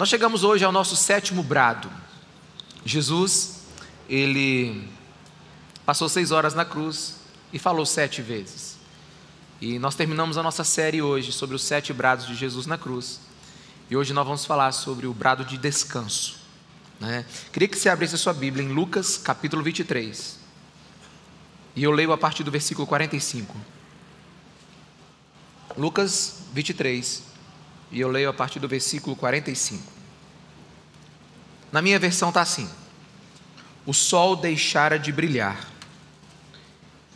Nós 0.00 0.08
chegamos 0.08 0.44
hoje 0.44 0.64
ao 0.64 0.72
nosso 0.72 0.96
sétimo 0.96 1.42
brado. 1.42 1.90
Jesus, 2.86 3.64
ele 4.08 4.88
passou 5.84 6.08
seis 6.08 6.30
horas 6.30 6.54
na 6.54 6.64
cruz 6.64 7.16
e 7.52 7.58
falou 7.58 7.84
sete 7.84 8.22
vezes. 8.22 8.78
E 9.60 9.78
nós 9.78 9.94
terminamos 9.94 10.38
a 10.38 10.42
nossa 10.42 10.64
série 10.64 11.02
hoje 11.02 11.32
sobre 11.32 11.54
os 11.54 11.62
sete 11.62 11.92
brados 11.92 12.26
de 12.26 12.34
Jesus 12.34 12.64
na 12.64 12.78
cruz. 12.78 13.20
E 13.90 13.96
hoje 13.96 14.14
nós 14.14 14.24
vamos 14.24 14.46
falar 14.46 14.72
sobre 14.72 15.06
o 15.06 15.12
brado 15.12 15.44
de 15.44 15.58
descanso. 15.58 16.38
Né? 16.98 17.26
Queria 17.52 17.68
que 17.68 17.76
você 17.76 17.90
abrisse 17.90 18.14
a 18.14 18.18
sua 18.18 18.32
Bíblia 18.32 18.64
em 18.64 18.72
Lucas 18.72 19.18
capítulo 19.18 19.62
23. 19.62 20.38
E 21.76 21.82
eu 21.84 21.90
leio 21.90 22.14
a 22.14 22.16
partir 22.16 22.42
do 22.42 22.50
versículo 22.50 22.86
45. 22.86 23.54
Lucas 25.76 26.44
23. 26.54 27.29
E 27.90 28.00
eu 28.00 28.08
leio 28.08 28.28
a 28.28 28.32
partir 28.32 28.60
do 28.60 28.68
versículo 28.68 29.16
45. 29.16 29.82
Na 31.72 31.82
minha 31.82 31.98
versão 31.98 32.28
está 32.28 32.40
assim: 32.40 32.68
O 33.84 33.92
sol 33.92 34.36
deixara 34.36 34.98
de 34.98 35.12
brilhar, 35.12 35.68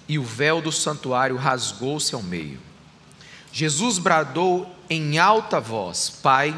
e 0.09 0.19
o 0.19 0.25
véu 0.25 0.61
do 0.61 0.73
santuário 0.73 1.37
rasgou-se 1.37 2.15
ao 2.15 2.23
meio. 2.23 2.61
Jesus 3.53 3.99
bradou 3.99 4.69
em 4.91 5.19
alta 5.19 5.61
voz: 5.61 6.11
Pai, 6.11 6.55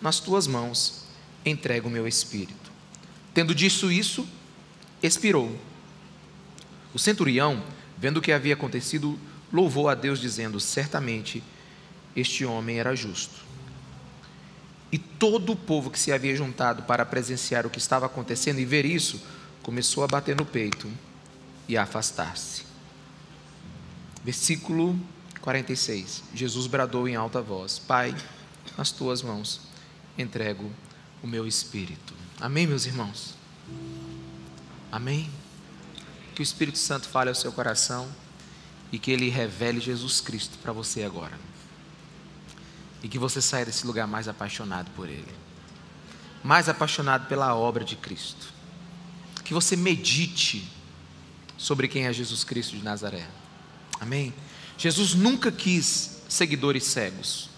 nas 0.00 0.20
tuas 0.20 0.46
mãos 0.46 1.04
entrego 1.44 1.88
o 1.88 1.90
meu 1.90 2.06
espírito. 2.06 2.70
Tendo 3.32 3.54
dito 3.54 3.90
isso, 3.90 4.28
expirou. 5.02 5.58
O 6.92 6.98
centurião, 6.98 7.62
vendo 7.96 8.18
o 8.18 8.20
que 8.20 8.32
havia 8.32 8.52
acontecido, 8.54 9.18
louvou 9.50 9.88
a 9.88 9.94
Deus, 9.94 10.20
dizendo: 10.20 10.60
Certamente 10.60 11.42
este 12.14 12.44
homem 12.44 12.78
era 12.78 12.94
justo. 12.94 13.40
E 14.90 14.98
todo 14.98 15.52
o 15.52 15.56
povo 15.56 15.90
que 15.90 15.98
se 15.98 16.12
havia 16.12 16.36
juntado 16.36 16.82
para 16.82 17.04
presenciar 17.06 17.66
o 17.66 17.70
que 17.70 17.78
estava 17.78 18.06
acontecendo 18.06 18.58
e 18.58 18.64
ver 18.64 18.84
isso, 18.84 19.22
começou 19.62 20.04
a 20.04 20.06
bater 20.06 20.36
no 20.36 20.44
peito 20.44 20.90
e 21.66 21.76
a 21.76 21.84
afastar-se. 21.84 22.62
Versículo 24.22 24.98
46. 25.40 26.22
Jesus 26.34 26.66
bradou 26.66 27.08
em 27.08 27.16
alta 27.16 27.40
voz: 27.40 27.78
Pai, 27.78 28.14
nas 28.76 28.90
tuas 28.90 29.22
mãos 29.22 29.60
entrego 30.18 30.70
o 31.22 31.26
meu 31.26 31.46
espírito. 31.46 32.12
Amém, 32.40 32.66
meus 32.66 32.86
irmãos? 32.86 33.34
Amém? 34.90 35.30
Que 36.34 36.42
o 36.42 36.44
Espírito 36.44 36.78
Santo 36.78 37.08
fale 37.08 37.28
ao 37.28 37.34
seu 37.34 37.52
coração 37.52 38.08
e 38.90 38.98
que 38.98 39.10
ele 39.10 39.30
revele 39.30 39.80
Jesus 39.80 40.20
Cristo 40.20 40.58
para 40.58 40.72
você 40.72 41.02
agora. 41.02 41.38
E 43.02 43.08
que 43.08 43.18
você 43.18 43.42
saia 43.42 43.66
desse 43.66 43.86
lugar 43.86 44.06
mais 44.06 44.28
apaixonado 44.28 44.90
por 44.92 45.08
ele, 45.08 45.34
mais 46.42 46.68
apaixonado 46.68 47.26
pela 47.26 47.54
obra 47.54 47.84
de 47.84 47.96
Cristo. 47.96 48.52
Que 49.44 49.52
você 49.52 49.76
medite 49.76 50.68
sobre 51.58 51.88
quem 51.88 52.06
é 52.06 52.12
Jesus 52.12 52.44
Cristo 52.44 52.76
de 52.76 52.82
Nazaré. 52.82 53.26
Amém? 54.00 54.32
Jesus 54.78 55.14
nunca 55.14 55.50
quis 55.50 56.22
seguidores 56.28 56.84
cegos. 56.84 57.50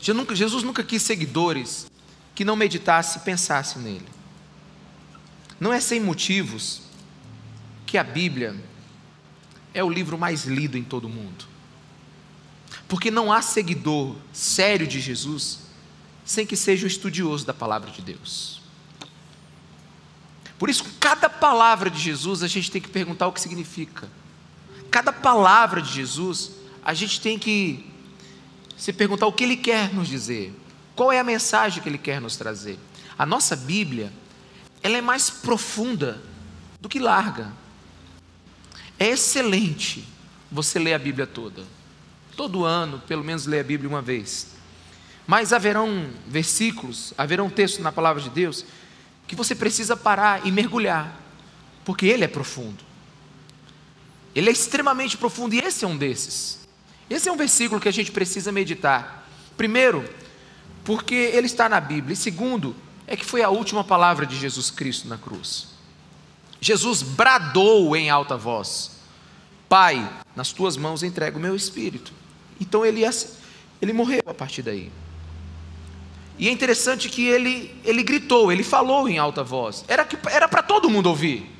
Jesus 0.00 0.62
nunca 0.62 0.82
quis 0.82 1.02
seguidores 1.02 1.86
que 2.34 2.44
não 2.44 2.56
meditasse 2.56 3.18
e 3.18 3.20
pensasse 3.20 3.78
nele. 3.78 4.08
Não 5.60 5.72
é 5.72 5.78
sem 5.78 6.00
motivos 6.00 6.82
que 7.84 7.98
a 7.98 8.04
Bíblia 8.04 8.56
é 9.74 9.84
o 9.84 9.90
livro 9.90 10.16
mais 10.16 10.46
lido 10.46 10.78
em 10.78 10.82
todo 10.82 11.04
o 11.04 11.10
mundo. 11.10 11.44
Porque 12.90 13.08
não 13.08 13.32
há 13.32 13.40
seguidor 13.40 14.16
sério 14.32 14.84
de 14.84 15.00
Jesus 15.00 15.60
sem 16.24 16.44
que 16.44 16.56
seja 16.56 16.84
o 16.84 16.88
estudioso 16.88 17.46
da 17.46 17.54
palavra 17.54 17.88
de 17.88 18.02
Deus. 18.02 18.60
Por 20.58 20.68
isso, 20.68 20.84
cada 20.98 21.30
palavra 21.30 21.88
de 21.88 22.00
Jesus 22.00 22.42
a 22.42 22.48
gente 22.48 22.68
tem 22.68 22.82
que 22.82 22.88
perguntar 22.88 23.28
o 23.28 23.32
que 23.32 23.40
significa. 23.40 24.08
Cada 24.90 25.12
palavra 25.12 25.80
de 25.80 25.92
Jesus 25.92 26.50
a 26.84 26.92
gente 26.92 27.20
tem 27.20 27.38
que 27.38 27.88
se 28.76 28.92
perguntar 28.92 29.28
o 29.28 29.32
que 29.32 29.44
ele 29.44 29.56
quer 29.56 29.94
nos 29.94 30.08
dizer. 30.08 30.52
Qual 30.96 31.12
é 31.12 31.20
a 31.20 31.24
mensagem 31.24 31.80
que 31.80 31.88
ele 31.88 31.96
quer 31.96 32.20
nos 32.20 32.36
trazer? 32.36 32.76
A 33.16 33.24
nossa 33.24 33.54
Bíblia, 33.54 34.12
ela 34.82 34.98
é 34.98 35.00
mais 35.00 35.30
profunda 35.30 36.20
do 36.80 36.88
que 36.88 36.98
larga. 36.98 37.52
É 38.98 39.06
excelente 39.10 40.04
você 40.50 40.80
ler 40.80 40.94
a 40.94 40.98
Bíblia 40.98 41.26
toda. 41.28 41.62
Todo 42.36 42.64
ano, 42.64 43.00
pelo 43.06 43.24
menos, 43.24 43.46
ler 43.46 43.60
a 43.60 43.64
Bíblia 43.64 43.88
uma 43.88 44.02
vez. 44.02 44.48
Mas 45.26 45.52
haverão 45.52 46.10
versículos, 46.26 47.14
haverão 47.16 47.48
textos 47.48 47.82
na 47.82 47.92
palavra 47.92 48.22
de 48.22 48.30
Deus 48.30 48.64
que 49.26 49.36
você 49.36 49.54
precisa 49.54 49.96
parar 49.96 50.44
e 50.44 50.50
mergulhar, 50.50 51.16
porque 51.84 52.04
ele 52.06 52.24
é 52.24 52.28
profundo. 52.28 52.82
Ele 54.34 54.48
é 54.48 54.52
extremamente 54.52 55.16
profundo 55.16 55.54
e 55.54 55.60
esse 55.60 55.84
é 55.84 55.88
um 55.88 55.96
desses. 55.96 56.66
Esse 57.08 57.28
é 57.28 57.32
um 57.32 57.36
versículo 57.36 57.80
que 57.80 57.88
a 57.88 57.92
gente 57.92 58.10
precisa 58.10 58.50
meditar. 58.50 59.28
Primeiro, 59.56 60.08
porque 60.84 61.14
ele 61.14 61.46
está 61.46 61.68
na 61.68 61.80
Bíblia. 61.80 62.14
E 62.14 62.16
segundo, 62.16 62.74
é 63.06 63.16
que 63.16 63.24
foi 63.24 63.42
a 63.42 63.50
última 63.50 63.84
palavra 63.84 64.26
de 64.26 64.36
Jesus 64.36 64.70
Cristo 64.70 65.06
na 65.06 65.16
cruz. 65.16 65.68
Jesus 66.60 67.02
bradou 67.02 67.96
em 67.96 68.10
alta 68.10 68.36
voz: 68.36 68.92
Pai, 69.68 70.08
nas 70.34 70.52
tuas 70.52 70.76
mãos 70.76 71.02
entrego 71.02 71.38
o 71.38 71.42
meu 71.42 71.54
espírito. 71.54 72.12
Então 72.60 72.84
ele, 72.84 73.02
ele 73.80 73.92
morreu 73.92 74.22
a 74.26 74.34
partir 74.34 74.62
daí. 74.62 74.92
E 76.38 76.48
é 76.48 76.52
interessante 76.52 77.08
que 77.08 77.26
ele, 77.26 77.74
ele 77.84 78.02
gritou, 78.02 78.52
ele 78.52 78.62
falou 78.62 79.08
em 79.08 79.18
alta 79.18 79.42
voz. 79.42 79.84
Era 79.88 80.48
para 80.48 80.62
todo 80.62 80.88
mundo 80.88 81.08
ouvir. 81.08 81.50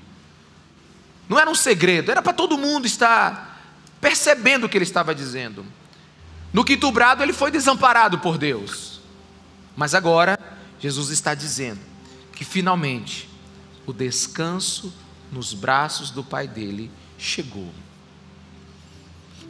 Não 1.29 1.39
era 1.39 1.51
um 1.51 1.55
segredo, 1.55 2.11
era 2.11 2.23
para 2.23 2.33
todo 2.33 2.59
mundo 2.59 2.87
estar 2.87 3.61
percebendo 4.01 4.65
o 4.65 4.69
que 4.69 4.77
ele 4.77 4.85
estava 4.85 5.15
dizendo. 5.15 5.65
No 6.53 6.65
quinto 6.65 6.91
brado, 6.91 7.23
ele 7.23 7.33
foi 7.33 7.51
desamparado 7.51 8.19
por 8.19 8.37
Deus. 8.37 9.01
Mas 9.77 9.95
agora, 9.95 10.39
Jesus 10.81 11.11
está 11.11 11.35
dizendo 11.35 11.81
que 12.33 12.45
finalmente 12.45 13.29
o 13.87 13.93
descanso 13.93 14.93
nos 15.31 15.53
braços 15.53 16.11
do 16.11 16.25
Pai 16.25 16.49
dele 16.49 16.91
chegou. 17.19 17.71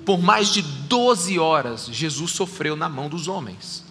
Por 0.05 0.21
mais 0.21 0.49
de 0.49 0.62
12 0.62 1.38
horas, 1.38 1.87
Jesus 1.87 2.33
sofreu 2.33 2.75
na 2.75 2.88
mão 2.88 3.09
dos 3.09 3.28
homens. 3.28 3.84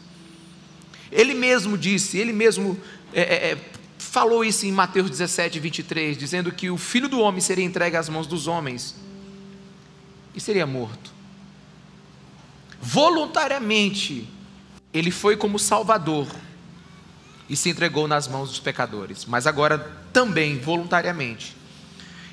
Ele 1.12 1.34
mesmo 1.34 1.78
disse, 1.78 2.18
ele 2.18 2.34
mesmo 2.34 2.80
é, 3.14 3.22
é, 3.22 3.52
é 3.52 3.58
falou 3.98 4.44
isso 4.44 4.66
em 4.66 4.72
Mateus 4.72 5.10
17, 5.10 5.60
23, 5.60 6.18
dizendo 6.18 6.52
que 6.52 6.70
o 6.70 6.78
filho 6.78 7.08
do 7.08 7.20
homem 7.20 7.42
seria 7.42 7.64
entregue 7.64 7.96
às 7.96 8.10
mãos 8.10 8.26
dos 8.26 8.48
homens 8.48 8.96
e 10.34 10.42
seria 10.42 10.66
morto. 10.66 11.12
Voluntariamente, 12.82 14.28
ele 14.94 15.12
foi 15.12 15.38
como 15.38 15.60
Salvador 15.60 16.28
e 17.48 17.56
se 17.56 17.70
entregou 17.70 18.08
nas 18.08 18.28
mãos 18.28 18.50
dos 18.50 18.60
pecadores, 18.60 19.26
mas 19.26 19.46
agora 19.46 19.78
também, 20.14 20.58
voluntariamente, 20.58 21.56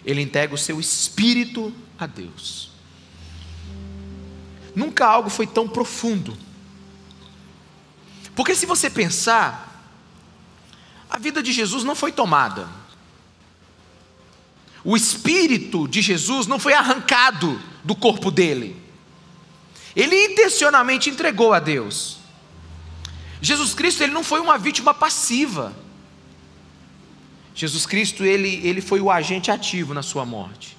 ele 0.05 0.23
entrega 0.23 0.55
o 0.55 0.59
seu 0.59 0.79
espírito 0.79 1.73
a 1.99 2.07
Deus. 2.07 2.71
Nunca 4.77 5.07
algo 5.07 5.31
foi 5.31 5.47
tão 5.47 5.67
profundo. 5.67 6.37
Porque 8.35 8.55
se 8.55 8.67
você 8.67 8.91
pensar, 8.91 9.91
a 11.09 11.19
vida 11.19 11.43
de 11.43 11.51
Jesus 11.51 11.83
não 11.83 11.97
foi 11.97 12.13
tomada. 12.13 12.69
O 14.85 14.95
espírito 14.95 15.89
de 15.89 16.03
Jesus 16.03 16.47
não 16.47 16.59
foi 16.59 16.75
arrancado 16.75 17.59
do 17.83 17.95
corpo 17.95 18.31
dele. 18.31 18.77
Ele 19.97 20.27
intencionalmente 20.27 21.09
entregou 21.09 21.55
a 21.55 21.59
Deus. 21.59 22.19
Jesus 23.41 23.73
Cristo 23.73 24.03
ele 24.03 24.13
não 24.13 24.23
foi 24.23 24.41
uma 24.41 24.59
vítima 24.59 24.93
passiva. 24.93 25.75
Jesus 27.55 27.87
Cristo 27.87 28.23
ele, 28.25 28.61
ele 28.63 28.83
foi 28.83 29.01
o 29.01 29.11
agente 29.11 29.51
ativo 29.51 29.95
na 29.95 30.03
sua 30.03 30.27
morte. 30.27 30.77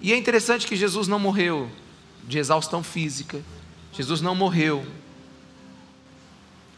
E 0.00 0.12
é 0.12 0.16
interessante 0.16 0.64
que 0.64 0.76
Jesus 0.76 1.08
não 1.08 1.18
morreu 1.18 1.68
de 2.26 2.38
exaustão 2.38 2.82
física, 2.82 3.42
Jesus 3.92 4.20
não 4.20 4.34
morreu 4.34 4.86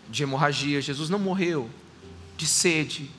de 0.08 0.23
hemorragia, 0.23 0.81
Jesus 0.81 1.08
não 1.08 1.19
morreu 1.19 1.69
de 2.37 2.46
sede. 2.46 3.11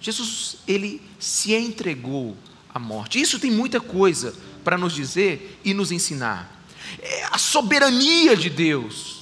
Jesus, 0.00 0.56
ele 0.66 1.02
se 1.18 1.54
entregou 1.54 2.36
à 2.72 2.78
morte. 2.78 3.20
Isso 3.20 3.38
tem 3.38 3.50
muita 3.50 3.80
coisa 3.80 4.34
para 4.64 4.78
nos 4.78 4.94
dizer 4.94 5.60
e 5.64 5.74
nos 5.74 5.92
ensinar. 5.92 6.60
É 7.00 7.24
a 7.30 7.38
soberania 7.38 8.36
de 8.36 8.48
Deus 8.48 9.20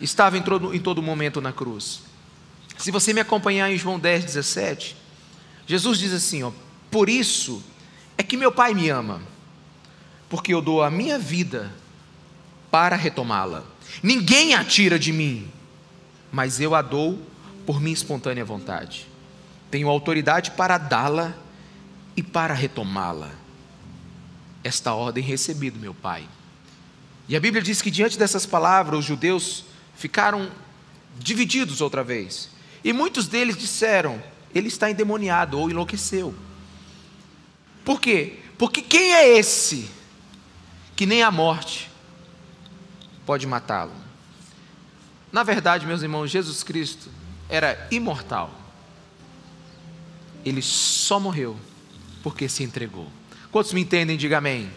estava 0.00 0.38
em 0.38 0.42
todo, 0.42 0.74
em 0.74 0.80
todo 0.80 1.02
momento 1.02 1.40
na 1.40 1.52
cruz. 1.52 2.02
Se 2.78 2.90
você 2.90 3.12
me 3.12 3.20
acompanhar 3.20 3.70
em 3.70 3.76
João 3.76 3.98
10, 3.98 4.24
17, 4.24 4.96
Jesus 5.66 5.98
diz 5.98 6.12
assim: 6.12 6.42
ó, 6.42 6.50
Por 6.90 7.08
isso 7.08 7.62
é 8.16 8.22
que 8.22 8.36
meu 8.36 8.50
Pai 8.50 8.74
me 8.74 8.88
ama, 8.88 9.22
porque 10.30 10.54
eu 10.54 10.62
dou 10.62 10.82
a 10.82 10.90
minha 10.90 11.18
vida 11.18 11.70
para 12.70 12.94
retomá-la. 12.94 13.64
Ninguém 14.00 14.54
a 14.54 14.64
tira 14.64 14.96
de 14.96 15.12
mim, 15.12 15.50
mas 16.30 16.60
eu 16.60 16.72
a 16.72 16.80
dou 16.80 17.20
por 17.66 17.80
minha 17.80 17.92
espontânea 17.92 18.44
vontade. 18.44 19.08
Tenho 19.70 19.88
autoridade 19.88 20.52
para 20.52 20.78
dá-la 20.78 21.34
e 22.16 22.22
para 22.22 22.54
retomá-la. 22.54 23.32
Esta 24.62 24.94
ordem 24.94 25.22
recebi 25.22 25.68
do 25.68 25.80
meu 25.80 25.92
Pai. 25.92 26.26
E 27.28 27.34
a 27.34 27.40
Bíblia 27.40 27.62
diz 27.62 27.82
que 27.82 27.90
diante 27.90 28.16
dessas 28.16 28.46
palavras 28.46 29.00
os 29.00 29.04
judeus 29.04 29.64
ficaram 29.96 30.50
divididos 31.18 31.80
outra 31.80 32.04
vez. 32.04 32.50
E 32.84 32.92
muitos 32.92 33.26
deles 33.26 33.56
disseram: 33.56 34.22
Ele 34.54 34.68
está 34.68 34.90
endemoniado 34.90 35.58
ou 35.58 35.70
enlouqueceu. 35.70 36.34
Por 37.84 38.00
quê? 38.00 38.38
Porque 38.56 38.80
quem 38.80 39.12
é 39.14 39.38
esse 39.38 39.99
que 41.00 41.06
nem 41.06 41.22
a 41.22 41.30
morte 41.30 41.90
pode 43.24 43.46
matá-lo? 43.46 43.94
Na 45.32 45.42
verdade, 45.42 45.86
meus 45.86 46.02
irmãos, 46.02 46.30
Jesus 46.30 46.62
Cristo 46.62 47.08
era 47.48 47.88
imortal. 47.90 48.50
Ele 50.44 50.60
só 50.60 51.18
morreu 51.18 51.58
porque 52.22 52.50
se 52.50 52.62
entregou. 52.62 53.10
Quantos 53.50 53.72
me 53.72 53.80
entendem? 53.80 54.18
Diga 54.18 54.36
amém. 54.36 54.70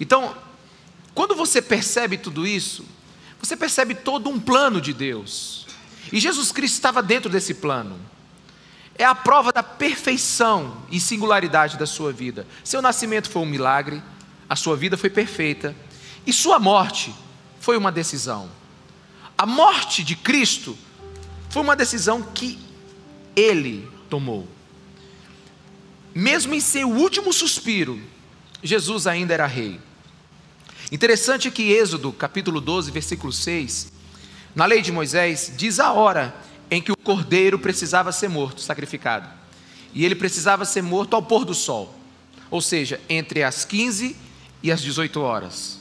Então, 0.00 0.34
quando 1.12 1.34
você 1.34 1.60
percebe 1.60 2.16
tudo 2.16 2.46
isso, 2.46 2.82
você 3.38 3.54
percebe 3.54 3.94
todo 3.94 4.30
um 4.30 4.40
plano 4.40 4.80
de 4.80 4.94
Deus. 4.94 5.66
E 6.10 6.18
Jesus 6.18 6.50
Cristo 6.52 6.76
estava 6.76 7.02
dentro 7.02 7.28
desse 7.28 7.52
plano. 7.52 8.00
É 8.94 9.04
a 9.04 9.14
prova 9.14 9.52
da 9.52 9.62
perfeição 9.62 10.78
e 10.90 10.98
singularidade 10.98 11.76
da 11.76 11.84
sua 11.84 12.14
vida. 12.14 12.46
Seu 12.64 12.80
nascimento 12.80 13.28
foi 13.28 13.42
um 13.42 13.46
milagre, 13.46 14.02
a 14.52 14.56
sua 14.56 14.76
vida 14.76 14.98
foi 14.98 15.08
perfeita, 15.08 15.74
e 16.26 16.32
sua 16.32 16.58
morte 16.58 17.10
foi 17.58 17.74
uma 17.74 17.90
decisão. 17.90 18.50
A 19.36 19.46
morte 19.46 20.04
de 20.04 20.14
Cristo 20.14 20.76
foi 21.48 21.62
uma 21.62 21.74
decisão 21.74 22.22
que 22.22 22.58
ele 23.34 23.88
tomou. 24.10 24.46
Mesmo 26.14 26.52
em 26.52 26.60
seu 26.60 26.86
último 26.86 27.32
suspiro, 27.32 27.98
Jesus 28.62 29.06
ainda 29.06 29.32
era 29.32 29.46
rei. 29.46 29.80
Interessante 30.92 31.50
que 31.50 31.72
Êxodo, 31.72 32.12
capítulo 32.12 32.60
12, 32.60 32.90
versículo 32.90 33.32
6, 33.32 33.90
na 34.54 34.66
lei 34.66 34.82
de 34.82 34.92
Moisés, 34.92 35.50
diz 35.56 35.80
a 35.80 35.92
hora 35.92 36.36
em 36.70 36.82
que 36.82 36.92
o 36.92 36.96
cordeiro 36.98 37.58
precisava 37.58 38.12
ser 38.12 38.28
morto, 38.28 38.60
sacrificado. 38.60 39.30
E 39.94 40.04
ele 40.04 40.14
precisava 40.14 40.66
ser 40.66 40.82
morto 40.82 41.16
ao 41.16 41.22
pôr 41.22 41.46
do 41.46 41.54
sol, 41.54 41.98
ou 42.50 42.60
seja, 42.60 43.00
entre 43.08 43.42
as 43.42 43.64
15 43.64 44.30
e 44.62 44.70
as 44.70 44.80
18 44.80 45.20
horas. 45.20 45.78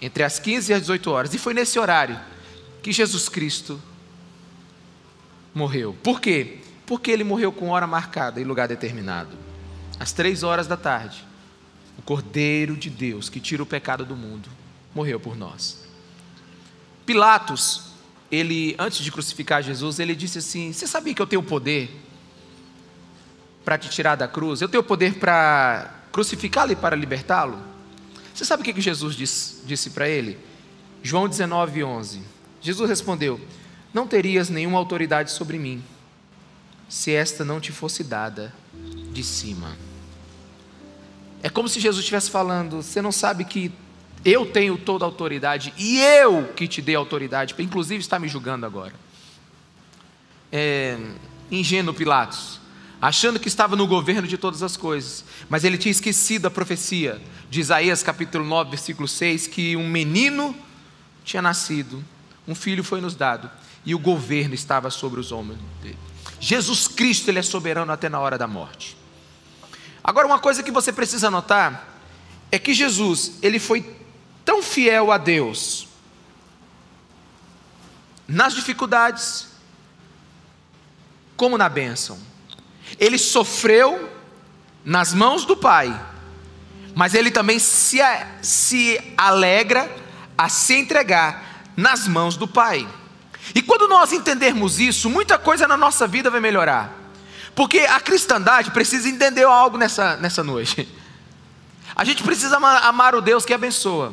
Entre 0.00 0.22
as 0.22 0.38
15 0.38 0.72
e 0.72 0.74
as 0.74 0.80
18 0.82 1.10
horas. 1.10 1.34
E 1.34 1.38
foi 1.38 1.54
nesse 1.54 1.78
horário 1.78 2.18
que 2.82 2.92
Jesus 2.92 3.28
Cristo 3.28 3.80
morreu. 5.54 5.96
Por 6.02 6.20
quê? 6.20 6.58
Porque 6.84 7.10
ele 7.10 7.24
morreu 7.24 7.50
com 7.50 7.70
hora 7.70 7.86
marcada 7.86 8.40
e 8.40 8.44
lugar 8.44 8.68
determinado. 8.68 9.36
Às 9.98 10.12
três 10.12 10.42
horas 10.42 10.66
da 10.66 10.76
tarde, 10.76 11.24
o 11.98 12.02
Cordeiro 12.02 12.76
de 12.76 12.90
Deus 12.90 13.28
que 13.28 13.40
tira 13.40 13.62
o 13.62 13.66
pecado 13.66 14.04
do 14.04 14.14
mundo 14.14 14.48
morreu 14.94 15.18
por 15.18 15.36
nós. 15.36 15.86
Pilatos, 17.06 17.92
ele 18.30 18.76
antes 18.78 18.98
de 18.98 19.10
crucificar 19.10 19.62
Jesus, 19.62 19.98
ele 19.98 20.14
disse 20.14 20.38
assim: 20.38 20.72
Você 20.72 20.86
sabia 20.86 21.14
que 21.14 21.22
eu 21.22 21.26
tenho 21.26 21.42
poder 21.42 21.90
para 23.64 23.78
te 23.78 23.88
tirar 23.88 24.16
da 24.16 24.28
cruz? 24.28 24.60
Eu 24.60 24.68
tenho 24.68 24.82
poder 24.82 25.14
para 25.14 25.95
crucificá-lo 26.16 26.72
e 26.72 26.76
para 26.76 26.96
libertá-lo? 26.96 27.58
Você 28.34 28.42
sabe 28.42 28.62
o 28.62 28.64
que 28.64 28.80
Jesus 28.80 29.14
disse, 29.14 29.60
disse 29.66 29.90
para 29.90 30.08
ele? 30.08 30.38
João 31.02 31.28
19, 31.28 31.84
11. 31.84 32.22
Jesus 32.58 32.88
respondeu: 32.88 33.38
Não 33.92 34.06
terias 34.06 34.48
nenhuma 34.48 34.78
autoridade 34.78 35.30
sobre 35.30 35.58
mim 35.58 35.84
se 36.88 37.12
esta 37.12 37.44
não 37.44 37.60
te 37.60 37.70
fosse 37.70 38.02
dada 38.02 38.54
de 39.12 39.22
cima. 39.22 39.76
É 41.42 41.50
como 41.50 41.68
se 41.68 41.80
Jesus 41.80 42.00
estivesse 42.00 42.30
falando: 42.30 42.82
você 42.82 43.02
não 43.02 43.12
sabe 43.12 43.44
que 43.44 43.70
eu 44.24 44.46
tenho 44.46 44.78
toda 44.78 45.04
a 45.04 45.08
autoridade 45.08 45.74
e 45.76 46.00
eu 46.00 46.44
que 46.54 46.66
te 46.66 46.80
dei 46.80 46.94
autoridade, 46.94 47.54
inclusive 47.58 48.00
está 48.00 48.18
me 48.18 48.26
julgando 48.26 48.64
agora. 48.64 48.94
É, 50.50 50.96
ingênuo 51.50 51.92
Pilatos, 51.92 52.58
achando 53.06 53.38
que 53.38 53.46
estava 53.46 53.76
no 53.76 53.86
governo 53.86 54.26
de 54.26 54.36
todas 54.36 54.64
as 54.64 54.76
coisas, 54.76 55.24
mas 55.48 55.62
ele 55.62 55.78
tinha 55.78 55.92
esquecido 55.92 56.46
a 56.46 56.50
profecia 56.50 57.22
de 57.48 57.60
Isaías 57.60 58.02
capítulo 58.02 58.44
9, 58.44 58.70
versículo 58.70 59.06
6, 59.06 59.46
que 59.46 59.76
um 59.76 59.88
menino 59.88 60.56
tinha 61.24 61.40
nascido, 61.40 62.04
um 62.48 62.54
filho 62.54 62.82
foi 62.82 63.00
nos 63.00 63.14
dado, 63.14 63.48
e 63.84 63.94
o 63.94 63.98
governo 64.00 64.56
estava 64.56 64.90
sobre 64.90 65.20
os 65.20 65.30
homens 65.30 65.60
dele. 65.80 65.96
Jesus 66.40 66.88
Cristo, 66.88 67.28
ele 67.28 67.38
é 67.38 67.42
soberano 67.42 67.92
até 67.92 68.08
na 68.08 68.18
hora 68.18 68.36
da 68.36 68.48
morte. 68.48 68.96
Agora, 70.02 70.26
uma 70.26 70.40
coisa 70.40 70.60
que 70.60 70.72
você 70.72 70.92
precisa 70.92 71.30
notar 71.30 72.00
é 72.50 72.58
que 72.58 72.74
Jesus, 72.74 73.34
ele 73.40 73.60
foi 73.60 73.88
tão 74.44 74.60
fiel 74.64 75.12
a 75.12 75.18
Deus 75.18 75.86
nas 78.26 78.52
dificuldades 78.52 79.46
como 81.36 81.56
na 81.56 81.68
bênção. 81.68 82.18
Ele 82.98 83.18
sofreu 83.18 84.10
nas 84.84 85.12
mãos 85.12 85.44
do 85.44 85.56
Pai, 85.56 85.98
mas 86.94 87.14
ele 87.14 87.30
também 87.30 87.58
se, 87.58 87.98
se 88.40 89.00
alegra 89.16 89.90
a 90.38 90.48
se 90.48 90.74
entregar 90.74 91.64
nas 91.76 92.06
mãos 92.06 92.36
do 92.36 92.46
Pai. 92.46 92.88
E 93.54 93.62
quando 93.62 93.88
nós 93.88 94.12
entendermos 94.12 94.80
isso, 94.80 95.10
muita 95.10 95.38
coisa 95.38 95.68
na 95.68 95.76
nossa 95.76 96.06
vida 96.06 96.30
vai 96.30 96.40
melhorar. 96.40 96.92
Porque 97.54 97.80
a 97.80 98.00
cristandade 98.00 98.70
precisa 98.70 99.08
entender 99.08 99.44
algo 99.44 99.78
nessa, 99.78 100.16
nessa 100.16 100.44
noite. 100.44 100.88
A 101.94 102.04
gente 102.04 102.22
precisa 102.22 102.58
amar, 102.58 102.82
amar 102.84 103.14
o 103.14 103.22
Deus 103.22 103.44
que 103.44 103.54
abençoa 103.54 104.12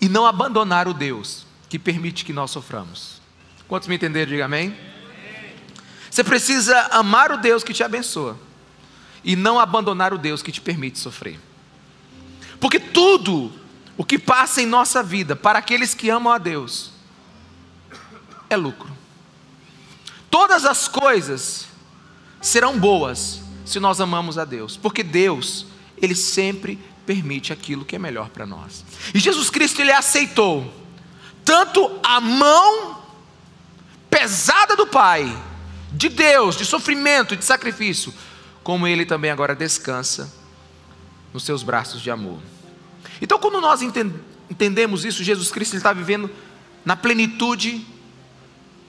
e 0.00 0.08
não 0.08 0.26
abandonar 0.26 0.88
o 0.88 0.94
Deus 0.94 1.44
que 1.68 1.78
permite 1.78 2.24
que 2.24 2.32
nós 2.32 2.50
soframos. 2.50 3.20
Quantos 3.68 3.86
me 3.86 3.96
entenderam? 3.96 4.30
Diga 4.30 4.46
amém. 4.46 4.74
Você 6.10 6.24
precisa 6.24 6.76
amar 6.90 7.30
o 7.30 7.36
Deus 7.36 7.62
que 7.62 7.72
te 7.72 7.84
abençoa 7.84 8.38
e 9.22 9.36
não 9.36 9.58
abandonar 9.58 10.12
o 10.12 10.18
Deus 10.18 10.42
que 10.42 10.50
te 10.50 10.60
permite 10.60 10.98
sofrer. 10.98 11.38
Porque 12.58 12.80
tudo 12.80 13.52
o 13.96 14.04
que 14.04 14.18
passa 14.18 14.60
em 14.60 14.66
nossa 14.66 15.02
vida 15.02 15.36
para 15.36 15.58
aqueles 15.58 15.94
que 15.94 16.10
amam 16.10 16.32
a 16.32 16.38
Deus 16.38 16.90
é 18.48 18.56
lucro. 18.56 18.90
Todas 20.30 20.64
as 20.64 20.88
coisas 20.88 21.66
serão 22.40 22.78
boas 22.78 23.42
se 23.64 23.78
nós 23.78 24.00
amamos 24.00 24.38
a 24.38 24.44
Deus, 24.44 24.76
porque 24.76 25.02
Deus, 25.02 25.66
Ele 25.96 26.14
sempre 26.14 26.78
permite 27.06 27.52
aquilo 27.52 27.84
que 27.84 27.96
é 27.96 27.98
melhor 27.98 28.28
para 28.30 28.46
nós. 28.46 28.84
E 29.14 29.18
Jesus 29.18 29.50
Cristo, 29.50 29.80
Ele 29.80 29.92
aceitou 29.92 30.72
tanto 31.44 31.98
a 32.02 32.20
mão 32.20 33.00
pesada 34.08 34.76
do 34.76 34.86
Pai, 34.86 35.36
de 36.00 36.08
Deus, 36.08 36.56
de 36.56 36.64
sofrimento, 36.64 37.36
de 37.36 37.44
sacrifício, 37.44 38.14
como 38.62 38.86
Ele 38.86 39.04
também 39.04 39.30
agora 39.30 39.54
descansa 39.54 40.32
nos 41.30 41.44
seus 41.44 41.62
braços 41.62 42.00
de 42.00 42.10
amor. 42.10 42.38
Então, 43.20 43.38
quando 43.38 43.60
nós 43.60 43.82
entendemos 43.82 45.04
isso, 45.04 45.22
Jesus 45.22 45.50
Cristo 45.50 45.76
está 45.76 45.92
vivendo 45.92 46.30
na 46.86 46.96
plenitude 46.96 47.86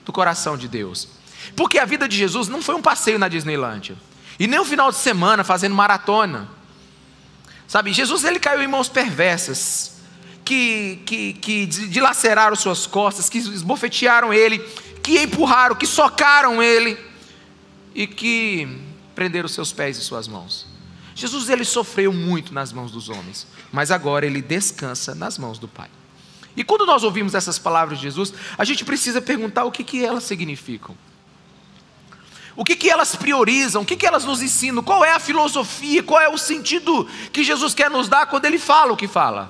do 0.06 0.14
coração 0.14 0.56
de 0.56 0.70
Deus. 0.70 1.10
Porque 1.54 1.80
a 1.80 1.84
vida 1.86 2.08
de 2.08 2.16
Jesus 2.16 2.48
não 2.48 2.62
foi 2.62 2.76
um 2.76 2.82
passeio 2.82 3.20
na 3.20 3.28
Disneylândia. 3.28 3.98
E 4.40 4.48
nem 4.48 4.62
um 4.62 4.66
final 4.66 4.90
de 4.90 4.98
semana 4.98 5.44
fazendo 5.44 5.76
maratona. 5.76 6.48
Sabe, 7.68 7.92
Jesus 7.92 8.24
ele 8.24 8.40
caiu 8.40 8.64
em 8.64 8.68
mãos 8.68 8.88
perversas, 8.88 9.98
que, 10.46 11.02
que, 11.06 11.34
que 11.34 11.66
dilaceraram 11.66 12.56
suas 12.56 12.88
costas, 12.88 13.28
que 13.28 13.38
esbofetearam 13.38 14.34
ele, 14.34 14.66
que 15.04 15.20
empurraram, 15.20 15.76
que 15.76 15.88
socaram 15.88 16.62
ele 16.62 16.98
e 17.94 18.08
que 18.08 18.68
prenderam 19.16 19.48
seus 19.48 19.74
pés 19.74 19.98
e 19.98 20.02
suas 20.02 20.28
mãos. 20.28 20.68
Jesus 21.14 21.50
ele 21.50 21.66
sofreu 21.66 22.14
muito 22.14 22.54
nas 22.54 22.72
mãos 22.72 22.92
dos 22.92 23.10
homens, 23.10 23.46
mas 23.72 23.92
agora 23.92 24.26
ele 24.26 24.42
descansa 24.42 25.14
nas 25.14 25.38
mãos 25.38 25.60
do 25.60 25.68
Pai. 25.68 25.90
E 26.56 26.64
quando 26.64 26.86
nós 26.86 27.04
ouvimos 27.04 27.36
essas 27.36 27.58
palavras 27.58 28.00
de 28.00 28.04
Jesus, 28.04 28.34
a 28.58 28.66
gente 28.66 28.84
precisa 28.84 29.22
perguntar 29.22 29.66
o 29.66 29.72
que, 29.72 29.84
que 29.84 30.04
elas 30.04 30.24
significam. 30.24 30.96
O 32.56 32.66
que, 32.66 32.76
que 32.76 32.90
elas 32.90 33.16
priorizam, 33.16 33.82
o 33.82 33.86
que, 33.86 33.96
que 33.96 34.06
elas 34.06 34.26
nos 34.26 34.42
ensinam, 34.42 34.84
qual 34.84 35.06
é 35.06 35.12
a 35.12 35.20
filosofia, 35.20 36.04
qual 36.04 36.20
é 36.20 36.28
o 36.28 36.38
sentido 36.38 37.08
que 37.32 37.44
Jesus 37.44 37.74
quer 37.74 37.90
nos 37.90 38.10
dar 38.10 38.26
quando 38.26 38.46
Ele 38.46 38.60
fala 38.60 38.92
o 38.92 38.98
que 38.98 39.08
fala. 39.08 39.50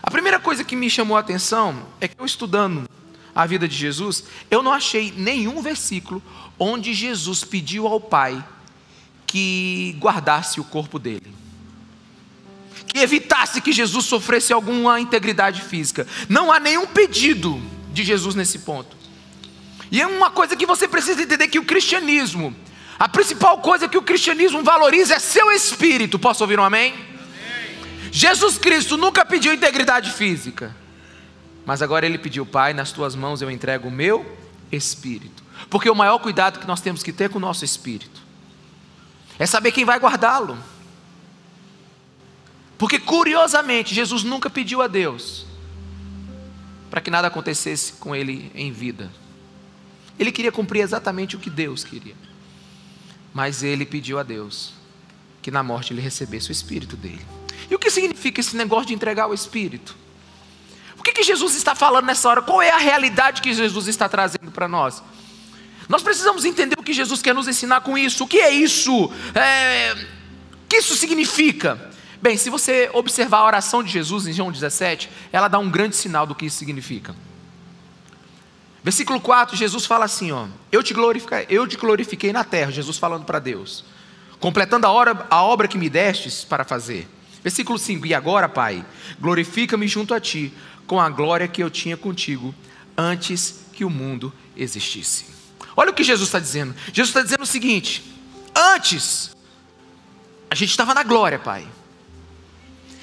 A 0.00 0.10
primeira 0.10 0.38
coisa 0.38 0.62
que 0.62 0.76
me 0.76 0.88
chamou 0.88 1.16
a 1.16 1.20
atenção 1.20 1.86
é 2.00 2.06
que 2.06 2.14
eu 2.18 2.24
estudando 2.24 2.88
a 3.34 3.46
vida 3.46 3.66
de 3.66 3.76
Jesus, 3.76 4.24
eu 4.50 4.62
não 4.62 4.72
achei 4.72 5.12
nenhum 5.16 5.62
versículo 5.62 6.22
onde 6.58 6.92
Jesus 6.92 7.44
pediu 7.44 7.86
ao 7.86 8.00
Pai 8.00 8.44
que 9.26 9.96
guardasse 9.98 10.60
o 10.60 10.64
corpo 10.64 10.98
dele 10.98 11.42
que 12.92 12.98
evitasse 12.98 13.62
que 13.62 13.72
Jesus 13.72 14.04
sofresse 14.04 14.52
alguma 14.52 15.00
integridade 15.00 15.62
física. 15.62 16.06
Não 16.28 16.52
há 16.52 16.60
nenhum 16.60 16.86
pedido 16.86 17.60
de 17.90 18.04
Jesus 18.04 18.34
nesse 18.34 18.60
ponto. 18.60 18.94
E 19.90 20.00
é 20.00 20.06
uma 20.06 20.30
coisa 20.30 20.54
que 20.54 20.66
você 20.66 20.86
precisa 20.86 21.22
entender 21.22 21.48
que 21.48 21.58
o 21.58 21.64
cristianismo, 21.64 22.54
a 22.98 23.08
principal 23.08 23.58
coisa 23.60 23.88
que 23.88 23.96
o 23.96 24.02
cristianismo 24.02 24.62
valoriza 24.62 25.14
é 25.14 25.18
seu 25.18 25.50
espírito. 25.50 26.18
Posso 26.18 26.44
ouvir 26.44 26.60
um 26.60 26.64
amém? 26.64 26.92
amém. 26.92 28.10
Jesus 28.10 28.58
Cristo 28.58 28.98
nunca 28.98 29.24
pediu 29.24 29.54
integridade 29.54 30.12
física. 30.12 30.76
Mas 31.64 31.82
agora 31.82 32.06
ele 32.06 32.18
pediu, 32.18 32.44
Pai, 32.44 32.72
nas 32.74 32.92
tuas 32.92 33.14
mãos 33.14 33.40
eu 33.40 33.50
entrego 33.50 33.88
o 33.88 33.90
meu 33.90 34.26
espírito. 34.70 35.42
Porque 35.70 35.88
o 35.88 35.94
maior 35.94 36.18
cuidado 36.18 36.58
que 36.58 36.66
nós 36.66 36.80
temos 36.80 37.02
que 37.02 37.12
ter 37.12 37.28
com 37.30 37.38
o 37.38 37.40
nosso 37.40 37.64
espírito 37.64 38.20
é 39.38 39.46
saber 39.46 39.72
quem 39.72 39.84
vai 39.84 39.98
guardá-lo. 39.98 40.58
Porque 42.76 42.98
curiosamente, 42.98 43.94
Jesus 43.94 44.24
nunca 44.24 44.50
pediu 44.50 44.82
a 44.82 44.88
Deus 44.88 45.46
para 46.90 47.00
que 47.00 47.10
nada 47.10 47.28
acontecesse 47.28 47.94
com 47.94 48.14
ele 48.14 48.50
em 48.54 48.70
vida. 48.70 49.10
Ele 50.18 50.30
queria 50.30 50.52
cumprir 50.52 50.80
exatamente 50.80 51.36
o 51.36 51.38
que 51.38 51.48
Deus 51.48 51.84
queria. 51.84 52.14
Mas 53.32 53.62
ele 53.62 53.86
pediu 53.86 54.18
a 54.18 54.22
Deus 54.22 54.74
que 55.40 55.50
na 55.50 55.62
morte 55.62 55.92
ele 55.92 56.00
recebesse 56.00 56.50
o 56.50 56.52
espírito 56.52 56.96
dele. 56.96 57.24
E 57.70 57.74
o 57.74 57.78
que 57.78 57.90
significa 57.90 58.40
esse 58.40 58.56
negócio 58.56 58.86
de 58.86 58.94
entregar 58.94 59.26
o 59.26 59.34
espírito? 59.34 59.96
O 61.02 61.04
que, 61.04 61.14
que 61.14 61.24
Jesus 61.24 61.56
está 61.56 61.74
falando 61.74 62.06
nessa 62.06 62.28
hora? 62.28 62.40
Qual 62.40 62.62
é 62.62 62.70
a 62.70 62.78
realidade 62.78 63.42
que 63.42 63.52
Jesus 63.52 63.88
está 63.88 64.08
trazendo 64.08 64.52
para 64.52 64.68
nós? 64.68 65.02
Nós 65.88 66.00
precisamos 66.00 66.44
entender 66.44 66.78
o 66.78 66.82
que 66.82 66.92
Jesus 66.92 67.20
quer 67.20 67.34
nos 67.34 67.48
ensinar 67.48 67.80
com 67.80 67.98
isso. 67.98 68.22
O 68.22 68.26
que 68.28 68.38
é 68.38 68.50
isso? 68.50 69.12
É... 69.34 69.94
O 69.94 70.68
que 70.68 70.76
isso 70.76 70.94
significa? 70.94 71.90
Bem, 72.22 72.36
se 72.36 72.48
você 72.48 72.88
observar 72.92 73.38
a 73.38 73.46
oração 73.46 73.82
de 73.82 73.90
Jesus 73.90 74.28
em 74.28 74.32
João 74.32 74.52
17, 74.52 75.10
ela 75.32 75.48
dá 75.48 75.58
um 75.58 75.68
grande 75.68 75.96
sinal 75.96 76.24
do 76.24 76.36
que 76.36 76.46
isso 76.46 76.58
significa. 76.58 77.16
Versículo 78.84 79.20
4, 79.20 79.56
Jesus 79.56 79.84
fala 79.84 80.04
assim: 80.04 80.30
ó, 80.30 80.46
eu, 80.70 80.84
te 80.84 80.94
glorifiquei, 80.94 81.46
eu 81.50 81.66
te 81.66 81.76
glorifiquei 81.76 82.32
na 82.32 82.44
terra, 82.44 82.70
Jesus 82.70 82.96
falando 82.96 83.24
para 83.24 83.40
Deus, 83.40 83.84
completando 84.38 84.86
a, 84.86 84.90
hora, 84.92 85.26
a 85.28 85.42
obra 85.42 85.66
que 85.66 85.76
me 85.76 85.90
destes 85.90 86.44
para 86.44 86.62
fazer. 86.62 87.08
Versículo 87.42 87.76
5: 87.76 88.06
E 88.06 88.14
agora, 88.14 88.48
Pai, 88.48 88.86
glorifica-me 89.20 89.88
junto 89.88 90.14
a 90.14 90.20
ti, 90.20 90.52
com 90.92 91.00
a 91.00 91.08
glória 91.08 91.48
que 91.48 91.62
eu 91.62 91.70
tinha 91.70 91.96
contigo, 91.96 92.54
antes 92.98 93.64
que 93.72 93.82
o 93.82 93.88
mundo 93.88 94.30
existisse. 94.54 95.24
Olha 95.74 95.90
o 95.90 95.94
que 95.94 96.04
Jesus 96.04 96.28
está 96.28 96.38
dizendo. 96.38 96.74
Jesus 96.92 97.08
está 97.08 97.22
dizendo 97.22 97.44
o 97.44 97.46
seguinte: 97.46 98.04
antes, 98.54 99.34
a 100.50 100.54
gente 100.54 100.68
estava 100.68 100.92
na 100.92 101.02
glória, 101.02 101.38
Pai. 101.38 101.66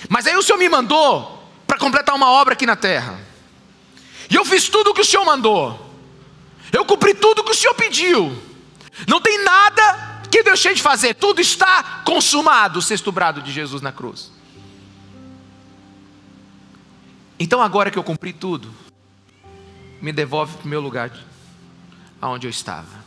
Mas 0.08 0.27
aí 0.27 0.36
o 0.36 0.43
Senhor 0.43 0.60
me 0.60 0.69
mandou 0.69 1.43
para 1.65 1.79
completar 1.79 2.13
uma 2.13 2.29
obra 2.29 2.53
aqui 2.53 2.67
na 2.67 2.75
terra. 2.75 3.19
E 4.29 4.36
eu 4.36 4.46
fiz 4.46 4.69
tudo 4.69 4.91
o 4.91 4.93
que 4.93 5.01
o 5.01 5.05
Senhor 5.05 5.25
mandou. 5.25 5.91
Eu 6.72 6.86
cumpri 6.86 7.15
tudo 7.15 7.39
o 7.39 7.43
que 7.43 7.53
o 7.53 7.55
Senhor 7.55 7.74
pediu. 7.74 8.39
Não 9.08 9.19
tem 9.19 9.43
nada 9.43 10.22
que 10.29 10.38
eu 10.38 10.43
deixei 10.43 10.75
de 10.75 10.81
fazer. 10.84 11.15
Tudo 11.15 11.41
está 11.41 12.03
consumado, 12.05 12.77
o 12.77 12.84
sexto 12.84 13.12
brado 13.12 13.41
de 13.41 13.51
Jesus 13.51 13.81
na 13.81 13.91
cruz. 13.91 14.31
Então 17.39 17.62
agora 17.62 17.89
que 17.89 17.98
eu 17.98 18.03
cumpri 18.03 18.34
tudo, 18.34 18.74
me 20.01 20.12
devolve 20.12 20.58
para 20.58 20.65
o 20.65 20.67
meu 20.67 20.81
lugar 20.81 21.12
aonde 22.22 22.46
eu 22.46 22.51
estava. 22.51 23.03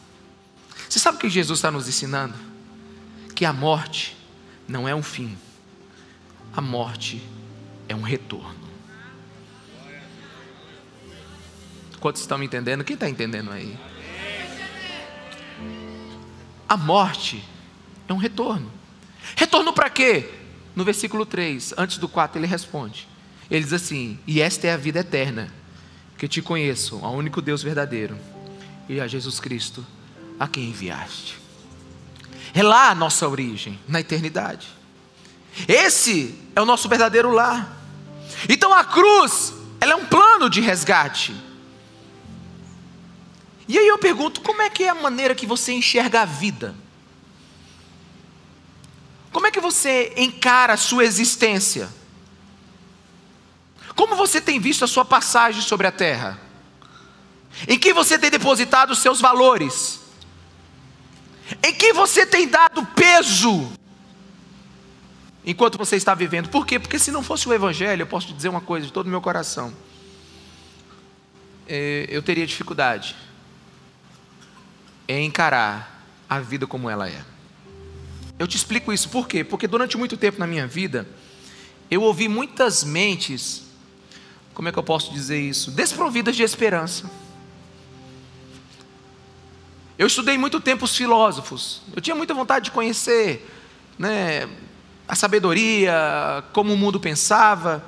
Você 0.88 0.98
sabe 0.98 1.18
o 1.18 1.20
que 1.20 1.28
Jesus 1.28 1.58
está 1.58 1.70
nos 1.70 1.88
ensinando? 1.88 2.34
Que 3.34 3.44
a 3.44 3.52
morte 3.52 4.16
não 4.66 4.88
é 4.88 4.94
um 4.94 5.02
fim 5.02 5.36
a 6.54 6.60
morte 6.60 7.22
é 7.88 7.94
um 7.94 8.02
retorno. 8.02 8.60
Quantos 11.98 12.20
estão 12.20 12.36
me 12.36 12.46
entendendo? 12.46 12.84
Quem 12.84 12.94
está 12.94 13.08
entendendo 13.08 13.50
aí? 13.50 13.78
A 16.68 16.76
morte 16.76 17.42
é 18.08 18.12
um 18.12 18.16
retorno. 18.16 18.70
Retorno 19.36 19.72
para 19.72 19.88
quê? 19.88 20.28
No 20.74 20.84
versículo 20.84 21.24
3, 21.24 21.74
antes 21.78 21.98
do 21.98 22.08
4, 22.08 22.38
ele 22.38 22.46
responde. 22.46 23.08
Ele 23.52 23.62
diz 23.62 23.74
assim: 23.74 24.18
E 24.26 24.40
esta 24.40 24.66
é 24.66 24.72
a 24.72 24.78
vida 24.78 25.00
eterna, 25.00 25.52
que 26.16 26.26
te 26.26 26.40
conheço, 26.40 26.98
ao 27.02 27.12
único 27.14 27.42
Deus 27.42 27.62
verdadeiro, 27.62 28.18
e 28.88 28.98
a 28.98 29.06
Jesus 29.06 29.38
Cristo, 29.38 29.86
a 30.40 30.48
quem 30.48 30.70
enviaste. 30.70 31.38
É 32.54 32.62
lá 32.62 32.88
a 32.88 32.94
nossa 32.94 33.28
origem, 33.28 33.78
na 33.86 34.00
eternidade. 34.00 34.68
Esse 35.68 36.34
é 36.56 36.62
o 36.62 36.64
nosso 36.64 36.88
verdadeiro 36.88 37.30
lar. 37.30 37.76
Então 38.48 38.72
a 38.72 38.84
cruz, 38.84 39.52
ela 39.78 39.92
é 39.92 39.96
um 39.96 40.06
plano 40.06 40.48
de 40.48 40.62
resgate. 40.62 41.34
E 43.68 43.78
aí 43.78 43.86
eu 43.86 43.98
pergunto, 43.98 44.40
como 44.40 44.62
é 44.62 44.70
que 44.70 44.84
é 44.84 44.88
a 44.88 44.94
maneira 44.94 45.34
que 45.34 45.44
você 45.44 45.72
enxerga 45.72 46.22
a 46.22 46.24
vida? 46.24 46.74
Como 49.30 49.46
é 49.46 49.50
que 49.50 49.60
você 49.60 50.14
encara 50.16 50.72
a 50.72 50.78
sua 50.78 51.04
existência? 51.04 51.90
Como 53.94 54.16
você 54.16 54.40
tem 54.40 54.58
visto 54.58 54.84
a 54.84 54.88
sua 54.88 55.04
passagem 55.04 55.62
sobre 55.62 55.86
a 55.86 55.92
terra? 55.92 56.40
Em 57.68 57.78
que 57.78 57.92
você 57.92 58.18
tem 58.18 58.30
depositado 58.30 58.90
os 58.90 58.98
seus 58.98 59.20
valores? 59.20 60.00
Em 61.62 61.74
que 61.74 61.92
você 61.92 62.24
tem 62.24 62.48
dado 62.48 62.84
peso 62.86 63.70
enquanto 65.44 65.76
você 65.76 65.96
está 65.96 66.14
vivendo. 66.14 66.48
Por 66.48 66.66
quê? 66.66 66.78
Porque 66.78 66.98
se 66.98 67.10
não 67.10 67.22
fosse 67.22 67.48
o 67.48 67.52
Evangelho, 67.52 68.02
eu 68.02 68.06
posso 68.06 68.28
te 68.28 68.32
dizer 68.32 68.48
uma 68.48 68.60
coisa 68.60 68.86
de 68.86 68.92
todo 68.92 69.06
o 69.06 69.10
meu 69.10 69.20
coração. 69.20 69.72
É, 71.68 72.06
eu 72.08 72.22
teria 72.22 72.46
dificuldade 72.46 73.16
em 75.08 75.26
encarar 75.26 76.06
a 76.28 76.38
vida 76.40 76.66
como 76.66 76.88
ela 76.88 77.08
é. 77.08 77.24
Eu 78.38 78.46
te 78.46 78.56
explico 78.56 78.92
isso 78.92 79.08
por 79.08 79.28
quê? 79.28 79.44
Porque 79.44 79.68
durante 79.68 79.96
muito 79.96 80.16
tempo 80.16 80.38
na 80.38 80.46
minha 80.46 80.66
vida, 80.66 81.06
eu 81.90 82.02
ouvi 82.02 82.28
muitas 82.28 82.82
mentes, 82.82 83.62
como 84.54 84.68
é 84.68 84.72
que 84.72 84.78
eu 84.78 84.82
posso 84.82 85.12
dizer 85.12 85.40
isso? 85.40 85.70
Desprovidas 85.70 86.36
de 86.36 86.42
esperança. 86.42 87.10
Eu 89.98 90.06
estudei 90.06 90.36
muito 90.36 90.60
tempo 90.60 90.84
os 90.84 90.96
filósofos. 90.96 91.82
Eu 91.94 92.02
tinha 92.02 92.14
muita 92.16 92.34
vontade 92.34 92.66
de 92.66 92.70
conhecer, 92.70 93.48
né, 93.98 94.48
a 95.06 95.14
sabedoria, 95.14 96.44
como 96.52 96.72
o 96.72 96.76
mundo 96.76 96.98
pensava. 96.98 97.84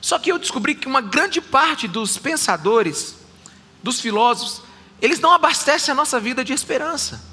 Só 0.00 0.18
que 0.18 0.30
eu 0.30 0.38
descobri 0.38 0.74
que 0.74 0.86
uma 0.86 1.00
grande 1.00 1.40
parte 1.40 1.88
dos 1.88 2.16
pensadores, 2.16 3.16
dos 3.82 4.00
filósofos, 4.00 4.62
eles 5.00 5.20
não 5.20 5.32
abastecem 5.32 5.92
a 5.92 5.94
nossa 5.94 6.20
vida 6.20 6.44
de 6.44 6.52
esperança. 6.52 7.24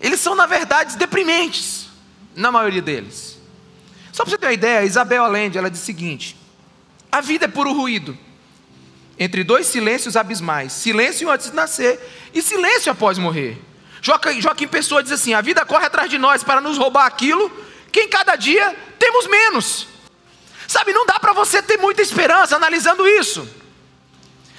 Eles 0.00 0.20
são, 0.20 0.34
na 0.34 0.46
verdade, 0.46 0.96
deprimentes, 0.96 1.86
na 2.34 2.50
maioria 2.50 2.82
deles. 2.82 3.38
Só 4.12 4.24
para 4.24 4.30
você 4.32 4.38
ter 4.38 4.46
uma 4.46 4.52
ideia, 4.52 4.84
Isabel 4.84 5.24
Allende, 5.24 5.56
ela 5.56 5.70
diz 5.70 5.80
o 5.80 5.84
seguinte: 5.84 6.36
a 7.12 7.20
vida 7.20 7.44
é 7.44 7.48
puro 7.48 7.74
ruído, 7.74 8.16
entre 9.18 9.44
dois 9.44 9.66
silêncios 9.66 10.16
abismais, 10.16 10.72
silêncio 10.72 11.30
antes 11.30 11.50
de 11.50 11.54
nascer 11.54 12.00
e 12.32 12.40
silêncio 12.40 12.90
após 12.90 13.18
morrer. 13.18 13.60
Joaquim 14.00 14.66
Pessoa 14.66 15.02
diz 15.02 15.12
assim: 15.12 15.34
a 15.34 15.42
vida 15.42 15.64
corre 15.66 15.84
atrás 15.84 16.10
de 16.10 16.16
nós 16.16 16.42
para 16.42 16.60
nos 16.60 16.78
roubar 16.78 17.06
aquilo 17.06 17.50
que 17.92 18.00
em 18.00 18.08
cada 18.08 18.34
dia 18.34 18.74
temos 18.98 19.26
menos. 19.26 19.86
Sabe, 20.66 20.94
não 20.94 21.04
dá 21.04 21.20
para 21.20 21.34
você 21.34 21.60
ter 21.60 21.76
muita 21.76 22.00
esperança 22.00 22.56
analisando 22.56 23.06
isso. 23.06 23.46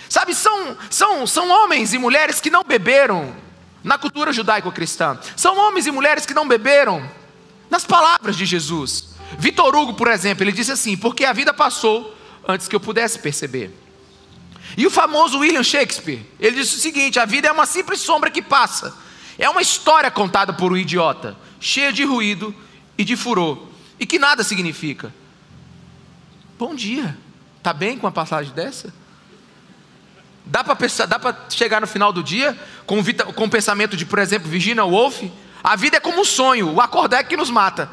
Sabe, 0.08 0.36
são, 0.36 0.78
são, 0.92 1.26
são 1.26 1.50
homens 1.50 1.92
e 1.92 1.98
mulheres 1.98 2.40
que 2.40 2.52
não 2.52 2.64
beberam 2.64 3.36
na 3.84 3.98
cultura 3.98 4.32
judaico-cristã. 4.32 5.20
São 5.36 5.58
homens 5.58 5.88
e 5.88 5.92
mulheres 5.92 6.24
que 6.24 6.36
não 6.36 6.48
beberam 6.48 7.10
nas 7.68 7.84
palavras 7.84 8.38
de 8.38 8.46
Jesus. 8.46 9.16
Vitor 9.40 9.76
Hugo, 9.76 9.96
por 9.96 10.08
exemplo, 10.08 10.44
ele 10.44 10.52
disse 10.52 10.72
assim: 10.72 10.96
porque 10.96 11.26
a 11.26 11.34
vida 11.34 11.52
passou 11.52 12.16
antes 12.48 12.68
que 12.68 12.76
eu 12.76 12.80
pudesse 12.80 13.20
perceber. 13.20 13.72
E 14.76 14.88
o 14.88 14.92
famoso 14.92 15.40
William 15.40 15.64
Shakespeare, 15.64 16.26
ele 16.40 16.58
disse 16.58 16.78
o 16.78 16.80
seguinte: 16.80 17.20
a 17.20 17.26
vida 17.26 17.48
é 17.48 17.52
uma 17.52 17.66
simples 17.66 18.00
sombra 18.00 18.30
que 18.32 18.42
passa 18.42 19.04
é 19.38 19.50
uma 19.50 19.62
história 19.62 20.12
contada 20.12 20.54
por 20.54 20.72
um 20.72 20.78
idiota, 20.78 21.36
cheia 21.60 21.92
de 21.92 22.04
ruído 22.04 22.54
e 22.98 23.04
de 23.04 23.16
furor, 23.16 23.68
e 24.00 24.06
que 24.06 24.20
nada 24.20 24.44
significa. 24.44 25.14
Bom 26.58 26.76
dia, 26.76 27.18
tá 27.62 27.74
bem 27.74 27.98
com 27.98 28.06
uma 28.06 28.12
passagem 28.12 28.54
dessa? 28.54 28.94
Dá 30.46 30.64
para 30.64 31.48
chegar 31.50 31.80
no 31.80 31.88
final 31.88 32.12
do 32.12 32.22
dia 32.22 32.58
com, 32.86 33.00
o 33.00 33.50
pensamento 33.50 33.96
de, 33.96 34.06
por 34.06 34.20
exemplo, 34.20 34.50
Virginia 34.50 34.84
Woolf? 34.84 35.24
A 35.64 35.76
vida 35.76 35.98
é 35.98 36.00
como 36.00 36.20
um 36.20 36.26
sonho, 36.26 36.74
o 36.74 36.82
acordar 36.82 37.20
é 37.20 37.24
que 37.24 37.38
nos 37.38 37.50
mata. 37.50 37.90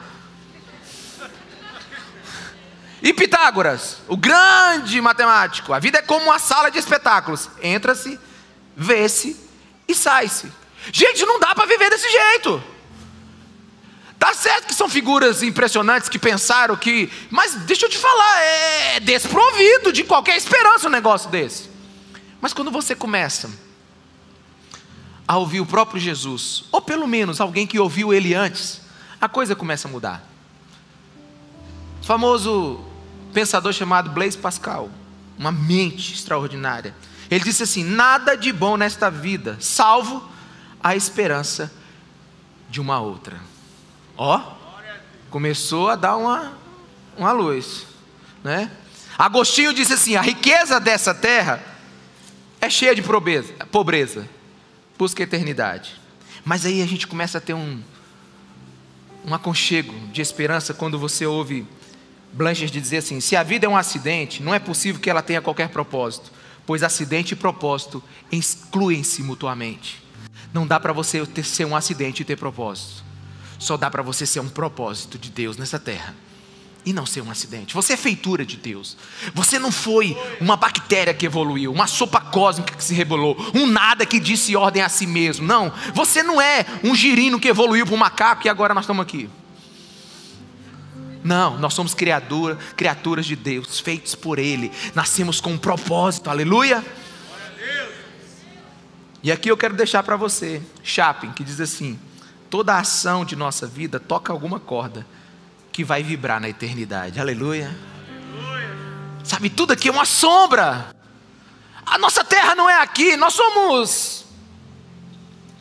E 3.03 3.15
Pitágoras, 3.15 3.99
o 4.07 4.17
grande 4.17 5.01
matemático, 5.01 5.73
a 5.73 5.79
vida 5.79 5.99
é 5.99 6.03
como 6.03 6.27
uma 6.27 6.39
sala 6.39 6.71
de 6.71 6.79
espetáculos: 6.79 7.49
entra-se, 7.63 8.19
vê-se 8.77 9.37
e 9.89 9.95
sai-se. 9.95 10.53
Gente, 10.93 11.25
não 11.25 11.41
dá 11.41 11.55
para 11.55 11.67
viver 11.67 11.91
desse 11.91 12.11
jeito. 12.11 12.63
Tá 14.19 14.35
certo 14.35 14.67
que 14.67 14.75
são 14.75 14.87
figuras 14.87 15.43
impressionantes 15.43 16.11
que 16.11 16.19
pensaram 16.19 16.77
que. 16.77 17.11
Mas 17.31 17.55
deixa 17.55 17.87
eu 17.87 17.91
te 17.91 17.97
falar, 17.97 18.41
é 18.43 19.01
desprovido 19.01 19.93
de 19.93 20.05
qualquer 20.05 20.37
esperança 20.37 20.89
um 20.89 20.91
negócio 20.91 21.31
desse. 21.31 21.71
Mas 22.39 22.53
quando 22.53 22.71
você 22.71 22.95
começa 22.95 23.51
a 25.27 25.39
ouvir 25.39 25.61
o 25.61 25.67
próprio 25.67 25.99
Jesus, 25.99 26.65
ou 26.71 26.83
pelo 26.83 27.07
menos 27.07 27.41
alguém 27.41 27.67
que 27.67 27.79
ouviu 27.79 28.13
ele 28.13 28.35
antes, 28.35 28.83
a 29.19 29.29
coisa 29.29 29.57
começa 29.57 29.89
a 29.89 29.91
mudar. 29.91 30.23
O 32.03 32.05
famoso 32.05 32.90
pensador 33.31 33.73
chamado 33.73 34.11
Blaise 34.11 34.37
Pascal, 34.37 34.91
uma 35.39 35.53
mente 35.53 36.13
extraordinária. 36.13 36.95
Ele 37.31 37.45
disse 37.45 37.63
assim: 37.63 37.85
nada 37.85 38.37
de 38.37 38.53
bom 38.53 38.77
nesta 38.77 39.11
vida, 39.11 39.57
salvo 39.61 40.29
a 40.83 40.97
esperança 40.97 41.73
de 42.69 42.81
uma 42.81 43.01
outra. 43.01 43.39
Ó, 44.17 44.41
começou 45.31 45.89
a 45.89 45.97
dar 45.97 46.17
uma, 46.17 46.53
uma 47.17 47.33
luz, 47.33 47.87
né? 48.43 48.71
Agostinho 49.17 49.73
disse 49.73 49.93
assim: 49.93 50.17
a 50.17 50.21
riqueza 50.21 50.81
dessa 50.81 51.15
terra 51.15 51.63
é 52.61 52.69
cheia 52.69 52.95
de 52.95 53.03
pobreza, 53.03 53.53
pobreza, 53.71 54.29
busca 54.99 55.23
eternidade. 55.23 56.01
Mas 56.45 56.65
aí 56.67 56.83
a 56.83 56.87
gente 56.87 57.07
começa 57.07 57.39
a 57.39 57.41
ter 57.41 57.55
um, 57.55 57.83
um 59.25 59.35
aconchego 59.35 59.95
de 60.09 60.21
esperança 60.21 60.75
quando 60.75 60.99
você 60.99 61.27
ouve 61.27 61.67
Blanches 62.33 62.71
dizer 62.71 62.99
assim: 62.99 63.21
se 63.21 63.37
a 63.37 63.43
vida 63.43 63.67
é 63.67 63.69
um 63.69 63.77
acidente, 63.77 64.43
não 64.43 64.55
é 64.55 64.59
possível 64.59 65.01
que 65.01 65.11
ela 65.11 65.23
tenha 65.23 65.41
qualquer 65.41 65.69
propósito, 65.69 66.31
pois 66.67 66.83
acidente 66.83 67.33
e 67.33 67.37
propósito 67.37 68.03
excluem-se 68.31 69.23
mutuamente. 69.23 70.03
Não 70.53 70.67
dá 70.67 70.79
para 70.79 70.93
você 70.93 71.25
ter, 71.27 71.45
ser 71.45 71.65
um 71.65 71.77
acidente 71.77 72.23
e 72.23 72.25
ter 72.25 72.37
propósito. 72.37 73.05
Só 73.59 73.77
dá 73.77 73.91
para 73.91 74.03
você 74.03 74.25
ser 74.25 74.41
um 74.41 74.49
propósito 74.49 75.19
de 75.19 75.31
Deus 75.31 75.57
nessa 75.57 75.79
terra 75.79 76.15
e 76.85 76.93
não 76.93 77.05
ser 77.05 77.21
um 77.21 77.31
acidente. 77.31 77.75
Você 77.75 77.93
é 77.93 77.97
feitura 77.97 78.45
de 78.45 78.57
Deus. 78.57 78.97
Você 79.35 79.59
não 79.59 79.71
foi 79.71 80.17
uma 80.41 80.57
bactéria 80.57 81.13
que 81.13 81.27
evoluiu, 81.27 81.73
uma 81.73 81.87
sopa 81.87 82.21
cósmica 82.21 82.75
que 82.75 82.83
se 82.83 82.95
rebolou, 82.95 83.37
um 83.55 83.67
nada 83.67 84.07
que 84.07 84.19
disse 84.19 84.57
ordem 84.57 84.83
a 84.83 84.89
si 84.89 85.07
mesmo. 85.07 85.47
Não, 85.47 85.73
você 85.95 86.23
não 86.23 86.41
é 86.41 86.65
um 86.83 86.95
girino 86.95 87.39
que 87.39 87.49
evoluiu 87.49 87.85
para 87.85 87.95
um 87.95 87.99
macaco 87.99 88.47
e 88.47 88.51
agora 88.51 88.75
nós 88.75 88.85
estamos 88.85 89.03
aqui. 89.03 89.29
Não, 91.23 91.59
nós 91.59 91.75
somos 91.75 91.93
criatura, 91.93 92.57
criaturas 92.77 93.27
de 93.27 93.37
Deus, 93.37 93.79
feitos 93.79 94.15
por 94.15 94.39
Ele, 94.39 94.73
nascemos 94.95 95.41
com 95.41 95.53
um 95.53 95.59
propósito, 95.59 96.31
aleluia. 96.31 96.85
E 99.23 99.31
aqui 99.31 99.51
eu 99.51 99.57
quero 99.57 99.75
deixar 99.75 100.03
para 100.03 100.17
você, 100.17 100.63
Chapin, 100.83 101.33
que 101.33 101.45
diz 101.45 101.61
assim: 101.61 101.99
toda 102.49 102.79
ação 102.79 103.25
de 103.25 103.37
nossa 103.37 103.67
vida 103.67 104.01
toca 104.01 104.33
alguma 104.33 104.59
corda 104.59 105.07
que 105.71 105.85
vai 105.85 106.03
vibrar 106.03 106.41
na 106.41 106.49
eternidade, 106.49 107.21
aleluia. 107.21 107.77
aleluia. 108.09 109.21
Sabe, 109.23 109.51
tudo 109.51 109.75
aqui 109.75 109.89
é 109.89 109.93
uma 109.93 110.07
sombra, 110.07 110.95
a 111.85 111.99
nossa 111.99 112.25
terra 112.25 112.55
não 112.55 112.69
é 112.69 112.81
aqui, 112.81 113.15
nós 113.17 113.35
somos 113.35 114.25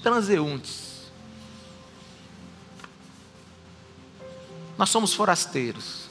transeuntes. 0.01 0.78
Nós 4.79 4.89
somos 4.89 5.13
forasteiros. 5.13 6.09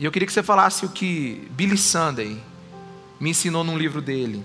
E 0.00 0.04
eu 0.04 0.10
queria 0.10 0.26
que 0.26 0.32
você 0.32 0.42
falasse 0.42 0.84
o 0.84 0.88
que 0.88 1.46
Billy 1.52 1.78
Sunday 1.78 2.42
me 3.20 3.30
ensinou 3.30 3.62
num 3.62 3.78
livro 3.78 4.02
dele. 4.02 4.44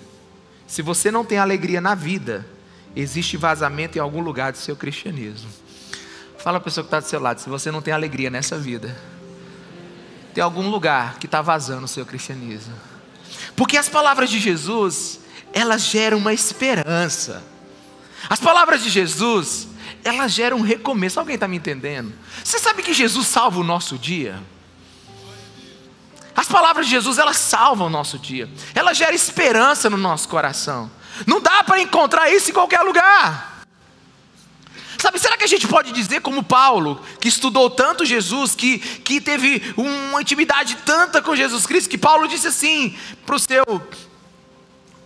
Se 0.68 0.84
você 0.84 1.10
não 1.10 1.25
tem 1.25 1.40
alegria 1.40 1.82
na 1.82 1.96
vida, 1.96 2.46
existe 2.96 3.38
vazamento 3.38 3.98
em 3.98 4.01
algum 4.01 4.22
lugar 4.22 4.51
do 4.51 4.60
seu 4.60 4.75
cristianismo. 4.75 5.50
Fala 6.38 6.60
a 6.60 6.62
pessoa 6.62 6.84
que 6.84 6.90
está 6.90 7.00
do 7.00 7.08
seu 7.08 7.20
lado, 7.20 7.42
se 7.42 7.50
você 7.50 7.72
não 7.72 7.82
tem 7.82 7.92
alegria 7.92 8.30
nessa 8.30 8.56
vida, 8.56 8.96
tem 10.32 10.44
algum 10.44 10.70
lugar 10.70 11.18
que 11.18 11.25
está 11.25 11.42
vazando 11.42 11.86
o 11.86 11.88
seu 11.88 12.06
cristianismo. 12.06 12.75
Porque 13.56 13.78
as 13.78 13.90
palavras 13.90 14.30
de 14.30 14.40
Jesus, 14.40 15.22
elas 15.51 15.81
geram 15.81 16.20
uma 16.20 16.34
esperança. 16.34 17.44
As 18.29 18.40
palavras 18.40 18.84
de 18.84 18.92
Jesus, 18.92 19.71
ela 20.03 20.27
gera 20.27 20.55
um 20.55 20.61
recomeço. 20.61 21.20
Alguém 21.20 21.35
está 21.35 21.48
me 21.48 21.57
entendendo? 21.57 22.14
Você 22.44 22.59
sabe 22.59 22.83
que 22.83 22.94
Jesus 22.94 23.27
salva 23.27 23.59
o 23.59 23.64
nosso 23.64 23.98
dia? 23.98 24.42
As 26.35 26.48
palavras 26.48 26.85
de 26.85 26.92
Jesus, 26.92 27.18
elas 27.18 27.37
salvam 27.37 27.87
o 27.87 27.90
nosso 27.90 28.18
dia. 28.18 28.50
Ela 28.74 28.94
gera 28.94 29.14
esperança 29.14 29.90
no 29.90 29.98
nosso 29.98 30.27
coração. 30.27 30.90
Não 31.27 31.42
dá 31.42 31.64
para 31.64 31.81
encontrar 31.81 32.31
isso 32.31 32.50
em 32.50 32.53
qualquer 32.53 32.81
lugar. 32.81 33.51
Sabe, 34.98 35.20
será 35.20 35.35
que 35.35 35.44
a 35.44 35.48
gente 35.48 35.68
pode 35.68 35.92
dizer, 35.92 36.22
como 36.22 36.44
Paulo, 36.44 37.01
que 37.20 37.27
estudou 37.27 37.72
tanto 37.72 38.05
Jesus, 38.05 38.53
que, 38.53 38.77
que 38.77 39.20
teve 39.20 39.74
uma 39.75 40.22
intimidade 40.22 40.77
tanta 40.85 41.22
com 41.22 41.35
Jesus 41.35 41.66
Cristo, 41.66 41.90
que 41.90 41.98
Paulo 41.98 42.27
disse 42.27 42.48
assim 42.48 42.96
para 43.25 43.35
o 43.35 43.40
seu 43.40 43.64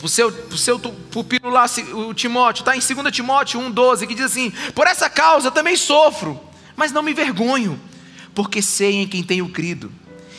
o 0.03 0.09
seu, 0.09 0.27
o 0.27 0.57
seu 0.57 0.77
pupilo 0.77 1.49
lá, 1.49 1.65
o 1.93 2.13
Timóteo, 2.13 2.61
está 2.61 2.75
em 2.75 2.79
2 2.79 3.15
Timóteo 3.15 3.59
1,12, 3.59 4.07
que 4.07 4.15
diz 4.15 4.25
assim: 4.25 4.51
Por 4.73 4.87
essa 4.87 5.09
causa 5.09 5.49
também 5.49 5.75
sofro, 5.75 6.39
mas 6.75 6.91
não 6.91 7.01
me 7.01 7.13
vergonho, 7.13 7.79
porque 8.33 8.61
sei 8.61 8.95
em 8.95 9.07
quem 9.07 9.23
tenho 9.23 9.47
crido, 9.49 9.91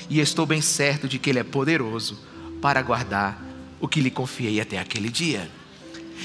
e 0.09 0.21
estou 0.21 0.47
bem 0.47 0.61
certo 0.61 1.09
de 1.09 1.19
que 1.19 1.31
Ele 1.31 1.39
é 1.39 1.45
poderoso 1.45 2.21
para 2.61 2.83
guardar 2.83 3.43
o 3.81 3.89
que 3.89 4.01
lhe 4.01 4.11
confiei 4.11 4.61
até 4.61 4.79
aquele 4.79 5.09
dia. 5.09 5.51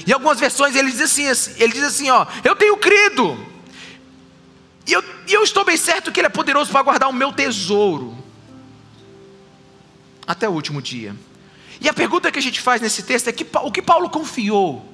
Em 0.06 0.12
algumas 0.12 0.40
versões 0.40 0.74
ele 0.74 0.90
diz 0.90 1.00
assim: 1.00 1.24
ele 1.62 1.72
diz 1.72 1.82
assim, 1.82 2.10
ó, 2.10 2.26
eu 2.44 2.56
tenho 2.56 2.76
crido, 2.76 3.38
e 4.86 4.92
eu, 4.92 5.04
e 5.28 5.32
eu 5.32 5.42
estou 5.42 5.64
bem 5.64 5.76
certo 5.76 6.10
que 6.10 6.20
Ele 6.20 6.26
é 6.26 6.30
poderoso 6.30 6.70
para 6.70 6.82
guardar 6.82 7.08
o 7.08 7.12
meu 7.12 7.32
tesouro 7.32 8.16
até 10.26 10.48
o 10.48 10.52
último 10.52 10.82
dia. 10.82 11.14
E 11.82 11.88
a 11.88 11.92
pergunta 11.92 12.30
que 12.30 12.38
a 12.38 12.42
gente 12.42 12.60
faz 12.60 12.80
nesse 12.80 13.02
texto 13.02 13.26
é 13.26 13.32
que, 13.32 13.44
o 13.64 13.72
que 13.72 13.82
Paulo 13.82 14.08
confiou, 14.08 14.88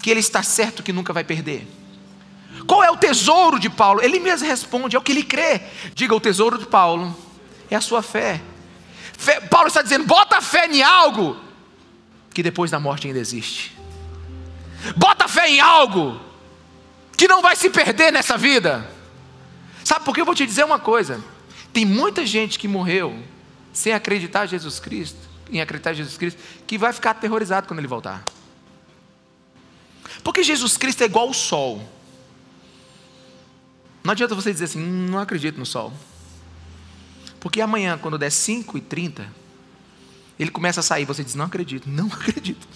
que 0.00 0.08
ele 0.08 0.20
está 0.20 0.40
certo 0.40 0.84
que 0.84 0.92
nunca 0.92 1.12
vai 1.12 1.24
perder. 1.24 1.66
Qual 2.64 2.84
é 2.84 2.90
o 2.92 2.96
tesouro 2.96 3.58
de 3.58 3.68
Paulo? 3.68 4.00
Ele 4.00 4.20
mesmo 4.20 4.46
responde, 4.46 4.94
é 4.94 4.98
o 4.98 5.02
que 5.02 5.10
ele 5.10 5.24
crê. 5.24 5.60
Diga, 5.92 6.14
o 6.14 6.20
tesouro 6.20 6.58
de 6.58 6.66
Paulo 6.66 7.14
é 7.68 7.74
a 7.74 7.80
sua 7.80 8.02
fé. 8.02 8.40
fé 9.18 9.40
Paulo 9.40 9.66
está 9.66 9.82
dizendo, 9.82 10.06
bota 10.06 10.40
fé 10.40 10.68
em 10.68 10.80
algo 10.80 11.36
que 12.32 12.42
depois 12.42 12.70
da 12.70 12.78
morte 12.78 13.08
ainda 13.08 13.18
existe. 13.18 13.76
Bota 14.96 15.26
fé 15.26 15.48
em 15.48 15.58
algo 15.58 16.20
que 17.16 17.26
não 17.26 17.42
vai 17.42 17.56
se 17.56 17.68
perder 17.68 18.12
nessa 18.12 18.38
vida. 18.38 18.88
Sabe 19.82 20.04
por 20.04 20.14
que 20.14 20.20
eu 20.20 20.24
vou 20.24 20.36
te 20.36 20.46
dizer 20.46 20.64
uma 20.64 20.78
coisa? 20.78 21.20
Tem 21.72 21.84
muita 21.84 22.24
gente 22.24 22.60
que 22.60 22.68
morreu 22.68 23.18
sem 23.72 23.92
acreditar 23.92 24.44
em 24.44 24.48
Jesus 24.48 24.78
Cristo 24.78 25.33
em 25.54 25.60
acreditar 25.60 25.92
em 25.92 25.96
Jesus 25.96 26.16
Cristo, 26.16 26.40
que 26.66 26.76
vai 26.76 26.92
ficar 26.92 27.12
aterrorizado 27.12 27.66
quando 27.68 27.78
ele 27.78 27.88
voltar. 27.88 28.24
Porque 30.22 30.42
Jesus 30.42 30.76
Cristo 30.76 31.02
é 31.02 31.06
igual 31.06 31.28
ao 31.28 31.34
sol. 31.34 31.88
Não 34.02 34.12
adianta 34.12 34.34
você 34.34 34.52
dizer 34.52 34.64
assim, 34.64 34.82
hum, 34.82 35.08
não 35.10 35.18
acredito 35.18 35.58
no 35.58 35.64
sol. 35.64 35.92
Porque 37.40 37.60
amanhã, 37.60 37.96
quando 37.98 38.18
der 38.18 38.30
5 38.30 38.76
e 38.76 38.80
30, 38.80 39.26
ele 40.38 40.50
começa 40.50 40.80
a 40.80 40.82
sair, 40.82 41.04
você 41.04 41.22
diz, 41.22 41.34
não 41.34 41.44
acredito, 41.44 41.88
não 41.88 42.06
acredito. 42.12 42.66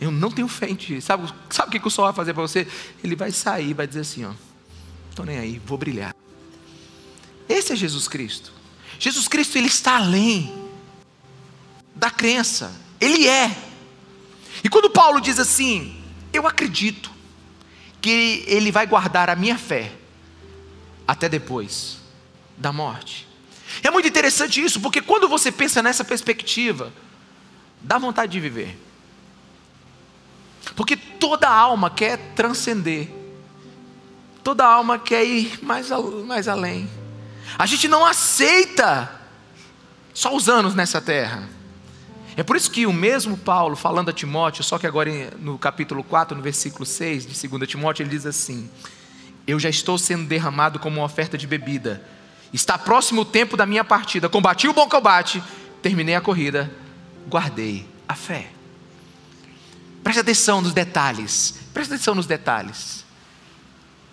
Eu 0.00 0.10
não 0.10 0.30
tenho 0.30 0.48
fé 0.48 0.68
em 0.68 0.74
ti. 0.74 1.00
Sabe, 1.00 1.32
sabe 1.50 1.68
o 1.68 1.72
que, 1.72 1.80
que 1.80 1.86
o 1.86 1.90
sol 1.90 2.06
vai 2.06 2.14
fazer 2.14 2.32
para 2.32 2.42
você? 2.42 2.66
Ele 3.02 3.14
vai 3.14 3.30
sair, 3.30 3.74
vai 3.74 3.86
dizer 3.86 4.00
assim, 4.00 4.24
ó, 4.24 4.32
estou 5.10 5.24
nem 5.24 5.38
aí, 5.38 5.60
vou 5.64 5.78
brilhar. 5.78 6.14
Esse 7.48 7.72
é 7.72 7.76
Jesus 7.76 8.08
Cristo. 8.08 8.52
Jesus 8.98 9.28
Cristo, 9.28 9.56
ele 9.58 9.66
está 9.66 9.96
além 9.96 10.63
da 11.94 12.10
crença. 12.10 12.72
Ele 13.00 13.26
é. 13.26 13.56
E 14.62 14.68
quando 14.68 14.90
Paulo 14.90 15.20
diz 15.20 15.38
assim, 15.38 16.02
eu 16.32 16.46
acredito 16.46 17.10
que 18.00 18.44
ele 18.46 18.70
vai 18.70 18.86
guardar 18.86 19.30
a 19.30 19.36
minha 19.36 19.56
fé 19.56 19.92
até 21.06 21.28
depois 21.28 21.98
da 22.56 22.72
morte. 22.72 23.26
É 23.82 23.90
muito 23.90 24.08
interessante 24.08 24.62
isso, 24.62 24.80
porque 24.80 25.00
quando 25.00 25.28
você 25.28 25.50
pensa 25.50 25.82
nessa 25.82 26.04
perspectiva, 26.04 26.92
dá 27.80 27.98
vontade 27.98 28.32
de 28.32 28.40
viver. 28.40 28.78
Porque 30.76 30.96
toda 30.96 31.48
alma 31.48 31.90
quer 31.90 32.18
transcender, 32.34 33.08
toda 34.42 34.64
alma 34.64 34.98
quer 34.98 35.24
ir 35.24 35.58
mais, 35.62 35.88
mais 36.26 36.48
além. 36.48 36.88
A 37.58 37.66
gente 37.66 37.86
não 37.86 38.04
aceita 38.04 39.20
só 40.12 40.34
os 40.34 40.48
anos 40.48 40.74
nessa 40.74 41.00
terra. 41.00 41.48
É 42.36 42.42
por 42.42 42.56
isso 42.56 42.70
que 42.70 42.84
o 42.84 42.92
mesmo 42.92 43.36
Paulo, 43.36 43.76
falando 43.76 44.08
a 44.08 44.12
Timóteo, 44.12 44.64
só 44.64 44.78
que 44.78 44.86
agora 44.86 45.32
no 45.38 45.56
capítulo 45.56 46.02
4, 46.02 46.36
no 46.36 46.42
versículo 46.42 46.84
6 46.84 47.26
de 47.26 47.48
2 47.48 47.68
Timóteo, 47.68 48.02
ele 48.02 48.10
diz 48.10 48.26
assim: 48.26 48.68
Eu 49.46 49.60
já 49.60 49.68
estou 49.68 49.96
sendo 49.96 50.26
derramado 50.26 50.80
como 50.80 50.96
uma 51.00 51.06
oferta 51.06 51.38
de 51.38 51.46
bebida, 51.46 52.04
está 52.52 52.76
próximo 52.76 53.20
o 53.20 53.24
tempo 53.24 53.56
da 53.56 53.64
minha 53.64 53.84
partida, 53.84 54.28
combati 54.28 54.66
o 54.66 54.72
bom 54.72 54.88
combate, 54.88 55.40
terminei 55.80 56.16
a 56.16 56.20
corrida, 56.20 56.72
guardei 57.28 57.86
a 58.08 58.16
fé. 58.16 58.50
Preste 60.02 60.18
atenção 60.18 60.60
nos 60.60 60.72
detalhes, 60.72 61.54
preste 61.72 61.94
atenção 61.94 62.16
nos 62.16 62.26
detalhes. 62.26 63.04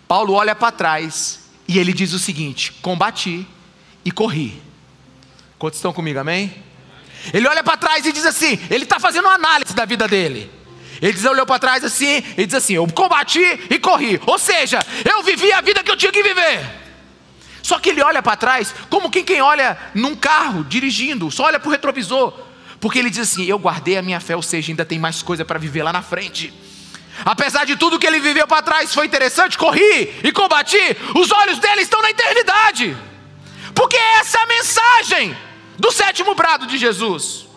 Paulo 0.08 0.34
olha 0.34 0.54
para 0.54 0.72
trás 0.72 1.40
e 1.68 1.80
ele 1.80 1.92
diz 1.92 2.14
o 2.14 2.20
seguinte: 2.20 2.72
combati 2.84 3.48
e 4.06 4.12
corri. 4.12 4.62
Quantos 5.58 5.80
estão 5.80 5.92
comigo, 5.92 6.20
amém? 6.20 6.54
Ele 7.34 7.48
olha 7.48 7.64
para 7.64 7.78
trás 7.78 8.06
e 8.06 8.12
diz 8.12 8.26
assim: 8.26 8.60
ele 8.70 8.84
está 8.84 9.00
fazendo 9.00 9.26
uma 9.26 9.36
análise 9.36 9.74
da 9.74 9.86
vida 9.86 10.08
dele. 10.08 10.52
Ele 11.02 11.14
diz, 11.14 11.26
olhou 11.26 11.48
para 11.48 11.58
trás 11.58 11.84
assim, 11.84 12.24
e 12.38 12.46
diz 12.46 12.54
assim: 12.54 12.74
Eu 12.74 12.88
combati 12.88 13.44
e 13.70 13.80
corri. 13.80 14.22
Ou 14.26 14.38
seja, 14.38 14.80
eu 15.10 15.24
vivi 15.24 15.52
a 15.52 15.62
vida 15.62 15.84
que 15.84 15.90
eu 15.90 15.98
tinha 15.98 16.12
que 16.12 16.22
viver. 16.22 16.64
Só 17.64 17.80
que 17.80 17.90
ele 17.90 18.02
olha 18.02 18.22
para 18.22 18.36
trás 18.36 18.74
como 18.90 19.10
quem, 19.10 19.24
quem 19.24 19.42
olha 19.42 19.78
num 19.94 20.16
carro 20.16 20.64
dirigindo, 20.64 21.30
só 21.32 21.46
olha 21.46 21.60
para 21.60 21.70
o 21.70 21.72
retrovisor. 21.72 22.34
Porque 22.80 23.00
ele 23.00 23.10
diz 23.10 23.20
assim: 23.20 23.46
Eu 23.46 23.58
guardei 23.58 23.98
a 23.98 24.02
minha 24.02 24.20
fé, 24.20 24.36
ou 24.36 24.44
seja, 24.44 24.72
ainda 24.72 24.86
tem 24.86 25.00
mais 25.00 25.22
coisa 25.24 25.44
para 25.44 25.58
viver 25.58 25.84
lá 25.84 25.92
na 25.92 26.02
frente. 26.02 26.54
Apesar 27.26 27.66
de 27.66 27.76
tudo 27.76 28.00
que 28.00 28.08
ele 28.08 28.20
viveu 28.20 28.48
para 28.48 28.62
trás 28.62 28.94
foi 28.94 29.06
interessante, 29.06 29.58
corri 29.58 30.20
e 30.24 30.32
combati, 30.32 30.98
os 31.16 31.32
olhos 31.32 31.60
dele 31.60 31.82
estão 31.82 32.02
na 32.02 32.10
eternidade. 32.10 32.98
Porque 33.76 33.98
essa 34.20 34.40
é 34.40 34.42
a 34.42 34.46
mensagem 34.48 35.38
do 35.78 35.92
sétimo 35.92 36.36
brado 36.36 36.68
de 36.68 36.78
Jesus. 36.78 37.48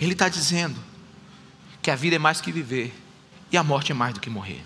Ele 0.00 0.12
está 0.12 0.28
dizendo 0.28 0.78
que 1.82 1.90
a 1.90 1.96
vida 1.96 2.16
é 2.16 2.18
mais 2.18 2.40
que 2.40 2.52
viver 2.52 2.94
e 3.50 3.56
a 3.56 3.62
morte 3.62 3.92
é 3.92 3.94
mais 3.94 4.14
do 4.14 4.20
que 4.20 4.28
morrer. 4.28 4.64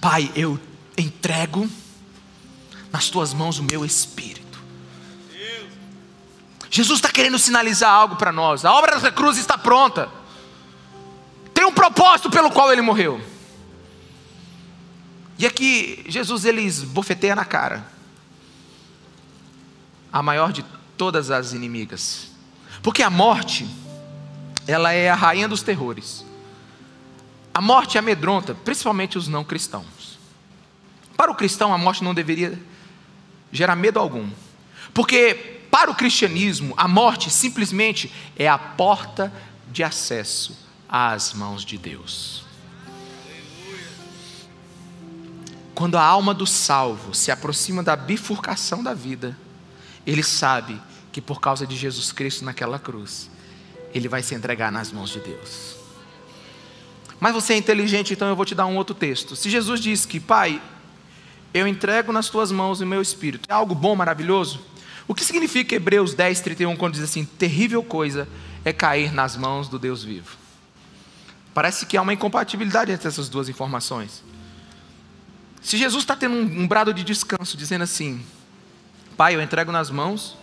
Pai, 0.00 0.30
eu 0.34 0.58
entrego 0.96 1.68
nas 2.90 3.08
tuas 3.08 3.32
mãos 3.32 3.58
o 3.58 3.62
meu 3.62 3.84
espírito. 3.84 4.58
Jesus 6.70 6.98
está 6.98 7.10
querendo 7.10 7.38
sinalizar 7.38 7.90
algo 7.90 8.16
para 8.16 8.32
nós. 8.32 8.64
A 8.64 8.72
obra 8.72 8.98
da 8.98 9.10
cruz 9.10 9.36
está 9.36 9.58
pronta. 9.58 10.08
Tem 11.52 11.64
um 11.64 11.72
propósito 11.72 12.30
pelo 12.30 12.50
qual 12.50 12.72
ele 12.72 12.80
morreu. 12.80 13.20
E 15.36 15.46
aqui 15.46 16.04
Jesus 16.06 16.44
ele 16.44 16.62
esbofeteia 16.62 17.34
na 17.34 17.44
cara 17.44 17.99
a 20.12 20.22
maior 20.22 20.52
de 20.52 20.64
todas 20.96 21.30
as 21.30 21.52
inimigas. 21.52 22.28
Porque 22.82 23.02
a 23.02 23.10
morte, 23.10 23.68
ela 24.66 24.92
é 24.92 25.10
a 25.10 25.14
rainha 25.14 25.48
dos 25.48 25.62
terrores. 25.62 26.24
A 27.52 27.60
morte 27.60 27.98
amedronta, 27.98 28.54
principalmente 28.54 29.18
os 29.18 29.28
não 29.28 29.44
cristãos. 29.44 30.18
Para 31.16 31.30
o 31.30 31.34
cristão, 31.34 31.74
a 31.74 31.78
morte 31.78 32.02
não 32.02 32.14
deveria 32.14 32.58
gerar 33.52 33.76
medo 33.76 33.98
algum. 33.98 34.28
Porque 34.94 35.60
para 35.70 35.90
o 35.90 35.94
cristianismo, 35.94 36.74
a 36.76 36.88
morte 36.88 37.30
simplesmente 37.30 38.12
é 38.36 38.48
a 38.48 38.58
porta 38.58 39.32
de 39.70 39.82
acesso 39.84 40.58
às 40.88 41.32
mãos 41.32 41.64
de 41.64 41.78
Deus. 41.78 42.44
Quando 45.74 45.96
a 45.96 46.02
alma 46.02 46.34
do 46.34 46.46
salvo 46.46 47.14
se 47.14 47.30
aproxima 47.30 47.82
da 47.82 47.96
bifurcação 47.96 48.82
da 48.82 48.92
vida, 48.92 49.36
ele 50.10 50.24
sabe 50.24 50.80
que 51.12 51.20
por 51.20 51.40
causa 51.40 51.64
de 51.64 51.76
Jesus 51.76 52.10
Cristo 52.10 52.44
naquela 52.44 52.80
cruz, 52.80 53.30
ele 53.94 54.08
vai 54.08 54.22
se 54.24 54.34
entregar 54.34 54.72
nas 54.72 54.90
mãos 54.90 55.10
de 55.10 55.20
Deus. 55.20 55.76
Mas 57.20 57.32
você 57.32 57.52
é 57.52 57.56
inteligente, 57.56 58.12
então 58.12 58.28
eu 58.28 58.34
vou 58.34 58.44
te 58.44 58.54
dar 58.54 58.66
um 58.66 58.76
outro 58.76 58.94
texto. 58.94 59.36
Se 59.36 59.48
Jesus 59.48 59.78
diz 59.80 60.04
que, 60.04 60.18
Pai, 60.18 60.60
eu 61.54 61.66
entrego 61.66 62.12
nas 62.12 62.28
tuas 62.28 62.50
mãos 62.50 62.80
o 62.80 62.86
meu 62.86 63.00
espírito, 63.00 63.48
é 63.48 63.52
algo 63.52 63.72
bom, 63.72 63.94
maravilhoso? 63.94 64.60
O 65.06 65.14
que 65.14 65.24
significa 65.24 65.76
Hebreus 65.76 66.12
10, 66.12 66.40
31, 66.40 66.76
quando 66.76 66.94
diz 66.94 67.02
assim: 67.02 67.24
terrível 67.24 67.82
coisa 67.82 68.28
é 68.64 68.72
cair 68.72 69.12
nas 69.12 69.36
mãos 69.36 69.68
do 69.68 69.78
Deus 69.78 70.02
vivo? 70.02 70.36
Parece 71.54 71.86
que 71.86 71.96
há 71.96 72.02
uma 72.02 72.12
incompatibilidade 72.12 72.90
entre 72.90 73.06
essas 73.06 73.28
duas 73.28 73.48
informações. 73.48 74.24
Se 75.60 75.76
Jesus 75.76 76.02
está 76.02 76.16
tendo 76.16 76.34
um, 76.34 76.62
um 76.62 76.66
brado 76.66 76.92
de 76.94 77.04
descanso, 77.04 77.56
dizendo 77.56 77.82
assim: 77.82 78.24
Pai, 79.20 79.36
eu 79.36 79.42
entrego 79.42 79.70
nas 79.70 79.90
mãos, 79.90 80.34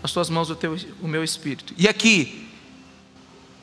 nas 0.00 0.12
tuas 0.12 0.30
mãos 0.30 0.48
o, 0.48 0.54
teu, 0.54 0.76
o 1.00 1.08
meu 1.08 1.24
espírito. 1.24 1.74
E 1.76 1.88
aqui, 1.88 2.48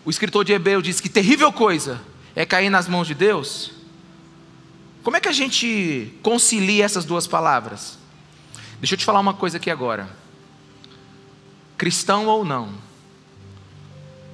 o 0.03 0.09
escritor 0.09 0.43
de 0.43 0.51
Hebreu 0.51 0.81
diz 0.81 0.99
que 0.99 1.07
terrível 1.07 1.53
coisa 1.53 2.01
é 2.35 2.45
cair 2.45 2.69
nas 2.69 2.85
mãos 2.85 3.07
de 3.07 3.15
Deus. 3.15 3.71
Como 5.03 5.15
é 5.15 5.21
que 5.21 5.29
a 5.29 5.31
gente 5.31 6.13
concilia 6.21 6.83
essas 6.83 7.05
duas 7.05 7.27
palavras? 7.27 7.97
Deixa 8.81 8.95
eu 8.95 8.97
te 8.97 9.05
falar 9.05 9.21
uma 9.21 9.33
coisa 9.33 9.55
aqui 9.55 9.71
agora. 9.71 10.09
Cristão 11.77 12.25
ou 12.25 12.43
não, 12.43 12.73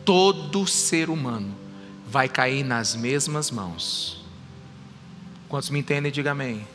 todo 0.04 0.66
ser 0.66 1.12
humano 1.12 1.56
vai 2.08 2.28
cair 2.28 2.64
nas 2.64 2.96
mesmas 2.96 3.52
mãos. 3.52 4.26
Quantos 5.48 5.70
me 5.70 5.78
entendem, 5.78 6.12
diga 6.12 6.32
amém. 6.32 6.68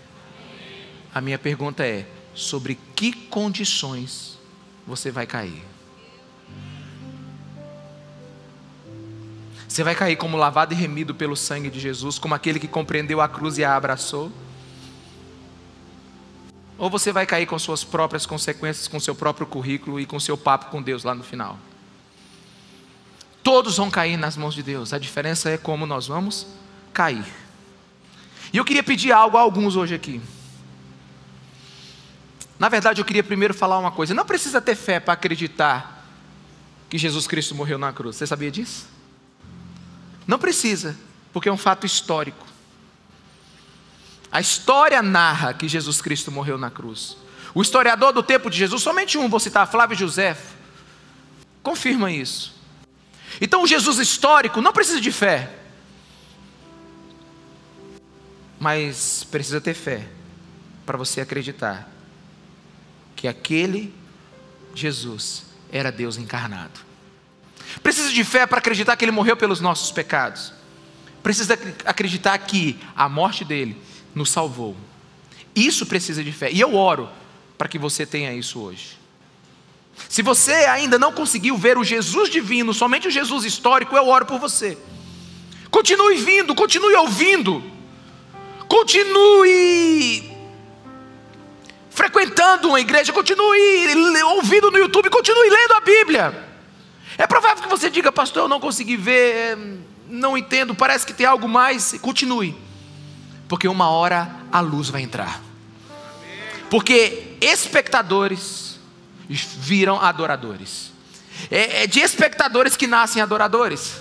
A 1.12 1.20
minha 1.20 1.40
pergunta 1.40 1.84
é: 1.84 2.06
sobre 2.40 2.78
que 2.96 3.12
condições 3.12 4.38
você 4.86 5.10
vai 5.10 5.26
cair. 5.26 5.62
Você 9.68 9.84
vai 9.84 9.94
cair 9.94 10.16
como 10.16 10.36
lavado 10.36 10.74
e 10.74 10.76
remido 10.76 11.14
pelo 11.14 11.36
sangue 11.36 11.70
de 11.70 11.78
Jesus, 11.78 12.18
como 12.18 12.34
aquele 12.34 12.58
que 12.58 12.66
compreendeu 12.66 13.20
a 13.20 13.28
cruz 13.28 13.56
e 13.58 13.64
a 13.64 13.76
abraçou? 13.76 14.32
Ou 16.76 16.90
você 16.90 17.12
vai 17.12 17.26
cair 17.26 17.46
com 17.46 17.58
suas 17.58 17.84
próprias 17.84 18.26
consequências, 18.26 18.88
com 18.88 18.98
seu 18.98 19.14
próprio 19.14 19.46
currículo 19.46 20.00
e 20.00 20.06
com 20.06 20.18
seu 20.18 20.36
papo 20.36 20.70
com 20.70 20.82
Deus 20.82 21.04
lá 21.04 21.14
no 21.14 21.22
final? 21.22 21.58
Todos 23.42 23.76
vão 23.76 23.90
cair 23.90 24.16
nas 24.16 24.36
mãos 24.36 24.54
de 24.54 24.62
Deus, 24.62 24.92
a 24.92 24.98
diferença 24.98 25.50
é 25.50 25.58
como 25.58 25.86
nós 25.86 26.08
vamos 26.08 26.46
cair. 26.92 27.24
E 28.52 28.56
eu 28.56 28.64
queria 28.64 28.82
pedir 28.82 29.12
algo 29.12 29.36
a 29.36 29.40
alguns 29.40 29.76
hoje 29.76 29.94
aqui. 29.94 30.20
Na 32.60 32.68
verdade, 32.68 33.00
eu 33.00 33.06
queria 33.06 33.24
primeiro 33.24 33.54
falar 33.54 33.78
uma 33.78 33.90
coisa: 33.90 34.12
não 34.12 34.26
precisa 34.26 34.60
ter 34.60 34.76
fé 34.76 35.00
para 35.00 35.14
acreditar 35.14 36.06
que 36.90 36.98
Jesus 36.98 37.26
Cristo 37.26 37.54
morreu 37.54 37.78
na 37.78 37.90
cruz. 37.90 38.16
Você 38.16 38.26
sabia 38.26 38.50
disso? 38.50 38.86
Não 40.26 40.38
precisa, 40.38 40.94
porque 41.32 41.48
é 41.48 41.52
um 41.52 41.56
fato 41.56 41.86
histórico. 41.86 42.46
A 44.30 44.42
história 44.42 45.00
narra 45.02 45.54
que 45.54 45.66
Jesus 45.66 46.02
Cristo 46.02 46.30
morreu 46.30 46.58
na 46.58 46.70
cruz. 46.70 47.16
O 47.54 47.62
historiador 47.62 48.12
do 48.12 48.22
tempo 48.22 48.50
de 48.50 48.58
Jesus, 48.58 48.82
somente 48.82 49.16
um, 49.16 49.26
vou 49.26 49.40
citar, 49.40 49.66
Flávio 49.66 49.96
José, 49.96 50.36
confirma 51.62 52.12
isso. 52.12 52.54
Então, 53.40 53.62
o 53.62 53.66
Jesus 53.66 53.98
histórico 53.98 54.60
não 54.60 54.72
precisa 54.72 55.00
de 55.00 55.10
fé, 55.10 55.50
mas 58.60 59.24
precisa 59.24 59.62
ter 59.62 59.72
fé 59.72 60.06
para 60.84 60.98
você 60.98 61.22
acreditar 61.22 61.99
que 63.20 63.28
aquele 63.28 63.92
Jesus 64.74 65.42
era 65.70 65.92
Deus 65.92 66.16
encarnado. 66.16 66.80
Precisa 67.82 68.10
de 68.10 68.24
fé 68.24 68.46
para 68.46 68.56
acreditar 68.56 68.96
que 68.96 69.04
ele 69.04 69.12
morreu 69.12 69.36
pelos 69.36 69.60
nossos 69.60 69.92
pecados. 69.92 70.54
Precisa 71.22 71.52
acreditar 71.84 72.38
que 72.38 72.78
a 72.96 73.10
morte 73.10 73.44
dele 73.44 73.76
nos 74.14 74.30
salvou. 74.30 74.74
Isso 75.54 75.84
precisa 75.84 76.24
de 76.24 76.32
fé. 76.32 76.50
E 76.50 76.60
eu 76.60 76.74
oro 76.74 77.10
para 77.58 77.68
que 77.68 77.78
você 77.78 78.06
tenha 78.06 78.32
isso 78.32 78.58
hoje. 78.58 78.98
Se 80.08 80.22
você 80.22 80.54
ainda 80.64 80.98
não 80.98 81.12
conseguiu 81.12 81.58
ver 81.58 81.76
o 81.76 81.84
Jesus 81.84 82.30
divino, 82.30 82.72
somente 82.72 83.06
o 83.06 83.10
Jesus 83.10 83.44
histórico, 83.44 83.94
eu 83.94 84.08
oro 84.08 84.24
por 84.24 84.40
você. 84.40 84.78
Continue 85.70 86.16
vindo, 86.16 86.54
continue 86.54 86.94
ouvindo. 86.94 87.62
Continue 88.66 90.29
frequentando 92.00 92.68
uma 92.68 92.80
igreja, 92.80 93.12
continue 93.12 94.22
ouvindo 94.24 94.70
no 94.70 94.78
YouTube, 94.78 95.10
continue 95.10 95.50
lendo 95.50 95.74
a 95.74 95.80
Bíblia. 95.80 96.48
É 97.18 97.26
provável 97.26 97.62
que 97.62 97.68
você 97.68 97.90
diga, 97.90 98.10
pastor, 98.10 98.44
eu 98.44 98.48
não 98.48 98.58
consegui 98.58 98.96
ver, 98.96 99.58
não 100.08 100.34
entendo, 100.34 100.74
parece 100.74 101.04
que 101.04 101.12
tem 101.12 101.26
algo 101.26 101.46
mais. 101.46 101.92
Continue, 102.00 102.56
porque 103.46 103.68
uma 103.68 103.90
hora 103.90 104.34
a 104.50 104.60
luz 104.60 104.88
vai 104.88 105.02
entrar. 105.02 105.42
Porque 106.70 107.36
espectadores 107.38 108.80
viram 109.28 110.00
adoradores. 110.00 110.92
É, 111.50 111.82
é 111.82 111.86
de 111.86 112.00
espectadores 112.00 112.78
que 112.78 112.86
nascem 112.86 113.20
adoradores. 113.20 114.00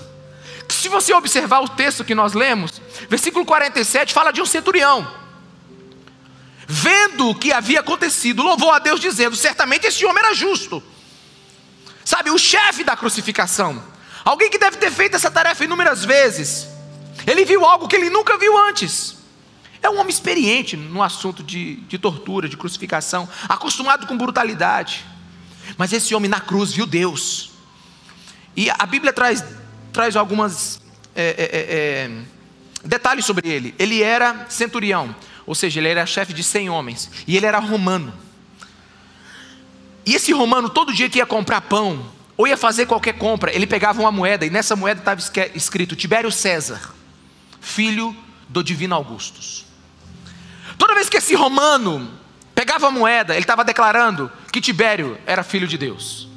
Se 0.69 0.87
você 0.87 1.13
observar 1.13 1.59
o 1.59 1.67
texto 1.67 2.05
que 2.05 2.15
nós 2.15 2.31
lemos, 2.31 2.81
versículo 3.09 3.45
47 3.45 4.13
fala 4.13 4.31
de 4.31 4.41
um 4.41 4.45
centurião 4.45 5.18
vendo 6.71 7.29
o 7.29 7.35
que 7.35 7.51
havia 7.51 7.79
acontecido, 7.79 8.43
louvou 8.43 8.71
a 8.71 8.77
Deus, 8.77 8.99
dizendo: 8.99 9.35
certamente 9.35 9.87
esse 9.87 10.05
homem 10.05 10.23
era 10.23 10.35
justo. 10.35 10.83
Sabe, 12.05 12.29
o 12.29 12.37
chefe 12.37 12.83
da 12.83 12.95
crucificação, 12.95 13.83
alguém 14.23 14.51
que 14.51 14.59
deve 14.59 14.77
ter 14.77 14.91
feito 14.91 15.15
essa 15.15 15.31
tarefa 15.31 15.63
inúmeras 15.63 16.05
vezes, 16.05 16.67
ele 17.25 17.43
viu 17.43 17.65
algo 17.65 17.87
que 17.87 17.95
ele 17.95 18.11
nunca 18.11 18.37
viu 18.37 18.55
antes. 18.55 19.17
É 19.81 19.89
um 19.89 19.97
homem 19.97 20.09
experiente 20.09 20.77
no 20.77 21.01
assunto 21.01 21.41
de, 21.41 21.77
de 21.77 21.97
tortura, 21.97 22.47
de 22.47 22.57
crucificação, 22.57 23.27
acostumado 23.47 24.05
com 24.05 24.17
brutalidade. 24.17 25.05
Mas 25.77 25.91
esse 25.93 26.13
homem 26.13 26.29
na 26.29 26.39
cruz 26.39 26.71
viu 26.73 26.85
Deus. 26.85 27.51
E 28.55 28.69
a 28.69 28.85
Bíblia 28.85 29.13
traz, 29.13 29.43
traz 29.93 30.15
algumas 30.15 30.81
é, 31.15 31.23
é, 31.23 31.43
é, 31.43 32.11
é 32.11 32.39
Detalhe 32.83 33.21
sobre 33.21 33.49
ele: 33.49 33.75
ele 33.77 34.01
era 34.01 34.45
centurião, 34.49 35.15
ou 35.49 35.55
seja, 35.55 35.79
ele 35.79 35.87
era 35.87 36.05
chefe 36.05 36.31
de 36.31 36.43
100 36.43 36.69
homens, 36.69 37.09
e 37.25 37.35
ele 37.35 37.47
era 37.47 37.57
romano. 37.57 38.13
E 40.05 40.13
esse 40.13 40.31
romano, 40.31 40.69
todo 40.69 40.93
dia 40.93 41.09
que 41.09 41.17
ia 41.17 41.25
comprar 41.25 41.61
pão, 41.61 42.05
ou 42.37 42.47
ia 42.47 42.55
fazer 42.55 42.85
qualquer 42.85 43.13
compra, 43.13 43.51
ele 43.51 43.65
pegava 43.65 43.99
uma 43.99 44.11
moeda, 44.11 44.45
e 44.45 44.51
nessa 44.51 44.75
moeda 44.75 45.01
estava 45.01 45.19
escrito 45.55 45.95
Tibério 45.95 46.31
César, 46.31 46.93
filho 47.59 48.15
do 48.47 48.63
divino 48.63 48.93
Augustus. 48.93 49.65
Toda 50.77 50.93
vez 50.93 51.09
que 51.09 51.17
esse 51.17 51.33
romano 51.33 52.11
pegava 52.53 52.85
a 52.85 52.91
moeda, 52.91 53.33
ele 53.33 53.41
estava 53.41 53.63
declarando 53.63 54.31
que 54.51 54.61
Tibério 54.61 55.17
era 55.25 55.41
filho 55.41 55.67
de 55.67 55.79
Deus. 55.79 56.29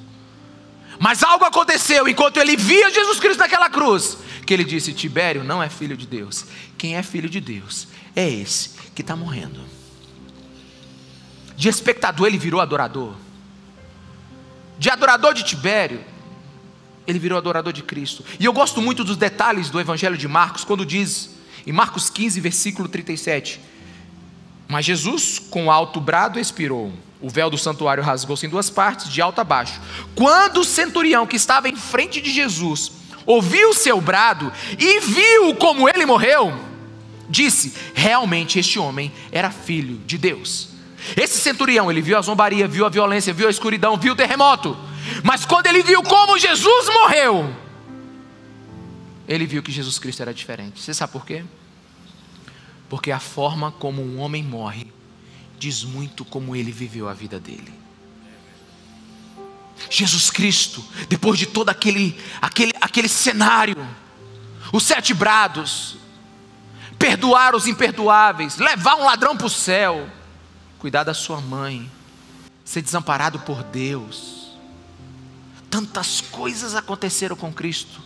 Mas 0.98 1.22
algo 1.22 1.44
aconteceu 1.44 2.09
enquanto 2.09 2.38
ele 2.38 2.57
via 2.57 2.90
Jesus 2.90 3.20
Cristo 3.20 3.40
naquela 3.40 3.68
cruz, 3.68 4.16
que 4.46 4.55
ele 4.55 4.64
disse: 4.64 4.94
Tibério 4.94 5.44
não 5.44 5.62
é 5.62 5.68
filho 5.68 5.98
de 5.98 6.07
Deus. 6.07 6.46
Quem 6.79 6.96
é 6.96 7.03
filho 7.03 7.29
de 7.29 7.42
Deus 7.42 7.88
é 8.16 8.27
esse 8.27 8.71
que 8.94 9.02
está 9.02 9.16
morrendo. 9.16 9.61
De 11.57 11.68
espectador, 11.68 12.26
ele 12.26 12.38
virou 12.38 12.61
adorador. 12.61 13.14
De 14.78 14.90
adorador 14.90 15.35
de 15.35 15.44
Tibério, 15.44 16.05
ele 17.07 17.18
virou 17.18 17.38
adorador 17.38 17.72
de 17.72 17.83
Cristo. 17.83 18.24
E 18.38 18.44
eu 18.44 18.52
gosto 18.52 18.81
muito 18.81 19.05
dos 19.05 19.16
detalhes 19.16 19.70
do 19.70 19.81
Evangelho 19.81 20.16
de 20.16 20.26
Marcos, 20.26 20.64
quando 20.64 20.85
diz, 20.85 21.31
em 21.66 21.72
Marcos 21.72 22.11
15, 22.11 22.40
versículo 22.40 22.88
37, 22.88 23.61
mas 24.68 24.85
Jesus, 24.85 25.38
com 25.38 25.70
alto 25.70 26.00
brado, 26.00 26.38
expirou. 26.38 26.92
O 27.20 27.28
véu 27.28 27.48
do 27.50 27.59
santuário 27.59 28.02
rasgou-se 28.02 28.44
em 28.44 28.48
duas 28.48 28.70
partes, 28.70 29.09
de 29.09 29.20
alto 29.22 29.40
a 29.40 29.44
baixo. 29.44 29.81
Quando 30.14 30.61
o 30.61 30.64
centurião 30.64 31.26
que 31.26 31.37
estava 31.37 31.68
em 31.68 31.76
frente 31.76 32.20
de 32.20 32.31
Jesus 32.31 32.90
ouviu 33.24 33.70
o 33.70 33.74
seu 33.74 34.00
brado 34.00 34.52
e 34.78 35.00
viu 35.00 35.55
como 35.55 35.88
ele 35.88 36.05
morreu, 36.05 36.71
disse: 37.33 37.73
Realmente 37.95 38.59
este 38.59 38.79
homem 38.79 39.11
era 39.33 39.51
filho 39.51 39.99
de 40.07 40.18
Deus. 40.18 40.68
Esse 41.16 41.38
centurião, 41.38 41.90
ele 41.90 42.01
viu 42.01 42.16
a 42.16 42.23
zombaria, 42.23 42.68
viu 42.68 42.87
a 42.87 42.88
violência, 42.88 43.33
viu 43.33 43.49
a 43.49 43.51
escuridão, 43.51 43.97
viu 43.97 44.12
o 44.12 44.16
terremoto. 44.16 44.77
Mas 45.25 45.45
quando 45.45 45.66
ele 45.66 45.83
viu 45.83 46.01
como 46.03 46.38
Jesus 46.38 46.88
morreu, 46.95 47.53
ele 49.27 49.47
viu 49.47 49.62
que 49.62 49.73
Jesus 49.73 49.99
Cristo 49.99 50.21
era 50.21 50.33
diferente. 50.33 50.81
Você 50.81 50.95
sabe 50.95 51.12
por 51.12 51.27
quê? 51.27 51.42
Porque 52.88 53.11
a 53.11 53.18
forma 53.18 53.73
como 53.73 54.03
um 54.03 54.21
homem 54.21 54.45
morre 54.45 54.87
diz 55.59 55.83
muito 55.83 56.25
como 56.25 56.55
ele 56.55 56.71
viveu 56.71 57.09
a 57.09 57.14
vida 57.14 57.40
dele. 57.40 57.73
Jesus 59.90 60.31
Cristo, 60.31 60.85
depois 61.09 61.38
de 61.38 61.47
todo 61.47 61.68
aquele, 61.68 62.16
aquele, 62.40 62.73
aquele 62.81 63.09
cenário, 63.09 63.77
os 64.73 64.85
sete 64.85 65.12
brados, 65.12 65.97
perdoar 67.02 67.56
os 67.56 67.66
imperdoáveis, 67.66 68.58
levar 68.58 68.94
um 68.94 69.04
ladrão 69.04 69.36
para 69.36 69.48
o 69.48 69.50
céu, 69.50 70.08
cuidar 70.78 71.02
da 71.02 71.12
sua 71.12 71.40
mãe, 71.40 71.90
ser 72.64 72.80
desamparado 72.80 73.40
por 73.40 73.64
Deus. 73.64 74.56
Tantas 75.68 76.20
coisas 76.20 76.76
aconteceram 76.76 77.34
com 77.34 77.52
Cristo. 77.52 78.00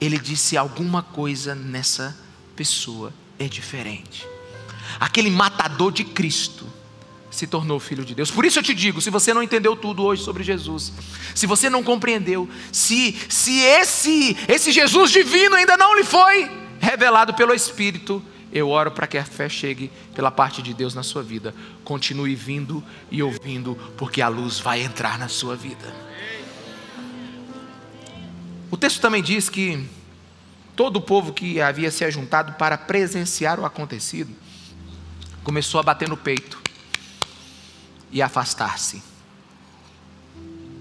Ele 0.00 0.16
disse: 0.16 0.56
alguma 0.56 1.02
coisa 1.02 1.56
nessa 1.56 2.16
pessoa 2.54 3.12
é 3.36 3.48
diferente. 3.48 4.24
Aquele 5.00 5.28
matador 5.28 5.90
de 5.90 6.04
Cristo 6.04 6.72
se 7.32 7.48
tornou 7.48 7.80
filho 7.80 8.04
de 8.04 8.14
Deus. 8.14 8.30
Por 8.30 8.44
isso 8.44 8.60
eu 8.60 8.62
te 8.62 8.74
digo, 8.74 9.00
se 9.00 9.10
você 9.10 9.34
não 9.34 9.42
entendeu 9.42 9.74
tudo 9.74 10.04
hoje 10.04 10.22
sobre 10.22 10.44
Jesus, 10.44 10.92
se 11.34 11.48
você 11.48 11.68
não 11.68 11.82
compreendeu, 11.82 12.48
se 12.70 13.18
se 13.28 13.58
esse 13.58 14.36
esse 14.46 14.70
Jesus 14.70 15.10
divino 15.10 15.56
ainda 15.56 15.76
não 15.76 15.96
lhe 15.96 16.04
foi 16.04 16.63
revelado 16.84 17.34
pelo 17.34 17.54
Espírito, 17.54 18.22
eu 18.52 18.68
oro 18.68 18.90
para 18.90 19.06
que 19.06 19.18
a 19.18 19.24
fé 19.24 19.48
chegue 19.48 19.90
pela 20.14 20.30
parte 20.30 20.62
de 20.62 20.72
Deus 20.72 20.94
na 20.94 21.02
sua 21.02 21.22
vida. 21.22 21.54
Continue 21.82 22.34
vindo 22.34 22.84
e 23.10 23.22
ouvindo, 23.22 23.74
porque 23.96 24.20
a 24.22 24.28
luz 24.28 24.60
vai 24.60 24.82
entrar 24.82 25.18
na 25.18 25.26
sua 25.26 25.56
vida. 25.56 25.92
O 28.70 28.76
texto 28.76 29.00
também 29.00 29.22
diz 29.22 29.48
que 29.48 29.84
todo 30.76 30.98
o 30.98 31.00
povo 31.00 31.32
que 31.32 31.60
havia 31.60 31.90
se 31.90 32.04
ajuntado 32.04 32.52
para 32.52 32.76
presenciar 32.76 33.58
o 33.58 33.64
acontecido 33.64 34.32
começou 35.42 35.80
a 35.80 35.82
bater 35.82 36.08
no 36.08 36.16
peito 36.16 36.60
e 38.12 38.20
afastar-se. 38.22 39.02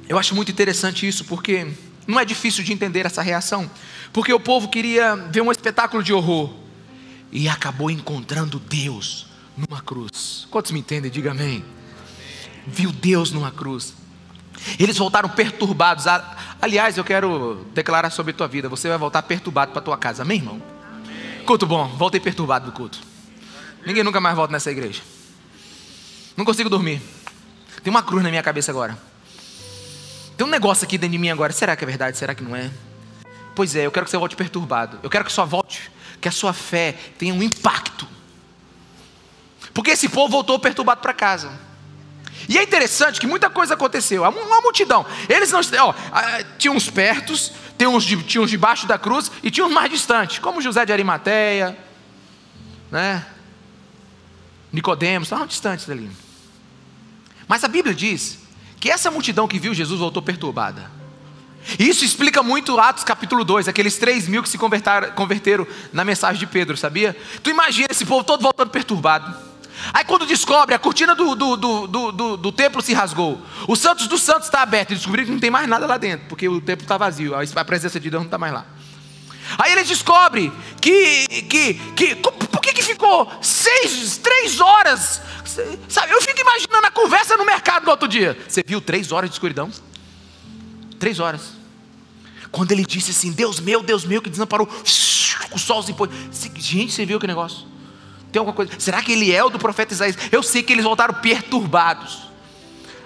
Eu 0.08 0.18
acho 0.20 0.36
muito 0.36 0.52
interessante 0.52 1.08
isso, 1.08 1.26
porque 1.26 1.74
não 2.06 2.20
é 2.20 2.26
difícil 2.26 2.64
de 2.64 2.74
entender 2.74 3.06
essa 3.06 3.22
reação, 3.22 3.70
porque 4.14 4.32
o 4.32 4.40
povo 4.40 4.70
queria 4.70 5.16
ver 5.16 5.42
um 5.42 5.52
espetáculo 5.52 6.04
de 6.04 6.14
horror 6.14 6.54
e 7.32 7.50
acabou 7.50 7.90
encontrando 7.90 8.60
Deus 8.60 9.26
numa 9.58 9.82
cruz. 9.82 10.48
Quantos 10.52 10.72
me 10.72 10.80
entendem? 10.80 11.10
Diga 11.10 11.32
amém. 11.32 11.66
Viu 12.68 12.92
Deus 12.92 13.32
numa 13.32 13.52
cruz. 13.52 13.96
Eles 14.78 14.98
voltaram 14.98 15.28
perturbados. 15.28 16.06
Aliás, 16.62 16.96
eu 16.96 17.04
quero 17.04 17.66
declarar 17.74 18.12
sobre 18.12 18.32
a 18.34 18.36
tua 18.36 18.48
vida: 18.48 18.70
você 18.70 18.88
vai 18.88 19.00
voltar 19.00 19.24
perturbado 19.24 19.72
para 19.72 19.82
a 19.82 19.84
tua 19.84 19.98
casa, 19.98 20.22
amém, 20.22 20.38
irmão? 20.38 20.62
Amém. 20.94 21.44
Culto 21.44 21.66
bom, 21.66 21.88
voltei 21.98 22.20
perturbado 22.20 22.68
do 22.68 22.72
culto. 22.72 23.00
Ninguém 23.84 24.04
nunca 24.04 24.22
mais 24.22 24.36
volta 24.36 24.54
nessa 24.54 24.72
igreja. 24.72 25.02
Não 26.38 26.46
consigo 26.46 26.70
dormir. 26.70 27.02
Tem 27.84 27.92
uma 27.92 28.04
cruz 28.04 28.24
na 28.24 28.30
minha 28.30 28.44
cabeça 28.44 28.72
agora. 28.72 28.98
Tem 30.38 30.46
um 30.46 30.50
negócio 30.50 30.86
aqui 30.86 30.98
dentro 30.98 31.12
de 31.12 31.18
mim 31.18 31.30
agora. 31.30 31.52
Será 31.52 31.76
que 31.76 31.84
é 31.84 31.88
verdade? 31.88 32.18
Será 32.18 32.34
que 32.34 32.44
não 32.44 32.56
é? 32.56 32.72
Pois 33.56 33.76
é, 33.76 33.86
eu 33.86 33.92
quero 33.92 34.06
que 34.06 34.12
você 34.12 34.18
volte 34.18 34.36
perturbado. 34.36 35.00
Eu 35.04 35.10
quero 35.10 35.26
que 35.26 35.32
só 35.32 35.46
volte, 35.46 35.92
que 36.20 36.28
a 36.28 36.32
sua 36.32 36.54
fé 36.54 36.94
tenha 37.18 37.34
um 37.34 37.44
impacto. 37.44 38.08
Porque 39.74 39.92
esse 39.92 40.10
povo 40.10 40.30
voltou 40.30 40.60
perturbado 40.60 41.02
para 41.02 41.14
casa. 41.14 41.52
E 42.48 42.58
é 42.58 42.64
interessante 42.64 43.20
que 43.20 43.28
muita 43.28 43.50
coisa 43.50 43.74
aconteceu. 43.74 44.24
Uma 44.24 44.62
multidão. 44.62 45.06
Eles 45.30 45.52
não. 45.52 45.62
Ó, 45.82 45.94
tinha 46.58 46.72
uns 46.72 46.90
pertos, 46.90 47.52
tinha 47.78 47.90
uns, 47.90 48.04
de, 48.04 48.40
uns 48.40 48.50
debaixo 48.50 48.86
da 48.86 48.98
cruz 48.98 49.32
e 49.42 49.50
tinha 49.50 49.66
uns 49.66 49.72
mais 49.72 49.90
distantes, 49.90 50.40
como 50.40 50.62
José 50.62 50.86
de 50.86 50.92
Arimateia, 50.92 51.78
né? 52.92 53.26
Nicodemos, 54.72 55.28
estavam 55.28 55.46
distantes 55.46 55.86
dali. 55.86 56.10
Mas 57.48 57.64
a 57.64 57.68
Bíblia 57.68 57.94
diz 57.94 58.40
que 58.80 58.90
essa 58.90 59.12
multidão 59.12 59.48
que 59.48 59.60
viu 59.60 59.74
Jesus 59.74 60.00
voltou 60.00 60.22
perturbada. 60.22 61.03
Isso 61.80 62.04
explica 62.04 62.44
muito 62.44 62.80
Atos 62.80 63.04
capítulo 63.04 63.44
2, 63.44 63.68
aqueles 63.68 63.98
3 63.98 64.28
mil 64.28 64.44
que 64.44 64.50
se 64.50 64.58
converteram 64.58 65.66
na 65.92 66.04
mensagem 66.04 66.40
de 66.40 66.48
Pedro, 66.48 66.76
sabia? 66.76 67.16
Tu 67.42 67.50
imagina 67.50 67.88
esse 67.90 68.06
povo 68.06 68.24
todo 68.24 68.42
voltando 68.42 68.70
perturbado. 68.70 69.54
Aí 69.94 70.06
quando 70.06 70.26
descobre, 70.26 70.76
a 70.76 70.80
cortina 70.80 71.16
do, 71.16 71.36
do, 71.36 71.58
do, 71.58 72.38
do, 72.38 72.52
templo 72.52 72.82
se 72.82 72.94
rasgou. 72.94 73.42
O 73.68 73.76
Santos 73.76 74.08
dos 74.08 74.22
Santos 74.22 74.46
está 74.46 74.62
aberto. 74.62 74.92
E 74.92 74.96
descobriram 74.96 75.26
que 75.26 75.32
não 75.32 75.40
tem 75.40 75.50
mais 75.50 75.68
nada 75.68 75.86
lá 75.86 75.98
dentro, 75.98 76.28
porque 76.28 76.48
o 76.48 76.62
templo 76.62 76.84
está 76.84 76.98
vazio. 76.98 77.34
A 77.36 77.66
presença 77.66 78.00
de 78.00 78.10
Deus 78.10 78.22
não 78.22 78.28
está 78.28 78.38
mais 78.38 78.54
lá. 78.54 78.66
Aí 79.58 79.72
ele 79.72 79.84
descobre 79.84 80.52
que, 80.80 81.26
que, 81.50 81.74
que 81.96 82.16
por 82.16 82.62
que, 82.62 82.74
que 82.74 82.82
ficou 82.82 83.30
seis, 83.42 84.18
três 84.18 84.60
horas? 84.60 85.22
Sabe, 85.90 86.14
eu 86.14 86.22
fico 86.22 86.40
imaginando 86.40 86.88
a 86.88 86.92
conversa 86.92 87.36
no 87.36 87.46
mercado 87.46 87.84
no 87.84 87.92
outro 87.92 88.08
dia. 88.08 88.38
Você 88.48 88.64
viu 88.66 88.80
três 88.80 89.12
horas 89.12 89.30
de 89.30 89.36
escuridão? 89.36 89.70
Três 91.04 91.20
horas. 91.20 91.52
Quando 92.50 92.72
ele 92.72 92.86
disse 92.86 93.12
assim, 93.12 93.34
Deus 93.34 93.60
meu, 93.60 93.84
Deus 93.84 94.06
meu, 94.06 94.22
que 94.22 94.30
desamparou, 94.30 94.70
o 95.52 95.60
sol 95.60 95.84
se 95.84 95.92
pôs. 95.92 96.10
Gente, 96.56 96.94
você 96.94 97.06
viu 97.06 97.20
que 97.20 97.28
negócio? 97.28 97.68
Tem 98.32 98.40
alguma 98.40 98.56
coisa? 98.56 98.72
Será 98.80 99.02
que 99.02 99.12
ele 99.12 99.30
é 99.30 99.44
o 99.44 99.50
do 99.50 99.60
profeta 99.60 99.94
Isaías? 99.94 100.16
Eu 100.32 100.42
sei 100.42 100.64
que 100.64 100.72
eles 100.72 100.86
voltaram 100.86 101.14
perturbados. 101.16 102.22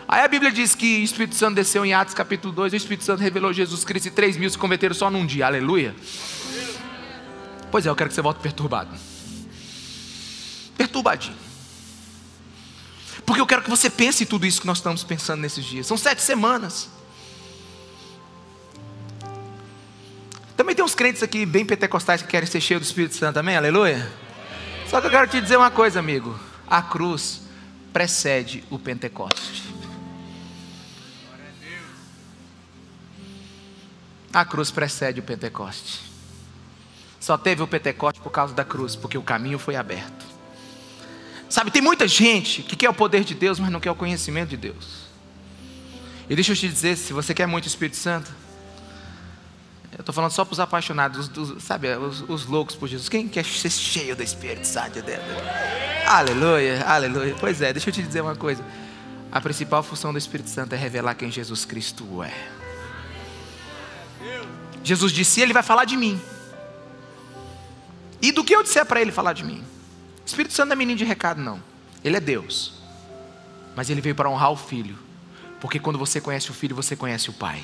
Aí 0.07 0.21
a 0.21 0.27
Bíblia 0.27 0.51
diz 0.51 0.75
que 0.75 1.01
o 1.01 1.03
Espírito 1.03 1.33
Santo 1.33 1.55
desceu 1.55 1.83
em 1.83 1.95
Atos 1.95 2.13
capítulo 2.13 2.53
2, 2.53 2.73
o 2.73 2.75
Espírito 2.75 3.03
Santo 3.03 3.19
revelou 3.19 3.51
Jesus 3.51 3.83
Cristo 3.83 4.09
e 4.09 4.11
3 4.11 4.37
mil 4.37 4.49
se 4.51 4.59
converteram 4.59 4.93
só 4.93 5.09
num 5.09 5.25
dia, 5.25 5.47
aleluia. 5.47 5.95
Pois 7.71 7.83
é, 7.83 7.89
eu 7.89 7.95
quero 7.95 8.09
que 8.11 8.15
você 8.15 8.21
volte 8.21 8.41
perturbado. 8.41 8.91
Perturbadinho. 10.77 11.35
Porque 13.25 13.41
eu 13.41 13.47
quero 13.47 13.63
que 13.63 13.71
você 13.71 13.89
pense 13.89 14.23
tudo 14.23 14.45
isso 14.45 14.61
que 14.61 14.67
nós 14.67 14.77
estamos 14.77 15.03
pensando 15.03 15.41
nesses 15.41 15.65
dias. 15.65 15.87
São 15.87 15.97
sete 15.97 16.21
semanas. 16.21 16.95
Também 20.67 20.75
tem 20.75 20.83
uns 20.83 20.95
crentes 20.95 21.23
aqui 21.23 21.45
bem 21.45 21.63
pentecostais 21.63 22.21
que 22.21 22.27
querem 22.27 22.45
ser 22.45 22.59
cheios 22.59 22.81
do 22.81 22.85
Espírito 22.85 23.15
Santo, 23.15 23.39
amém? 23.39 23.55
Aleluia. 23.55 24.05
Só 24.89 24.99
que 24.99 25.07
eu 25.07 25.11
quero 25.11 25.25
te 25.25 25.39
dizer 25.39 25.55
uma 25.55 25.71
coisa, 25.71 25.97
amigo. 25.97 26.37
A 26.67 26.81
cruz 26.81 27.43
precede 27.93 28.65
o 28.69 28.77
Pentecoste. 28.77 29.63
A 34.33 34.43
cruz 34.43 34.69
precede 34.69 35.21
o 35.21 35.23
Pentecoste. 35.23 36.01
Só 37.17 37.37
teve 37.37 37.63
o 37.63 37.67
Pentecoste 37.67 38.19
por 38.19 38.31
causa 38.31 38.53
da 38.53 38.65
cruz, 38.65 38.93
porque 38.93 39.17
o 39.17 39.23
caminho 39.23 39.57
foi 39.57 39.77
aberto. 39.77 40.25
Sabe, 41.47 41.71
tem 41.71 41.81
muita 41.81 42.09
gente 42.09 42.61
que 42.61 42.75
quer 42.75 42.89
o 42.89 42.93
poder 42.93 43.23
de 43.23 43.33
Deus, 43.33 43.57
mas 43.57 43.71
não 43.71 43.79
quer 43.79 43.91
o 43.91 43.95
conhecimento 43.95 44.49
de 44.49 44.57
Deus. 44.57 45.07
E 46.29 46.35
deixa 46.35 46.51
eu 46.51 46.57
te 46.57 46.67
dizer, 46.67 46.97
se 46.97 47.13
você 47.13 47.33
quer 47.33 47.47
muito 47.47 47.63
o 47.63 47.69
Espírito 47.69 47.95
Santo, 47.95 48.29
Eu 49.97 50.01
estou 50.01 50.13
falando 50.13 50.31
só 50.31 50.45
para 50.45 50.53
os 50.53 50.59
apaixonados, 50.59 51.29
os, 51.35 51.63
sabe, 51.63 51.87
os, 51.95 52.21
os, 52.29 52.45
loucos 52.45 52.75
por 52.75 52.87
Jesus. 52.87 53.09
Quem 53.09 53.27
quer 53.27 53.43
ser 53.43 53.71
cheio 53.71 54.15
do 54.15 54.21
Espírito 54.21 54.67
Santo 54.67 55.01
dentro? 55.01 55.25
Aleluia, 56.05 56.83
aleluia. 56.85 57.35
Pois 57.39 57.61
é, 57.63 57.73
deixa 57.73 57.89
eu 57.89 57.93
te 57.93 58.03
dizer 58.03 58.21
uma 58.21 58.35
coisa. 58.35 58.63
A 59.31 59.41
principal 59.41 59.81
função 59.81 60.11
do 60.11 60.19
Espírito 60.19 60.51
Santo 60.51 60.73
é 60.73 60.77
revelar 60.77 61.15
quem 61.15 61.31
Jesus 61.31 61.65
Cristo 61.65 62.23
é. 62.23 62.31
Jesus 64.83 65.11
disse: 65.11 65.41
Ele 65.41 65.51
vai 65.51 65.63
falar 65.63 65.85
de 65.85 65.97
mim. 65.97 66.21
E 68.21 68.31
do 68.31 68.43
que 68.43 68.55
eu 68.55 68.61
disser 68.61 68.85
para 68.85 69.01
ele 69.01 69.11
falar 69.11 69.33
de 69.33 69.43
mim? 69.43 69.63
O 70.23 70.27
Espírito 70.27 70.53
Santo 70.53 70.67
não 70.67 70.73
é 70.73 70.77
menino 70.77 70.97
de 70.97 71.05
recado, 71.05 71.41
não. 71.41 71.61
Ele 72.03 72.17
é 72.17 72.19
Deus. 72.19 72.73
Mas 73.75 73.89
ele 73.89 74.01
veio 74.01 74.15
para 74.15 74.29
honrar 74.29 74.51
o 74.51 74.57
filho. 74.57 74.97
Porque 75.59 75.79
quando 75.79 75.97
você 75.97 76.21
conhece 76.21 76.51
o 76.51 76.53
filho, 76.53 76.75
você 76.75 76.95
conhece 76.95 77.29
o 77.31 77.33
pai. 77.33 77.63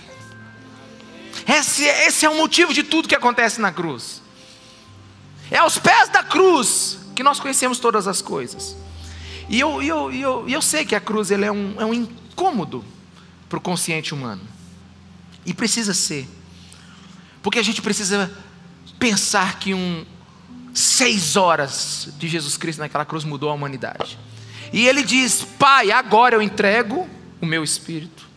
Esse, 1.47 1.83
esse 1.83 2.25
é 2.25 2.29
o 2.29 2.37
motivo 2.37 2.73
de 2.73 2.83
tudo 2.83 3.07
que 3.07 3.15
acontece 3.15 3.59
na 3.59 3.71
cruz. 3.71 4.21
É 5.51 5.57
aos 5.57 5.77
pés 5.77 6.09
da 6.09 6.23
cruz 6.23 6.99
que 7.15 7.23
nós 7.23 7.39
conhecemos 7.39 7.79
todas 7.79 8.07
as 8.07 8.21
coisas. 8.21 8.75
E 9.49 9.59
eu, 9.59 9.81
eu, 9.81 10.11
eu, 10.11 10.49
eu 10.49 10.61
sei 10.61 10.85
que 10.85 10.95
a 10.95 11.01
cruz 11.01 11.31
ele 11.31 11.45
é, 11.45 11.51
um, 11.51 11.75
é 11.79 11.85
um 11.85 11.93
incômodo 11.93 12.83
para 13.49 13.57
o 13.57 13.61
consciente 13.61 14.13
humano. 14.13 14.41
E 15.45 15.53
precisa 15.53 15.93
ser. 15.93 16.27
Porque 17.41 17.59
a 17.59 17.63
gente 17.63 17.81
precisa 17.81 18.31
pensar 18.97 19.59
que 19.59 19.73
um 19.73 20.05
seis 20.73 21.35
horas 21.35 22.09
de 22.17 22.27
Jesus 22.27 22.57
Cristo 22.57 22.79
naquela 22.79 23.05
cruz 23.05 23.23
mudou 23.23 23.49
a 23.49 23.53
humanidade. 23.53 24.17
E 24.71 24.87
ele 24.87 25.03
diz: 25.03 25.43
Pai, 25.59 25.91
agora 25.91 26.35
eu 26.35 26.41
entrego 26.41 27.07
o 27.41 27.45
meu 27.45 27.63
espírito 27.63 28.27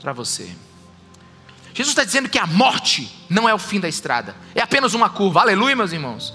para 0.00 0.12
você. 0.12 0.48
Jesus 1.76 1.90
está 1.90 2.04
dizendo 2.04 2.26
que 2.26 2.38
a 2.38 2.46
morte 2.46 3.06
não 3.28 3.46
é 3.46 3.52
o 3.52 3.58
fim 3.58 3.78
da 3.78 3.86
estrada, 3.86 4.34
é 4.54 4.62
apenas 4.62 4.94
uma 4.94 5.10
curva. 5.10 5.42
Aleluia, 5.42 5.76
meus 5.76 5.92
irmãos. 5.92 6.32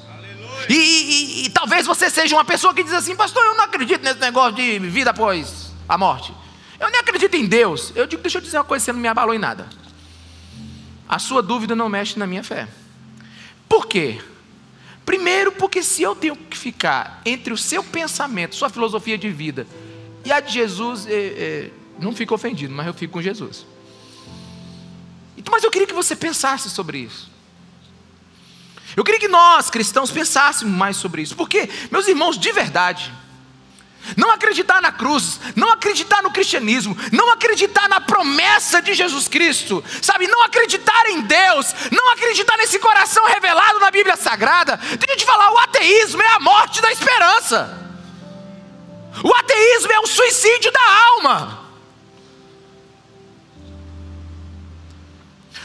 E, 0.70 0.76
e, 0.76 1.46
e, 1.46 1.50
talvez 1.50 1.88
você 1.88 2.12
seja 2.12 2.36
uma 2.36 2.46
pessoa 2.46 2.76
que 2.76 2.84
diz 2.84 2.94
assim, 2.94 3.16
pastor, 3.16 3.44
eu 3.44 3.56
não 3.56 3.64
acredito 3.64 4.04
nesse 4.04 4.20
negócio 4.20 4.54
de 4.54 4.78
vida 4.78 5.10
após 5.10 5.72
a 5.90 5.98
morte. 5.98 6.32
Eu 6.80 6.92
nem 6.92 7.00
acredito 7.00 7.34
em 7.34 7.48
Deus. 7.48 7.92
Eu 7.96 8.06
digo, 8.06 8.22
deixa 8.22 8.38
eu 8.38 8.42
dizer 8.44 8.60
uma 8.60 8.64
coisa, 8.64 8.86
você 8.86 8.94
não 8.94 9.00
me 9.00 9.08
abalou 9.08 9.34
em 9.34 9.40
nada. 9.40 9.68
A 11.10 11.18
sua 11.18 11.42
dúvida 11.42 11.76
não 11.76 11.90
mexe 11.90 12.20
na 12.20 12.28
minha 12.28 12.44
fé. 12.44 12.68
Por 13.68 13.88
quê? 13.88 14.22
Primeiro, 15.04 15.54
porque 15.54 15.82
se 15.82 16.04
eu 16.04 16.16
tenho 16.16 16.36
que 16.36 16.56
ficar 16.56 17.20
entre 17.26 17.52
o 17.52 17.58
seu 17.58 17.84
pensamento, 17.84 18.56
sua 18.56 18.70
filosofia 18.70 19.18
de 19.18 19.30
vida 19.32 19.66
e 20.24 20.32
a 20.32 20.40
de 20.40 20.54
Jesus, 20.54 21.08
é, 21.08 21.14
é, 21.14 21.72
não 22.00 22.14
fico 22.14 22.36
ofendido, 22.36 22.76
mas 22.76 22.86
eu 22.86 22.94
fico 22.94 23.14
com 23.14 23.24
Jesus. 23.24 23.66
Mas 25.52 25.64
eu 25.64 25.70
queria 25.70 25.88
que 25.88 25.94
você 25.94 26.16
pensasse 26.16 26.70
sobre 26.70 27.00
isso. 27.00 27.30
Eu 28.96 29.04
queria 29.04 29.20
que 29.20 29.28
nós, 29.28 29.70
cristãos, 29.70 30.10
pensássemos 30.10 30.74
mais 30.74 30.98
sobre 30.98 31.22
isso. 31.22 31.36
Porque, 31.36 31.70
meus 31.92 32.08
irmãos, 32.08 32.38
de 32.38 32.52
verdade, 32.52 33.12
não 34.18 34.32
acreditar 34.32 34.82
na 34.82 34.92
cruz, 34.92 35.40
não 35.56 35.72
acreditar 35.72 36.22
no 36.24 36.32
cristianismo, 36.32 36.98
não 37.12 37.32
acreditar 37.32 37.88
na 37.88 38.02
promessa 38.02 38.82
de 38.82 38.94
Jesus 38.94 39.28
Cristo, 39.28 39.84
sabe? 40.02 40.28
Não 40.28 40.44
acreditar 40.44 41.06
em 41.08 41.22
Deus, 41.22 41.74
não 41.92 42.12
acreditar 42.14 42.58
nesse 42.58 42.80
coração 42.80 43.26
revelado 43.28 43.80
na 43.80 43.92
Bíblia 43.92 44.16
Sagrada. 44.16 44.78
Deixa 44.78 45.14
eu 45.14 45.18
te 45.18 45.26
falar, 45.26 45.52
o 45.52 45.58
ateísmo 45.60 46.22
é 46.22 46.28
a 46.28 46.40
morte 46.40 46.82
da 46.82 46.92
esperança. 46.92 47.78
O 49.24 49.34
ateísmo 49.36 49.92
é 49.92 50.00
o 50.00 50.08
suicídio 50.08 50.72
da 50.72 50.94
alma. 51.10 51.61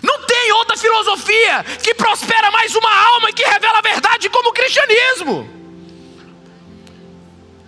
Não 0.07 0.23
tem 0.23 0.53
outra 0.53 0.77
filosofia 0.77 1.65
que 1.83 1.93
prospera 1.95 2.49
mais 2.53 2.77
uma 2.77 2.91
alma 2.91 3.31
e 3.31 3.33
que 3.33 3.45
revela 3.45 3.79
a 3.79 3.83
verdade 3.83 4.31
como 4.31 4.51
o 4.51 4.53
cristianismo. 4.53 5.51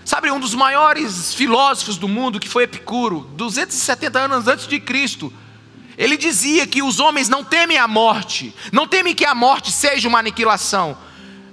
Sabe, 0.05 0.31
um 0.31 0.39
dos 0.39 0.55
maiores 0.55 1.35
filósofos 1.35 1.99
do 1.99 2.07
mundo, 2.07 2.39
que 2.39 2.49
foi 2.49 2.63
Epicuro, 2.63 3.29
270 3.35 4.19
anos 4.21 4.47
antes 4.47 4.69
de 4.69 4.79
Cristo, 4.79 5.33
ele 5.99 6.17
dizia 6.17 6.65
que 6.65 6.81
os 6.81 7.01
homens 7.01 7.29
não 7.29 7.43
temem 7.43 7.77
a 7.77 7.89
morte, 7.89 8.55
não 8.73 8.87
temem 8.87 9.17
que 9.17 9.25
a 9.25 9.35
morte 9.35 9.73
seja 9.73 10.09
uma 10.09 10.21
aniquilação, 10.21 10.97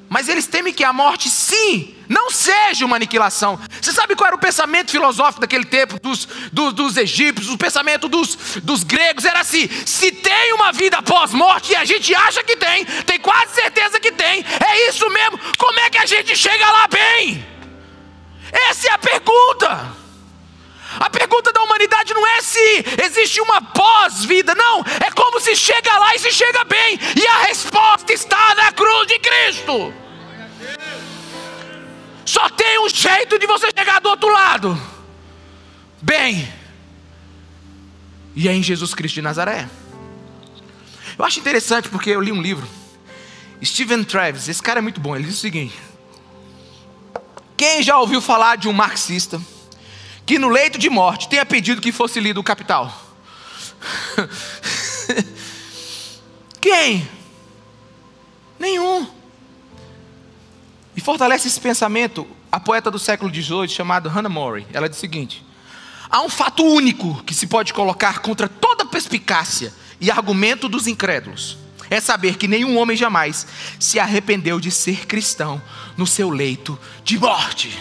mas 0.07 0.29
eles 0.29 0.45
temem 0.45 0.71
que 0.71 0.83
a 0.83 0.93
morte, 0.93 1.31
sim, 1.31 1.95
não 2.07 2.29
seja 2.29 2.85
uma 2.85 2.95
aniquilação. 2.95 3.59
Sabe 3.95 4.13
qual 4.13 4.27
era 4.27 4.35
o 4.35 4.39
pensamento 4.39 4.91
filosófico 4.91 5.39
daquele 5.39 5.63
tempo, 5.63 5.97
dos, 6.01 6.25
dos, 6.51 6.73
dos 6.73 6.97
egípcios, 6.97 7.49
o 7.49 7.57
pensamento 7.57 8.09
dos, 8.09 8.35
dos 8.61 8.83
gregos? 8.83 9.23
Era 9.23 9.39
assim: 9.39 9.69
se 9.85 10.11
tem 10.11 10.51
uma 10.51 10.73
vida 10.73 10.97
após-morte, 10.97 11.71
e 11.71 11.75
a 11.77 11.85
gente 11.85 12.13
acha 12.13 12.43
que 12.43 12.57
tem, 12.57 12.83
tem 12.83 13.17
quase 13.19 13.55
certeza 13.55 13.97
que 13.97 14.11
tem, 14.11 14.43
é 14.43 14.89
isso 14.89 15.09
mesmo, 15.09 15.39
como 15.57 15.79
é 15.79 15.89
que 15.89 15.97
a 15.97 16.05
gente 16.05 16.35
chega 16.35 16.69
lá 16.69 16.87
bem? 16.89 17.47
Essa 18.51 18.89
é 18.89 18.91
a 18.91 18.97
pergunta. 18.97 19.95
A 20.99 21.09
pergunta 21.09 21.53
da 21.53 21.61
humanidade 21.61 22.13
não 22.13 22.27
é 22.27 22.41
se 22.41 22.85
existe 23.01 23.39
uma 23.39 23.61
pós-vida, 23.61 24.53
não, 24.55 24.83
é 25.05 25.09
como 25.11 25.39
se 25.39 25.55
chega 25.55 25.97
lá 25.97 26.13
e 26.15 26.19
se 26.19 26.33
chega 26.33 26.65
bem, 26.65 26.99
e 27.15 27.27
a 27.27 27.37
resposta 27.43 28.11
está 28.11 28.55
na 28.55 28.73
cruz 28.73 29.07
de 29.07 29.19
Cristo. 29.19 30.04
Só 32.25 32.49
tem 32.49 32.83
um 32.83 32.89
jeito 32.89 33.37
de 33.37 33.45
você 33.45 33.67
chegar 33.77 34.01
do 34.01 34.09
outro 34.09 34.31
lado. 34.31 34.81
Bem, 36.01 36.51
e 38.35 38.49
é 38.49 38.53
em 38.53 38.61
Jesus 38.61 38.93
Cristo 38.93 39.15
de 39.15 39.21
Nazaré. 39.21 39.69
Eu 41.17 41.23
acho 41.23 41.39
interessante 41.39 41.87
porque 41.87 42.09
eu 42.09 42.19
li 42.19 42.31
um 42.31 42.41
livro. 42.41 42.67
Steven 43.63 44.03
Travis, 44.03 44.49
esse 44.49 44.61
cara 44.61 44.79
é 44.79 44.81
muito 44.81 44.99
bom. 44.99 45.15
Ele 45.15 45.25
diz 45.25 45.37
o 45.37 45.39
seguinte: 45.39 45.75
Quem 47.55 47.81
já 47.81 47.97
ouviu 47.97 48.19
falar 48.19 48.57
de 48.57 48.67
um 48.67 48.73
marxista 48.73 49.41
que 50.25 50.37
no 50.37 50.49
leito 50.49 50.77
de 50.77 50.89
morte 50.89 51.29
tenha 51.29 51.45
pedido 51.45 51.81
que 51.81 51.91
fosse 51.91 52.19
lido 52.19 52.39
o 52.39 52.43
Capital? 52.43 52.93
Quem? 56.59 57.07
Nenhum. 58.59 59.07
E 60.95 61.01
fortalece 61.01 61.47
esse 61.47 61.59
pensamento 61.59 62.25
a 62.51 62.59
poeta 62.59 62.89
do 62.89 62.97
século 62.97 63.33
XVIII 63.33 63.67
chamada 63.67 64.09
Hannah 64.09 64.29
More. 64.29 64.65
Ela 64.71 64.87
diz 64.87 64.97
o 64.97 65.01
seguinte: 65.01 65.45
há 66.09 66.21
um 66.21 66.29
fato 66.29 66.63
único 66.63 67.21
que 67.23 67.33
se 67.33 67.47
pode 67.47 67.73
colocar 67.73 68.19
contra 68.19 68.47
toda 68.47 68.85
perspicácia 68.85 69.73
e 69.99 70.09
argumento 70.09 70.69
dos 70.69 70.87
incrédulos. 70.87 71.57
É 71.89 71.99
saber 71.99 72.37
que 72.37 72.47
nenhum 72.47 72.77
homem 72.77 72.97
jamais 72.97 73.45
se 73.79 73.99
arrependeu 73.99 74.59
de 74.59 74.71
ser 74.71 75.05
cristão 75.05 75.61
no 75.97 76.07
seu 76.07 76.29
leito 76.29 76.79
de 77.03 77.19
morte. 77.19 77.77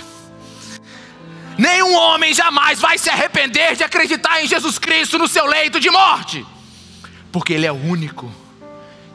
Nenhum 1.57 1.94
homem 1.94 2.35
jamais 2.35 2.81
vai 2.81 2.98
se 2.98 3.09
arrepender 3.09 3.77
de 3.77 3.85
acreditar 3.85 4.42
em 4.42 4.48
Jesus 4.48 4.79
Cristo 4.79 5.18
no 5.18 5.29
seu 5.29 5.46
leito 5.46 5.79
de 5.79 5.88
morte, 5.88 6.44
porque 7.31 7.53
Ele 7.53 7.64
é 7.64 7.72
o 7.72 7.77
único 7.77 8.31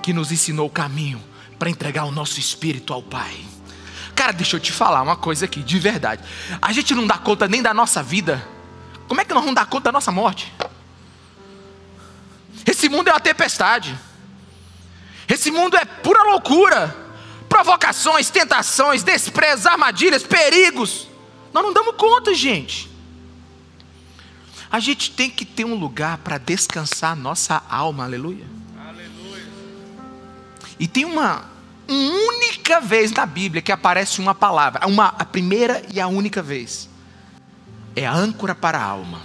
que 0.01 0.13
nos 0.13 0.31
ensinou 0.31 0.67
o 0.67 0.71
caminho 0.71 1.21
para 1.59 1.69
entregar 1.69 2.05
o 2.05 2.11
nosso 2.11 2.39
espírito 2.39 2.93
ao 2.93 3.03
Pai. 3.03 3.48
Cara, 4.19 4.33
deixa 4.33 4.57
eu 4.57 4.59
te 4.59 4.73
falar 4.73 5.01
uma 5.01 5.15
coisa 5.15 5.45
aqui, 5.45 5.63
de 5.63 5.79
verdade. 5.79 6.21
A 6.61 6.73
gente 6.73 6.93
não 6.93 7.07
dá 7.07 7.17
conta 7.17 7.47
nem 7.47 7.61
da 7.61 7.73
nossa 7.73 8.03
vida. 8.03 8.45
Como 9.07 9.21
é 9.21 9.23
que 9.23 9.33
nós 9.33 9.41
vamos 9.41 9.55
dar 9.55 9.65
conta 9.65 9.85
da 9.85 9.91
nossa 9.93 10.11
morte? 10.11 10.53
Esse 12.65 12.89
mundo 12.89 13.07
é 13.07 13.13
uma 13.13 13.19
tempestade. 13.21 13.97
Esse 15.25 15.49
mundo 15.49 15.77
é 15.77 15.85
pura 15.85 16.21
loucura. 16.23 16.93
Provocações, 17.47 18.29
tentações, 18.29 19.03
desprezos, 19.03 19.65
armadilhas, 19.65 20.21
perigos. 20.21 21.07
Nós 21.53 21.63
não 21.63 21.71
damos 21.71 21.95
conta, 21.95 22.35
gente. 22.35 22.91
A 24.69 24.81
gente 24.81 25.11
tem 25.11 25.29
que 25.29 25.45
ter 25.45 25.63
um 25.63 25.75
lugar 25.75 26.17
para 26.17 26.37
descansar 26.37 27.13
a 27.13 27.15
nossa 27.15 27.63
alma, 27.69 28.03
aleluia. 28.03 28.45
aleluia. 28.85 29.47
E 30.77 30.89
tem 30.89 31.05
uma, 31.05 31.49
única 31.89 32.79
vez 32.79 33.11
na 33.11 33.25
Bíblia 33.25 33.61
que 33.61 33.71
aparece 33.71 34.21
uma 34.21 34.35
palavra, 34.35 34.85
uma, 34.87 35.07
a 35.07 35.25
primeira 35.25 35.81
e 35.91 35.99
a 35.99 36.07
única 36.07 36.41
vez. 36.41 36.87
É 37.95 38.05
a 38.05 38.13
âncora 38.13 38.53
para 38.53 38.77
a 38.77 38.83
alma. 38.83 39.21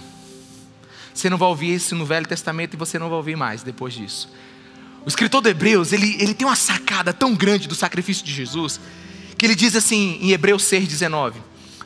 Você 1.13 1.29
não 1.29 1.37
vai 1.37 1.47
ouvir 1.47 1.73
isso 1.73 1.95
no 1.95 2.05
Velho 2.05 2.27
Testamento 2.27 2.73
e 2.73 2.77
você 2.77 2.99
não 2.99 3.07
vai 3.07 3.17
ouvir 3.17 3.37
mais 3.37 3.63
depois 3.63 3.93
disso. 3.93 4.29
O 5.05 5.07
escritor 5.07 5.41
de 5.41 5.51
Hebreus, 5.51 5.93
ele, 5.93 6.17
ele 6.19 6.33
tem 6.33 6.47
uma 6.47 6.55
sacada 6.55 7.13
tão 7.13 7.35
grande 7.35 7.67
do 7.67 7.75
sacrifício 7.75 8.25
de 8.25 8.33
Jesus, 8.33 8.79
que 9.37 9.45
ele 9.45 9.55
diz 9.55 9.75
assim 9.75 10.17
em 10.19 10.31
Hebreus 10.31 10.63
6,19: 10.63 11.35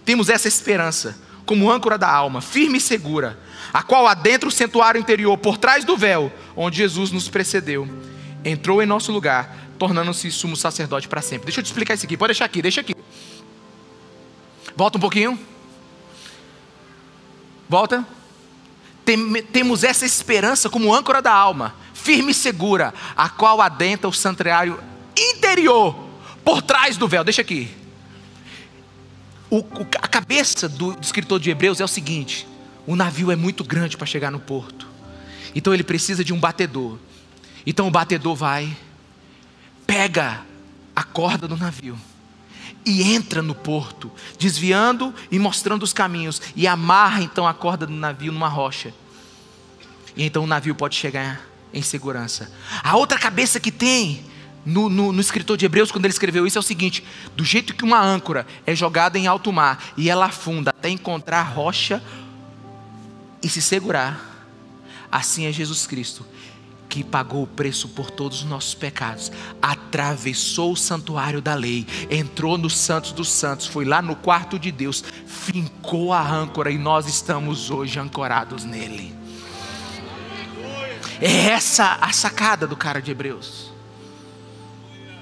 Temos 0.05 0.29
essa 0.29 0.47
esperança 0.47 1.19
como 1.45 1.69
âncora 1.69 1.97
da 1.97 2.09
alma, 2.09 2.41
firme 2.41 2.77
e 2.77 2.81
segura, 2.81 3.37
a 3.73 3.83
qual 3.83 4.07
adentra 4.07 4.47
o 4.47 4.51
santuário 4.51 4.99
interior, 4.99 5.37
por 5.37 5.57
trás 5.57 5.83
do 5.83 5.97
véu, 5.97 6.31
onde 6.55 6.77
Jesus 6.77 7.11
nos 7.11 7.27
precedeu, 7.27 7.87
entrou 8.45 8.81
em 8.81 8.85
nosso 8.85 9.11
lugar 9.11 9.68
tornando-se 9.79 10.29
sumo 10.29 10.57
sacerdote 10.57 11.07
para 11.07 11.21
sempre. 11.21 11.45
Deixa 11.45 11.61
eu 11.61 11.63
te 11.63 11.67
explicar 11.67 11.93
isso 11.93 12.05
aqui, 12.05 12.17
pode 12.17 12.33
deixar 12.33 12.45
aqui, 12.45 12.61
deixa 12.61 12.81
aqui. 12.81 12.93
Volta 14.75 14.97
um 14.97 15.01
pouquinho. 15.01 15.39
Volta. 17.67 18.05
Tem, 19.05 19.41
temos 19.43 19.83
essa 19.83 20.05
esperança 20.05 20.69
como 20.69 20.93
âncora 20.93 21.21
da 21.21 21.33
alma, 21.33 21.73
firme 21.93 22.31
e 22.31 22.35
segura, 22.35 22.93
a 23.15 23.29
qual 23.29 23.61
adentra 23.61 24.07
o 24.07 24.13
santuário 24.13 24.79
interior, 25.17 25.95
por 26.43 26.61
trás 26.61 26.97
do 26.97 27.07
véu. 27.07 27.23
Deixa 27.23 27.41
aqui. 27.41 27.71
O, 29.49 29.59
o, 29.59 29.87
a 29.99 30.07
cabeça 30.07 30.69
do, 30.69 30.93
do 30.93 31.01
escritor 31.01 31.39
de 31.39 31.49
Hebreus 31.49 31.79
é 31.79 31.83
o 31.83 31.87
seguinte: 31.87 32.47
o 32.85 32.95
navio 32.95 33.31
é 33.31 33.35
muito 33.35 33.63
grande 33.63 33.97
para 33.97 34.05
chegar 34.05 34.29
no 34.29 34.39
porto, 34.39 34.87
então 35.55 35.73
ele 35.73 35.83
precisa 35.83 36.23
de 36.23 36.33
um 36.33 36.39
batedor. 36.39 36.97
Então 37.65 37.87
o 37.87 37.91
batedor 37.91 38.35
vai, 38.35 38.75
pega 39.89 40.41
a 40.95 41.01
corda 41.01 41.47
do 41.47 41.57
navio 41.57 41.97
e 42.85 43.01
entra 43.11 43.41
no 43.41 43.55
porto, 43.55 44.11
desviando 44.37 45.11
e 45.31 45.39
mostrando 45.39 45.81
os 45.81 45.93
caminhos, 45.93 46.39
e 46.55 46.67
amarra 46.67 47.23
então 47.23 47.47
a 47.47 47.55
corda 47.55 47.87
do 47.87 47.93
navio 47.93 48.31
numa 48.31 48.47
rocha. 48.47 48.93
E 50.15 50.23
então 50.23 50.43
o 50.43 50.47
navio 50.47 50.75
pode 50.75 50.95
chegar 50.95 51.41
em 51.73 51.81
segurança. 51.81 52.51
A 52.83 52.97
outra 52.97 53.17
cabeça 53.17 53.59
que 53.59 53.71
tem 53.71 54.23
no, 54.63 54.89
no, 54.89 55.11
no, 55.11 55.19
escritor 55.19 55.57
de 55.57 55.65
Hebreus, 55.65 55.91
quando 55.91 56.05
ele 56.05 56.13
escreveu 56.13 56.45
isso, 56.45 56.59
é 56.59 56.61
o 56.61 56.63
seguinte: 56.63 57.03
do 57.35 57.43
jeito 57.43 57.73
que 57.73 57.83
uma 57.83 57.99
âncora 57.99 58.45
é 58.67 58.75
jogada 58.75 59.17
em 59.17 59.25
alto 59.25 59.51
mar 59.51 59.83
e 59.97 60.07
ela 60.07 60.27
afunda 60.27 60.69
até 60.69 60.89
encontrar 60.89 61.41
rocha 61.41 61.99
e 63.41 63.49
se 63.49 63.59
segurar, 63.59 64.23
assim 65.11 65.47
é 65.47 65.51
Jesus 65.51 65.87
Cristo 65.87 66.23
que 66.89 67.03
pagou 67.03 67.43
o 67.43 67.47
preço 67.47 67.87
por 67.89 68.09
todos 68.09 68.39
os 68.39 68.49
nossos 68.49 68.73
pecados, 68.73 69.31
atravessou 69.61 70.73
o 70.73 70.75
santuário 70.75 71.39
da 71.39 71.53
lei, 71.53 71.85
entrou 72.09 72.57
no 72.57 72.69
Santos 72.69 73.11
dos 73.11 73.29
Santos, 73.29 73.67
foi 73.67 73.85
lá 73.85 74.01
no 74.01 74.15
quarto 74.15 74.57
de 74.57 74.71
Deus, 74.71 75.03
fincou 75.27 76.11
a 76.11 76.27
âncora 76.27 76.71
e 76.71 76.79
nós 76.79 77.07
estamos 77.07 77.69
hoje 77.69 77.99
ancorados 77.99 78.65
nele. 78.65 79.13
É 81.21 81.49
essa 81.49 81.99
a 82.01 82.11
sacada 82.11 82.65
do 82.65 82.75
cara 82.75 82.99
de 83.01 83.11
Hebreus. 83.11 83.71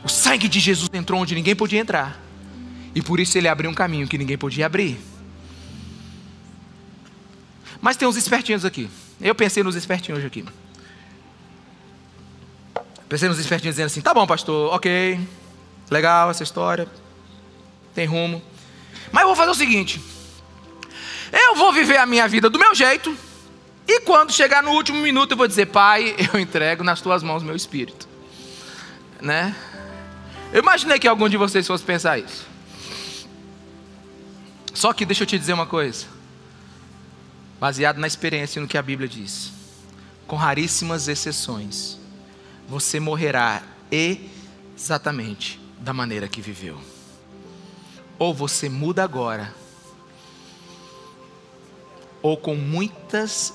O 0.04 0.08
sangue 0.08 0.48
de 0.48 0.62
Jesus 0.62 0.90
entrou 0.94 1.20
onde 1.20 1.36
ninguém 1.36 1.56
podia 1.56 1.82
entrar, 1.82 2.24
e 2.96 3.02
por 3.02 3.20
isso 3.20 3.38
ele 3.38 3.50
abriu 3.50 3.70
um 3.70 3.74
caminho 3.74 4.08
que 4.08 4.18
ninguém 4.18 4.38
podia 4.38 4.66
abrir. 4.66 4.98
Mas 7.82 7.98
tem 7.98 8.08
uns 8.08 8.16
espertinhos 8.16 8.64
aqui. 8.64 8.90
Eu 9.20 9.36
pensei 9.36 9.62
nos 9.64 9.76
espertinhos 9.76 10.20
hoje 10.20 10.28
aqui. 10.28 10.46
Pensei 13.10 13.30
nos 13.30 13.40
espertinhos 13.40 13.76
dizendo 13.76 13.88
assim: 13.88 14.02
tá 14.02 14.14
bom, 14.14 14.28
pastor, 14.28 14.74
ok, 14.74 15.20
legal 15.90 16.30
essa 16.30 16.44
história, 16.44 16.88
tem 17.94 18.06
rumo. 18.06 18.42
Mas 19.12 19.22
eu 19.22 19.28
vou 19.28 19.36
fazer 19.36 19.52
o 19.52 19.56
seguinte: 19.56 20.02
eu 21.32 21.56
vou 21.56 21.72
viver 21.72 21.98
a 21.98 22.06
minha 22.06 22.28
vida 22.28 22.50
do 22.50 22.60
meu 22.60 22.76
jeito, 22.76 23.16
e 23.88 24.02
quando 24.02 24.34
chegar 24.34 24.62
no 24.62 24.72
último 24.72 25.00
minuto 25.00 25.32
eu 25.32 25.38
vou 25.38 25.48
dizer: 25.48 25.68
Pai, 25.68 26.16
eu 26.34 26.40
entrego 26.40 26.84
nas 26.84 27.00
tuas 27.00 27.24
mãos 27.24 27.44
meu 27.44 27.56
espírito. 27.56 28.08
Né? 29.22 29.56
Eu 30.52 30.62
imaginei 30.62 31.00
que 31.00 31.08
algum 31.08 31.30
de 31.30 31.38
vocês 31.38 31.66
fosse 31.66 31.84
pensar 31.84 32.20
isso. 32.20 32.46
Só 34.74 34.94
que 34.94 35.06
deixa 35.06 35.24
eu 35.24 35.28
te 35.28 35.40
dizer 35.40 35.54
uma 35.54 35.66
coisa. 35.66 36.06
Baseado 37.60 37.98
na 37.98 38.06
experiência 38.06 38.60
e 38.60 38.62
no 38.62 38.68
que 38.68 38.78
a 38.78 38.82
Bíblia 38.82 39.10
diz. 39.10 39.52
Com 40.28 40.36
raríssimas 40.36 41.08
exceções 41.08 41.98
você 42.68 43.00
morrerá 43.00 43.64
exatamente 43.90 45.60
da 45.80 45.94
maneira 45.94 46.28
que 46.28 46.42
viveu. 46.42 46.78
Ou 48.20 48.34
você 48.34 48.68
muda 48.68 49.04
agora, 49.04 49.54
ou 52.22 52.36
com 52.36 52.56
muitas, 52.56 53.54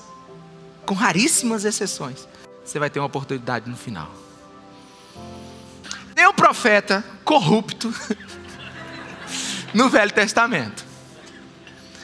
com 0.85 0.95
raríssimas 0.95 1.63
exceções, 1.63 2.27
você 2.63 2.79
vai 2.79 2.89
ter 2.89 2.99
uma 2.99 3.05
oportunidade 3.05 3.69
no 3.69 3.77
final. 3.77 4.09
Tem 6.15 6.27
um 6.27 6.33
profeta 6.33 7.03
corrupto 7.23 7.93
no 9.73 9.89
Velho 9.89 10.11
Testamento. 10.11 10.85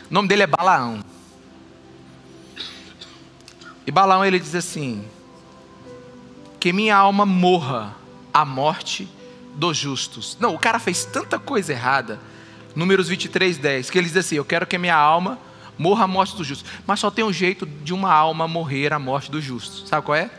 O 0.10 0.14
nome 0.14 0.28
dele 0.28 0.44
é 0.44 0.48
Balaão. 0.48 1.04
E 3.88 3.92
Balaão 3.92 4.26
ele 4.26 4.40
diz 4.40 4.54
assim: 4.54 5.08
que 6.60 6.74
minha 6.74 6.96
alma 6.96 7.26
morra 7.26 7.96
a 8.34 8.44
morte 8.44 9.08
dos 9.56 9.78
justos. 9.78 10.38
Não, 10.40 10.56
o 10.56 10.60
cara 10.60 10.80
fez 10.80 11.06
tanta 11.06 11.40
coisa 11.40 11.72
errada. 11.72 12.20
Números 12.76 13.08
23, 13.08 13.58
10, 13.58 13.90
que 13.90 13.98
ele 13.98 14.08
diz 14.08 14.18
assim: 14.18 14.36
Eu 14.36 14.46
quero 14.46 14.68
que 14.68 14.78
minha 14.78 14.96
alma 14.96 15.40
morra 15.78 16.04
a 16.04 16.08
morte 16.08 16.36
dos 16.36 16.46
justos. 16.46 16.70
Mas 16.86 17.00
só 17.00 17.10
tem 17.10 17.24
um 17.24 17.34
jeito 17.34 17.66
de 17.66 17.94
uma 17.94 18.12
alma 18.12 18.48
morrer 18.48 18.94
a 18.94 19.00
morte 19.00 19.32
dos 19.32 19.44
justos. 19.44 19.88
Sabe 19.88 20.06
qual 20.06 20.16
é? 20.16 20.30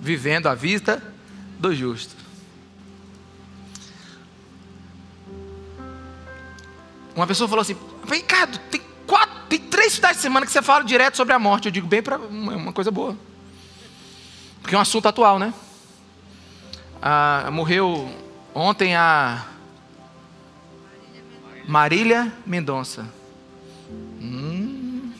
Vivendo 0.00 0.46
a 0.46 0.54
vida 0.54 1.02
do 1.58 1.74
justo. 1.74 2.14
Uma 7.16 7.26
pessoa 7.26 7.48
falou 7.48 7.62
assim: 7.62 7.76
Ricardo, 8.08 8.58
tem 8.70 8.80
quatro, 9.06 9.34
tem 9.48 9.58
três 9.58 9.96
finais 9.96 10.16
de 10.16 10.22
semana 10.22 10.46
que 10.46 10.52
você 10.52 10.62
fala 10.62 10.84
direto 10.84 11.16
sobre 11.16 11.34
a 11.34 11.38
morte. 11.38 11.66
Eu 11.66 11.72
digo 11.72 11.86
bem 11.86 12.02
para 12.02 12.18
uma 12.18 12.72
coisa 12.72 12.90
boa. 12.90 13.16
Porque 14.68 14.74
é 14.76 14.78
um 14.78 14.82
assunto 14.82 15.08
atual, 15.08 15.38
né? 15.38 15.54
Ah, 17.00 17.48
morreu 17.50 18.14
ontem 18.54 18.94
a 18.94 19.46
Marília 21.66 22.30
Mendonça. 22.44 23.08
Hum. 24.20 25.10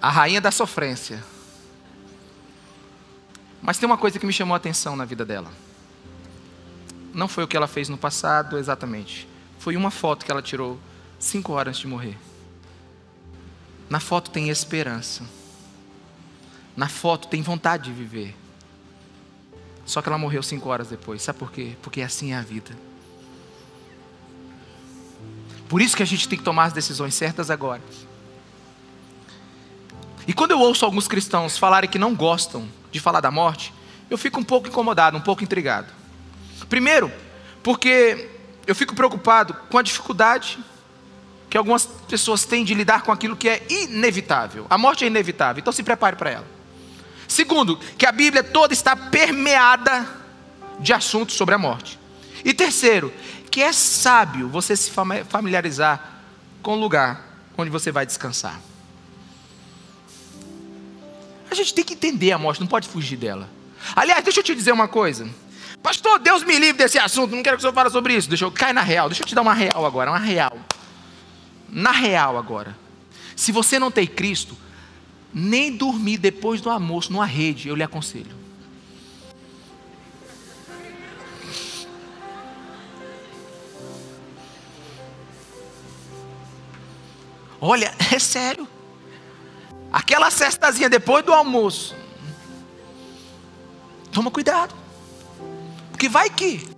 A 0.00 0.08
rainha 0.08 0.40
da 0.40 0.50
sofrência. 0.50 1.22
Mas 3.60 3.76
tem 3.76 3.86
uma 3.86 3.98
coisa 3.98 4.18
que 4.18 4.24
me 4.24 4.32
chamou 4.32 4.54
a 4.54 4.56
atenção 4.56 4.96
na 4.96 5.04
vida 5.04 5.26
dela. 5.26 5.52
Não 7.12 7.28
foi 7.28 7.44
o 7.44 7.46
que 7.46 7.58
ela 7.58 7.68
fez 7.68 7.90
no 7.90 7.98
passado 7.98 8.56
exatamente. 8.56 9.28
Foi 9.58 9.76
uma 9.76 9.90
foto 9.90 10.24
que 10.24 10.30
ela 10.30 10.40
tirou 10.40 10.80
cinco 11.18 11.52
horas 11.52 11.72
antes 11.72 11.82
de 11.82 11.86
morrer. 11.86 12.29
Na 13.90 13.98
foto 13.98 14.30
tem 14.30 14.48
esperança. 14.48 15.24
Na 16.76 16.88
foto 16.88 17.26
tem 17.26 17.42
vontade 17.42 17.84
de 17.84 17.92
viver. 17.92 18.36
Só 19.84 20.00
que 20.00 20.08
ela 20.08 20.16
morreu 20.16 20.42
cinco 20.44 20.68
horas 20.68 20.88
depois. 20.88 21.20
Sabe 21.20 21.40
por 21.40 21.50
quê? 21.50 21.76
Porque 21.82 22.00
assim 22.00 22.32
é 22.32 22.36
a 22.36 22.42
vida. 22.42 22.70
Por 25.68 25.82
isso 25.82 25.96
que 25.96 26.02
a 26.04 26.06
gente 26.06 26.28
tem 26.28 26.38
que 26.38 26.44
tomar 26.44 26.64
as 26.66 26.72
decisões 26.72 27.14
certas 27.14 27.50
agora. 27.50 27.82
E 30.26 30.32
quando 30.32 30.52
eu 30.52 30.60
ouço 30.60 30.84
alguns 30.84 31.08
cristãos 31.08 31.58
falarem 31.58 31.90
que 31.90 31.98
não 31.98 32.14
gostam 32.14 32.68
de 32.92 33.00
falar 33.00 33.20
da 33.20 33.32
morte, 33.32 33.74
eu 34.08 34.16
fico 34.16 34.38
um 34.38 34.44
pouco 34.44 34.68
incomodado, 34.68 35.16
um 35.16 35.20
pouco 35.20 35.42
intrigado. 35.42 35.92
Primeiro, 36.68 37.10
porque 37.62 38.30
eu 38.66 38.74
fico 38.74 38.94
preocupado 38.94 39.54
com 39.68 39.78
a 39.78 39.82
dificuldade 39.82 40.58
que 41.50 41.58
algumas 41.58 41.84
pessoas 41.84 42.44
têm 42.44 42.64
de 42.64 42.72
lidar 42.72 43.02
com 43.02 43.10
aquilo 43.10 43.34
que 43.34 43.48
é 43.48 43.66
inevitável. 43.68 44.66
A 44.70 44.78
morte 44.78 45.04
é 45.04 45.08
inevitável, 45.08 45.60
então 45.60 45.72
se 45.72 45.82
prepare 45.82 46.14
para 46.14 46.30
ela. 46.30 46.46
Segundo, 47.26 47.76
que 47.98 48.06
a 48.06 48.12
Bíblia 48.12 48.44
toda 48.44 48.72
está 48.72 48.94
permeada 48.94 50.06
de 50.78 50.92
assuntos 50.92 51.34
sobre 51.34 51.56
a 51.56 51.58
morte. 51.58 51.98
E 52.44 52.54
terceiro, 52.54 53.12
que 53.50 53.60
é 53.60 53.72
sábio 53.72 54.48
você 54.48 54.76
se 54.76 54.92
familiarizar 55.28 56.20
com 56.62 56.76
o 56.76 56.80
lugar 56.80 57.28
onde 57.58 57.68
você 57.68 57.90
vai 57.90 58.06
descansar. 58.06 58.58
A 61.50 61.54
gente 61.54 61.74
tem 61.74 61.84
que 61.84 61.94
entender 61.94 62.30
a 62.30 62.38
morte, 62.38 62.60
não 62.60 62.68
pode 62.68 62.88
fugir 62.88 63.16
dela. 63.16 63.50
Aliás, 63.96 64.22
deixa 64.22 64.38
eu 64.38 64.44
te 64.44 64.54
dizer 64.54 64.70
uma 64.70 64.86
coisa. 64.86 65.28
Pastor, 65.82 66.20
Deus 66.20 66.44
me 66.44 66.56
livre 66.58 66.78
desse 66.78 66.98
assunto, 66.98 67.34
não 67.34 67.42
quero 67.42 67.56
que 67.56 67.60
o 67.60 67.62
senhor 67.62 67.74
fale 67.74 67.90
sobre 67.90 68.14
isso. 68.14 68.28
Deixa 68.28 68.44
eu 68.44 68.52
cair 68.52 68.72
na 68.72 68.82
real, 68.82 69.08
deixa 69.08 69.24
eu 69.24 69.26
te 69.26 69.34
dar 69.34 69.42
uma 69.42 69.54
real 69.54 69.84
agora, 69.84 70.12
uma 70.12 70.18
real 70.18 70.56
na 71.70 71.92
real 71.92 72.36
agora. 72.36 72.76
Se 73.36 73.52
você 73.52 73.78
não 73.78 73.90
tem 73.90 74.06
Cristo, 74.06 74.56
nem 75.32 75.76
dormir 75.76 76.18
depois 76.18 76.60
do 76.60 76.68
almoço 76.68 77.12
numa 77.12 77.26
rede, 77.26 77.68
eu 77.68 77.74
lhe 77.74 77.82
aconselho. 77.82 78.40
Olha, 87.60 87.94
é 88.12 88.18
sério. 88.18 88.66
Aquela 89.92 90.30
cestazinha 90.30 90.88
depois 90.88 91.24
do 91.24 91.32
almoço. 91.32 91.94
Toma 94.12 94.30
cuidado. 94.30 94.74
Porque 95.90 96.08
vai 96.08 96.30
que. 96.30 96.68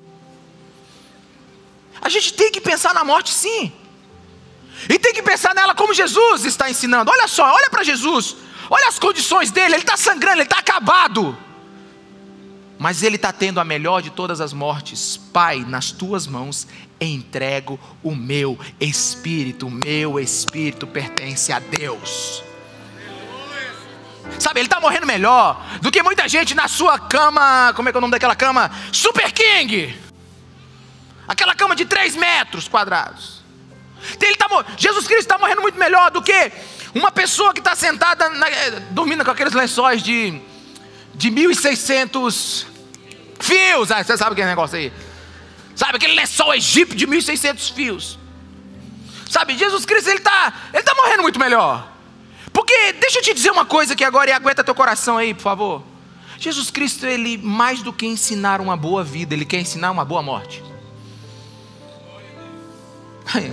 A 2.00 2.08
gente 2.08 2.34
tem 2.34 2.50
que 2.50 2.60
pensar 2.60 2.92
na 2.92 3.04
morte 3.04 3.32
sim. 3.32 3.72
E 4.88 4.98
tem 4.98 5.12
que 5.12 5.22
pensar 5.22 5.54
nela 5.54 5.74
como 5.74 5.94
Jesus 5.94 6.44
está 6.44 6.70
ensinando. 6.70 7.10
Olha 7.10 7.28
só, 7.28 7.52
olha 7.52 7.70
para 7.70 7.82
Jesus. 7.82 8.36
Olha 8.68 8.88
as 8.88 8.98
condições 8.98 9.50
dele. 9.50 9.74
Ele 9.74 9.82
está 9.82 9.96
sangrando, 9.96 10.36
ele 10.36 10.42
está 10.42 10.58
acabado. 10.58 11.36
Mas 12.78 13.02
ele 13.02 13.16
está 13.16 13.32
tendo 13.32 13.60
a 13.60 13.64
melhor 13.64 14.02
de 14.02 14.10
todas 14.10 14.40
as 14.40 14.52
mortes. 14.52 15.16
Pai, 15.16 15.64
nas 15.66 15.92
tuas 15.92 16.26
mãos 16.26 16.66
entrego 17.00 17.78
o 18.02 18.14
meu 18.14 18.58
espírito. 18.80 19.66
O 19.66 19.70
meu 19.70 20.18
espírito 20.18 20.86
pertence 20.86 21.52
a 21.52 21.58
Deus. 21.58 22.42
Sabe, 24.38 24.60
ele 24.60 24.66
está 24.66 24.80
morrendo 24.80 25.06
melhor 25.06 25.64
do 25.80 25.90
que 25.90 26.02
muita 26.02 26.28
gente 26.28 26.54
na 26.54 26.66
sua 26.66 26.98
cama. 26.98 27.72
Como 27.76 27.88
é 27.88 27.92
que 27.92 27.96
é 27.96 27.98
o 27.98 28.00
nome 28.00 28.12
daquela 28.12 28.34
cama? 28.34 28.70
Super 28.90 29.30
King. 29.32 29.96
Aquela 31.28 31.54
cama 31.54 31.76
de 31.76 31.84
3 31.84 32.16
metros 32.16 32.66
quadrados. 32.66 33.41
Ele 34.20 34.36
tá, 34.36 34.48
Jesus 34.76 35.06
Cristo 35.06 35.22
está 35.22 35.38
morrendo 35.38 35.62
muito 35.62 35.78
melhor 35.78 36.10
do 36.10 36.22
que 36.22 36.52
uma 36.94 37.10
pessoa 37.10 37.52
que 37.52 37.60
está 37.60 37.74
sentada, 37.74 38.28
na, 38.28 38.48
eh, 38.48 38.70
dormindo 38.90 39.24
com 39.24 39.30
aqueles 39.30 39.52
lençóis 39.52 40.02
de, 40.02 40.40
de 41.14 41.30
1.600 41.30 42.66
fios. 43.40 43.90
Ah, 43.90 44.02
você 44.02 44.16
sabe 44.16 44.32
aquele 44.32 44.48
negócio 44.48 44.76
aí. 44.76 44.92
Sabe, 45.74 45.96
aquele 45.96 46.14
lençol 46.14 46.54
egípcio 46.54 46.96
de 46.96 47.06
1.600 47.06 47.72
fios. 47.72 48.18
Sabe, 49.28 49.56
Jesus 49.56 49.86
Cristo, 49.86 50.08
ele 50.08 50.18
está 50.18 50.52
ele 50.72 50.82
tá 50.82 50.94
morrendo 50.94 51.22
muito 51.22 51.38
melhor. 51.38 51.90
Porque, 52.52 52.92
deixa 52.92 53.18
eu 53.18 53.22
te 53.22 53.32
dizer 53.32 53.50
uma 53.50 53.64
coisa 53.64 53.96
que 53.96 54.04
agora 54.04 54.30
e 54.30 54.32
aguenta 54.32 54.62
teu 54.62 54.74
coração 54.74 55.16
aí, 55.16 55.32
por 55.32 55.42
favor. 55.42 55.82
Jesus 56.38 56.70
Cristo, 56.70 57.06
ele 57.06 57.38
mais 57.38 57.82
do 57.82 57.92
que 57.92 58.04
ensinar 58.04 58.60
uma 58.60 58.76
boa 58.76 59.02
vida, 59.02 59.32
ele 59.32 59.44
quer 59.44 59.60
ensinar 59.60 59.90
uma 59.90 60.04
boa 60.04 60.22
morte. 60.22 60.62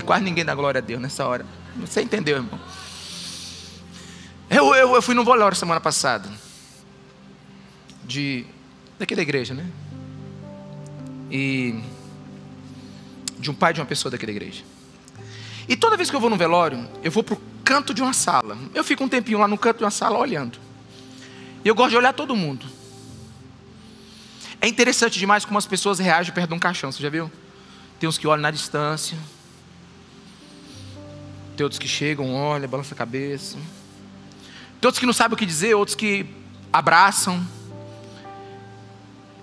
Quase 0.06 0.24
ninguém 0.24 0.46
dá 0.46 0.56
glória 0.56 0.80
a 0.80 0.82
Deus 0.82 1.02
nessa 1.02 1.26
hora. 1.26 1.46
Você 1.78 2.02
entendeu, 2.02 2.38
irmão? 2.38 2.60
Eu, 4.50 4.74
eu, 4.74 4.96
eu 4.96 5.02
fui 5.02 5.14
no 5.14 5.24
velório 5.24 5.56
semana 5.56 5.80
passada. 5.80 6.30
De. 8.04 8.46
Daqui 8.98 9.16
da 9.16 9.22
igreja, 9.22 9.54
né? 9.54 9.66
E. 11.32 11.82
De 13.38 13.50
um 13.52 13.54
pai 13.54 13.74
de 13.74 13.80
uma 13.80 13.86
pessoa 13.86 14.12
daqui 14.12 14.26
da 14.26 14.32
igreja. 14.32 14.64
E 15.68 15.76
toda 15.76 15.96
vez 15.96 16.10
que 16.10 16.16
eu 16.16 16.20
vou 16.20 16.30
no 16.30 16.36
velório, 16.36 16.88
eu 17.04 17.12
vou 17.12 17.24
para 17.24 17.36
o 17.36 17.42
canto 17.64 17.94
de 17.94 18.02
uma 18.02 18.12
sala. 18.12 18.58
Eu 18.74 18.84
fico 18.84 19.04
um 19.04 19.08
tempinho 19.08 19.38
lá 19.38 19.48
no 19.48 19.58
canto 19.58 19.78
de 19.78 19.84
uma 19.84 19.92
sala 19.92 20.18
olhando. 20.18 20.60
E 21.64 21.68
eu 21.68 21.76
gosto 21.76 21.92
de 21.92 21.98
olhar 21.98 22.12
todo 22.12 22.36
mundo. 22.36 22.66
É 24.60 24.68
interessante 24.68 25.20
demais 25.20 25.46
como 25.46 25.58
as 25.58 25.66
pessoas 25.66 26.00
reagem 26.00 26.34
perto 26.34 26.50
de 26.50 26.56
um 26.56 26.60
caixão, 26.60 26.92
você 26.92 27.02
já 27.02 27.10
viu? 27.10 27.32
Tem 28.00 28.10
uns 28.10 28.18
que 28.18 28.28
olham 28.28 28.42
na 28.42 28.52
distância. 28.52 29.18
Tem 31.60 31.66
outros 31.66 31.78
que 31.78 31.90
chegam, 31.90 32.34
olham, 32.34 32.70
balançam 32.70 32.96
a 32.96 32.98
cabeça. 32.98 33.58
Tem 34.80 34.88
outros 34.88 34.98
que 34.98 35.06
não 35.06 35.12
sabem 35.12 35.36
o 35.36 35.38
que 35.38 35.46
dizer, 35.46 35.74
outros 35.74 35.94
que 35.94 36.26
abraçam. 36.72 37.46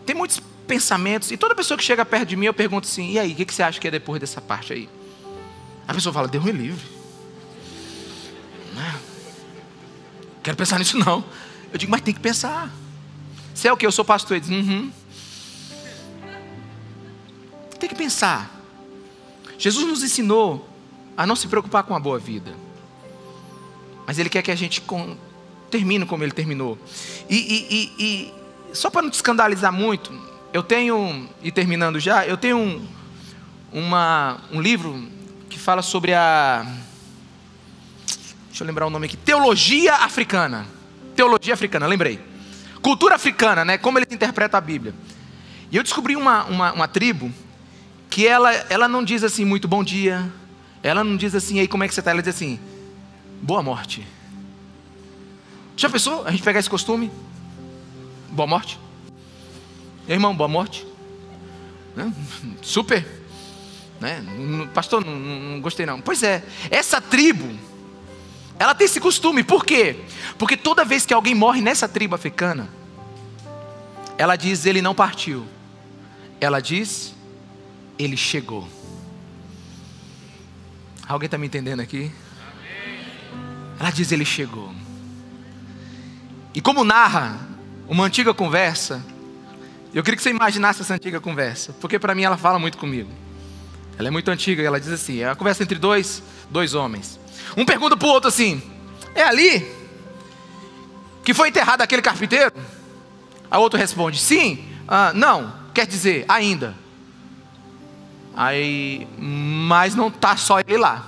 Tem 0.06 0.16
muitos 0.16 0.40
pensamentos. 0.66 1.30
E 1.30 1.36
toda 1.36 1.54
pessoa 1.54 1.76
que 1.76 1.84
chega 1.84 2.06
perto 2.06 2.30
de 2.30 2.34
mim, 2.34 2.46
eu 2.46 2.54
pergunto 2.54 2.88
assim: 2.88 3.12
e 3.12 3.18
aí, 3.18 3.32
o 3.32 3.36
que 3.36 3.52
você 3.52 3.62
acha 3.62 3.78
que 3.78 3.86
é 3.86 3.90
depois 3.90 4.18
dessa 4.18 4.40
parte 4.40 4.72
aí? 4.72 4.88
A 5.86 5.92
pessoa 5.92 6.10
fala: 6.10 6.26
Deus 6.26 6.42
me 6.42 6.52
livre. 6.52 6.86
Não. 8.74 9.00
Quero 10.42 10.56
pensar 10.56 10.78
nisso 10.78 10.96
não. 10.96 11.22
Eu 11.70 11.78
digo, 11.78 11.92
mas 11.92 12.00
tem 12.00 12.14
que 12.14 12.20
pensar. 12.20 12.72
Você 13.54 13.68
é 13.68 13.72
o 13.74 13.76
que? 13.76 13.84
Eu 13.84 13.92
sou 13.92 14.06
pastor. 14.06 14.38
Ele 14.38 14.46
diz, 14.46 14.50
uhum. 14.50 14.90
Tem 17.78 17.90
que 17.90 17.94
pensar. 17.94 18.58
Jesus 19.58 19.86
nos 19.86 20.02
ensinou 20.02 20.65
a 21.16 21.26
não 21.26 21.36
se 21.36 21.48
preocupar 21.48 21.82
com 21.84 21.94
a 21.94 22.00
boa 22.00 22.18
vida. 22.18 22.52
Mas 24.06 24.18
Ele 24.18 24.28
quer 24.28 24.42
que 24.42 24.50
a 24.50 24.54
gente 24.54 24.80
com, 24.80 25.16
termine 25.70 26.04
como 26.06 26.22
Ele 26.22 26.32
terminou. 26.32 26.78
E, 27.28 27.36
e, 27.36 27.66
e, 27.70 28.04
e 28.04 28.34
só 28.74 28.90
para 28.90 29.02
não 29.02 29.10
te 29.10 29.14
escandalizar 29.14 29.72
muito, 29.72 30.12
eu 30.52 30.62
tenho, 30.62 31.28
e 31.42 31.50
terminando 31.50 31.98
já, 31.98 32.26
eu 32.26 32.36
tenho 32.36 32.58
um, 32.58 32.86
uma, 33.72 34.38
um 34.52 34.60
livro 34.60 35.08
que 35.48 35.58
fala 35.58 35.82
sobre 35.82 36.14
a. 36.14 36.66
Deixa 38.48 38.62
eu 38.62 38.66
lembrar 38.66 38.86
o 38.86 38.90
nome 38.90 39.06
aqui. 39.06 39.16
Teologia 39.16 39.94
africana. 39.94 40.66
Teologia 41.14 41.54
africana, 41.54 41.86
lembrei. 41.86 42.20
Cultura 42.80 43.16
africana, 43.16 43.64
né? 43.64 43.78
Como 43.78 43.98
eles 43.98 44.12
interpretam 44.12 44.58
a 44.58 44.60
Bíblia. 44.60 44.94
E 45.70 45.76
eu 45.76 45.82
descobri 45.82 46.14
uma, 46.14 46.44
uma, 46.44 46.72
uma 46.72 46.88
tribo 46.88 47.32
que 48.08 48.26
ela, 48.26 48.52
ela 48.70 48.86
não 48.88 49.02
diz 49.02 49.24
assim 49.24 49.44
muito 49.44 49.66
bom 49.66 49.82
dia, 49.82 50.30
ela 50.86 51.02
não 51.02 51.16
diz 51.16 51.34
assim, 51.34 51.58
aí 51.58 51.66
como 51.66 51.82
é 51.82 51.88
que 51.88 51.94
você 51.94 52.00
está? 52.00 52.12
Ela 52.12 52.22
diz 52.22 52.34
assim, 52.34 52.60
boa 53.42 53.62
morte. 53.62 54.06
Já 55.76 55.90
pensou 55.90 56.24
a 56.24 56.30
gente 56.30 56.42
pegar 56.42 56.60
esse 56.60 56.70
costume? 56.70 57.10
Boa 58.30 58.46
morte? 58.46 58.78
Irmão, 60.08 60.34
boa 60.34 60.48
morte? 60.48 60.86
Né? 61.96 62.12
Super. 62.62 63.04
Né? 64.00 64.24
Pastor, 64.72 65.04
não, 65.04 65.16
não 65.16 65.60
gostei 65.60 65.84
não. 65.84 66.00
Pois 66.00 66.22
é, 66.22 66.44
essa 66.70 67.00
tribo, 67.00 67.58
ela 68.56 68.74
tem 68.74 68.84
esse 68.84 69.00
costume. 69.00 69.42
Por 69.42 69.64
quê? 69.64 69.96
Porque 70.38 70.56
toda 70.56 70.84
vez 70.84 71.04
que 71.04 71.12
alguém 71.12 71.34
morre 71.34 71.60
nessa 71.60 71.88
tribo 71.88 72.14
africana, 72.14 72.68
ela 74.16 74.36
diz, 74.36 74.64
ele 74.66 74.80
não 74.80 74.94
partiu. 74.94 75.46
Ela 76.40 76.60
diz, 76.60 77.12
ele 77.98 78.16
chegou. 78.16 78.75
Alguém 81.08 81.26
está 81.26 81.38
me 81.38 81.46
entendendo 81.46 81.80
aqui? 81.80 82.10
Ela 83.78 83.90
diz: 83.90 84.10
Ele 84.10 84.24
chegou. 84.24 84.72
E 86.54 86.60
como 86.60 86.82
narra 86.82 87.38
uma 87.86 88.04
antiga 88.04 88.34
conversa, 88.34 89.04
eu 89.94 90.02
queria 90.02 90.16
que 90.16 90.22
você 90.22 90.30
imaginasse 90.30 90.82
essa 90.82 90.94
antiga 90.94 91.20
conversa, 91.20 91.72
porque 91.80 91.98
para 91.98 92.14
mim 92.14 92.22
ela 92.22 92.36
fala 92.36 92.58
muito 92.58 92.76
comigo. 92.76 93.10
Ela 93.98 94.08
é 94.08 94.10
muito 94.10 94.30
antiga 94.30 94.62
e 94.62 94.66
ela 94.66 94.80
diz 94.80 94.90
assim: 94.90 95.20
é 95.20 95.28
uma 95.28 95.36
conversa 95.36 95.62
entre 95.62 95.78
dois, 95.78 96.22
dois 96.50 96.74
homens. 96.74 97.20
Um 97.56 97.64
pergunta 97.64 97.96
para 97.96 98.08
o 98.08 98.10
outro 98.10 98.28
assim: 98.28 98.60
É 99.14 99.22
ali 99.22 99.66
que 101.24 101.32
foi 101.34 101.48
enterrado 101.48 101.82
aquele 101.82 102.02
carpinteiro? 102.02 102.52
A 103.50 103.58
outro 103.58 103.78
responde: 103.78 104.18
Sim, 104.18 104.64
ah, 104.88 105.12
não, 105.14 105.52
quer 105.72 105.86
dizer, 105.86 106.24
ainda. 106.28 106.74
Aí, 108.36 109.08
mas 109.18 109.94
não 109.94 110.08
está 110.08 110.36
só 110.36 110.60
ele 110.60 110.76
lá. 110.76 111.06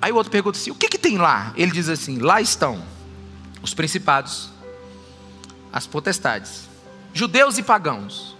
Aí 0.00 0.12
o 0.12 0.16
outro 0.16 0.30
pergunta 0.30 0.56
assim: 0.56 0.70
o 0.70 0.74
que, 0.76 0.88
que 0.88 0.98
tem 0.98 1.18
lá? 1.18 1.52
Ele 1.56 1.72
diz 1.72 1.88
assim: 1.88 2.18
lá 2.18 2.40
estão 2.40 2.80
os 3.60 3.74
principados, 3.74 4.50
as 5.72 5.86
potestades, 5.88 6.68
judeus 7.12 7.58
e 7.58 7.62
pagãos, 7.64 8.36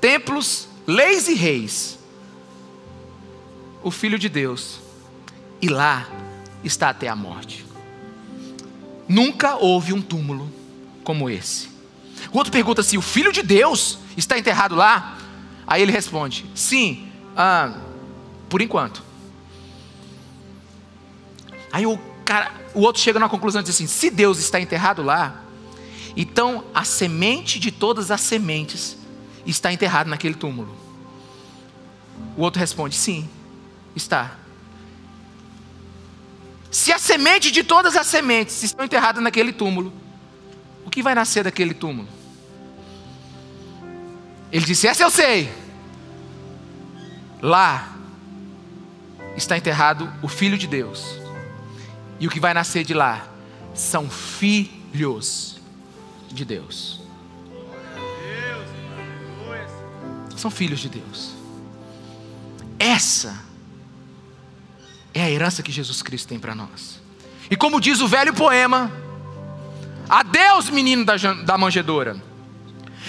templos, 0.00 0.66
leis 0.84 1.28
e 1.28 1.34
reis, 1.34 1.98
o 3.82 3.90
Filho 3.90 4.18
de 4.18 4.28
Deus, 4.28 4.80
e 5.62 5.68
lá 5.68 6.08
está 6.64 6.88
até 6.88 7.06
a 7.06 7.14
morte. 7.14 7.64
Nunca 9.08 9.56
houve 9.56 9.92
um 9.92 10.02
túmulo 10.02 10.50
como 11.04 11.30
esse. 11.30 11.68
O 12.32 12.38
outro 12.38 12.50
pergunta 12.50 12.80
assim: 12.80 12.96
o 12.96 13.02
Filho 13.02 13.32
de 13.32 13.42
Deus 13.42 13.98
está 14.16 14.36
enterrado 14.36 14.74
lá? 14.74 15.19
Aí 15.70 15.82
ele 15.82 15.92
responde: 15.92 16.44
Sim, 16.52 17.08
ah, 17.36 17.78
por 18.48 18.60
enquanto. 18.60 19.04
Aí 21.72 21.86
o, 21.86 21.96
cara, 22.24 22.52
o 22.74 22.80
outro 22.80 23.00
chega 23.00 23.20
na 23.20 23.28
conclusão 23.28 23.60
e 23.60 23.64
diz 23.64 23.76
assim: 23.76 23.86
Se 23.86 24.10
Deus 24.10 24.40
está 24.40 24.60
enterrado 24.60 25.00
lá, 25.00 25.44
então 26.16 26.64
a 26.74 26.82
semente 26.82 27.60
de 27.60 27.70
todas 27.70 28.10
as 28.10 28.20
sementes 28.20 28.96
está 29.46 29.72
enterrada 29.72 30.10
naquele 30.10 30.34
túmulo. 30.34 30.74
O 32.36 32.42
outro 32.42 32.58
responde: 32.58 32.96
Sim, 32.96 33.30
está. 33.94 34.38
Se 36.68 36.92
a 36.92 36.98
semente 36.98 37.52
de 37.52 37.62
todas 37.62 37.96
as 37.96 38.08
sementes 38.08 38.64
estão 38.64 38.84
enterradas 38.84 39.22
naquele 39.22 39.52
túmulo, 39.52 39.92
o 40.84 40.90
que 40.90 41.00
vai 41.00 41.14
nascer 41.14 41.44
daquele 41.44 41.74
túmulo? 41.74 42.08
Ele 44.50 44.64
disse: 44.64 44.88
Essa 44.88 45.04
eu 45.04 45.10
sei. 45.10 45.59
Lá 47.42 47.96
está 49.36 49.56
enterrado 49.56 50.12
o 50.22 50.28
Filho 50.28 50.58
de 50.58 50.66
Deus. 50.66 51.20
E 52.18 52.26
o 52.26 52.30
que 52.30 52.40
vai 52.40 52.52
nascer 52.52 52.84
de 52.84 52.92
lá 52.92 53.26
são 53.74 54.10
filhos 54.10 55.58
de 56.30 56.44
Deus. 56.44 57.00
São 60.36 60.50
filhos 60.50 60.80
de 60.80 60.88
Deus. 60.88 61.32
Essa 62.78 63.38
é 65.12 65.22
a 65.22 65.30
herança 65.30 65.62
que 65.62 65.72
Jesus 65.72 66.02
Cristo 66.02 66.28
tem 66.28 66.38
para 66.38 66.54
nós. 66.54 67.00
E 67.50 67.56
como 67.56 67.80
diz 67.80 68.00
o 68.00 68.08
velho 68.08 68.32
poema, 68.32 68.90
adeus, 70.08 70.70
menino 70.70 71.04
da, 71.04 71.16
da 71.16 71.58
manjedoura. 71.58 72.22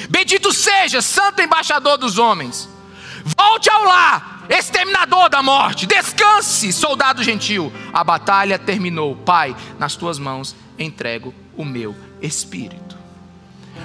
Bendito 0.10 0.52
seja, 0.52 1.02
santo 1.02 1.42
embaixador 1.42 1.98
dos 1.98 2.18
homens. 2.18 2.68
Volte 3.52 3.70
ao 3.70 3.84
lar, 3.84 4.46
exterminador 4.50 5.30
da 5.30 5.44
morte. 5.44 5.86
Descanse, 5.86 6.72
soldado 6.72 7.22
gentil. 7.22 7.70
A 7.92 8.02
batalha 8.02 8.58
terminou. 8.58 9.14
Pai, 9.14 9.54
nas 9.78 9.94
tuas 9.94 10.18
mãos 10.18 10.56
entrego 10.80 11.34
o 11.58 11.66
meu 11.66 11.94
espírito. 12.22 12.98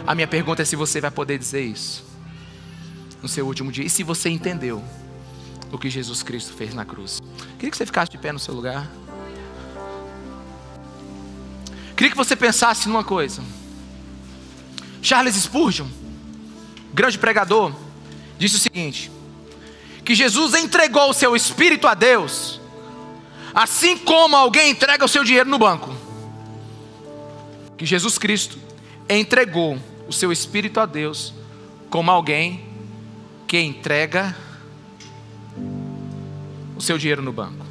A 0.07 0.15
minha 0.15 0.29
pergunta 0.29 0.63
é 0.63 0.65
se 0.65 0.77
você 0.77 1.01
vai 1.01 1.11
poder 1.11 1.37
dizer 1.37 1.65
isso 1.65 2.07
no 3.21 3.27
seu 3.27 3.45
último 3.45 3.73
dia. 3.73 3.85
E 3.85 3.91
se 3.91 4.05
você 4.05 4.29
entendeu 4.29 4.85
o 5.73 5.77
que 5.77 5.91
Jesus 5.91 6.23
Cristo 6.23 6.53
fez 6.53 6.73
na 6.73 6.85
cruz? 6.85 7.21
Queria 7.59 7.73
que 7.73 7.77
você 7.77 7.85
ficasse 7.85 8.13
de 8.13 8.19
pé 8.19 8.31
no 8.31 8.39
seu 8.39 8.55
lugar. 8.55 8.89
Queria 11.97 12.13
que 12.13 12.17
você 12.17 12.37
pensasse 12.37 12.87
numa 12.87 13.03
coisa. 13.03 13.43
Charles 15.03 15.35
Spurgeon, 15.35 15.89
grande 16.95 17.19
pregador, 17.19 17.75
disse 18.39 18.55
o 18.55 18.61
seguinte: 18.61 19.16
que 20.07 20.15
Jesus 20.15 20.55
entregou 20.55 21.11
o 21.11 21.13
seu 21.13 21.35
espírito 21.35 21.89
a 21.89 21.93
Deus, 21.93 22.61
assim 23.53 23.99
como 23.99 24.37
alguém 24.37 24.71
entrega 24.71 25.05
o 25.05 25.09
seu 25.09 25.25
dinheiro 25.25 25.51
no 25.51 25.59
banco. 25.59 25.93
Que 27.77 27.85
Jesus 27.85 28.17
Cristo 28.17 28.57
entregou 29.09 29.77
o 30.07 30.13
seu 30.13 30.31
espírito 30.31 30.79
a 30.79 30.87
Deus, 30.87 31.35
como 31.91 32.09
alguém 32.09 32.65
que 33.49 33.61
entrega 33.61 34.35
o 36.77 36.81
seu 36.81 36.97
dinheiro 36.97 37.21
no 37.21 37.33
banco. 37.33 37.67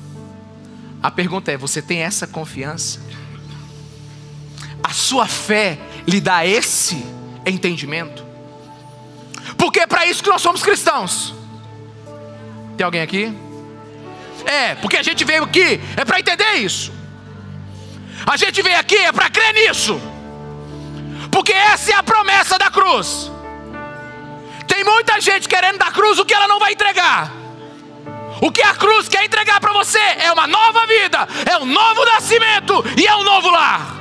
A 1.01 1.09
pergunta 1.09 1.53
é: 1.53 1.57
você 1.57 1.81
tem 1.81 1.99
essa 1.99 2.27
confiança? 2.27 2.99
A 4.83 4.91
sua 4.91 5.25
fé 5.25 5.79
lhe 6.05 6.19
dá 6.19 6.45
esse 6.45 6.97
entendimento? 7.45 8.25
Porque 9.57 9.79
é 9.79 9.88
para 9.88 10.05
isso 10.05 10.21
que 10.21 10.29
nós 10.29 10.41
somos 10.41 10.61
cristãos. 10.61 11.34
Tem 12.78 12.84
alguém 12.84 13.01
aqui? 13.01 13.34
É, 14.45 14.76
porque 14.76 14.97
a 14.97 15.03
gente 15.03 15.23
veio 15.23 15.43
aqui 15.43 15.82
é 15.95 16.05
para 16.05 16.19
entender 16.19 16.53
isso. 16.55 16.93
A 18.26 18.38
gente 18.38 18.61
veio 18.61 18.78
aqui 18.78 18.95
é 18.95 19.11
para 19.11 19.30
crer 19.30 19.53
nisso. 19.53 19.99
Porque 21.32 21.51
essa 21.51 21.91
é 21.91 21.95
a 21.95 22.03
promessa 22.03 22.57
da 22.57 22.69
cruz. 22.69 23.32
Tem 24.67 24.84
muita 24.84 25.19
gente 25.21 25.47
querendo 25.47 25.78
da 25.78 25.91
cruz 25.91 26.19
o 26.19 26.26
que 26.26 26.34
ela 26.34 26.47
não 26.47 26.59
vai 26.59 26.73
entregar. 26.73 27.32
O 28.41 28.51
que 28.51 28.61
a 28.61 28.73
cruz 28.73 29.07
quer 29.07 29.23
entregar 29.23 29.59
para 29.59 29.73
você 29.73 29.99
é 29.99 30.32
uma 30.32 30.45
nova 30.45 30.86
vida, 30.86 31.28
é 31.49 31.57
um 31.57 31.65
novo 31.65 32.05
nascimento 32.05 32.84
e 32.97 33.07
é 33.07 33.15
um 33.15 33.23
novo 33.23 33.49
lar. 33.49 33.95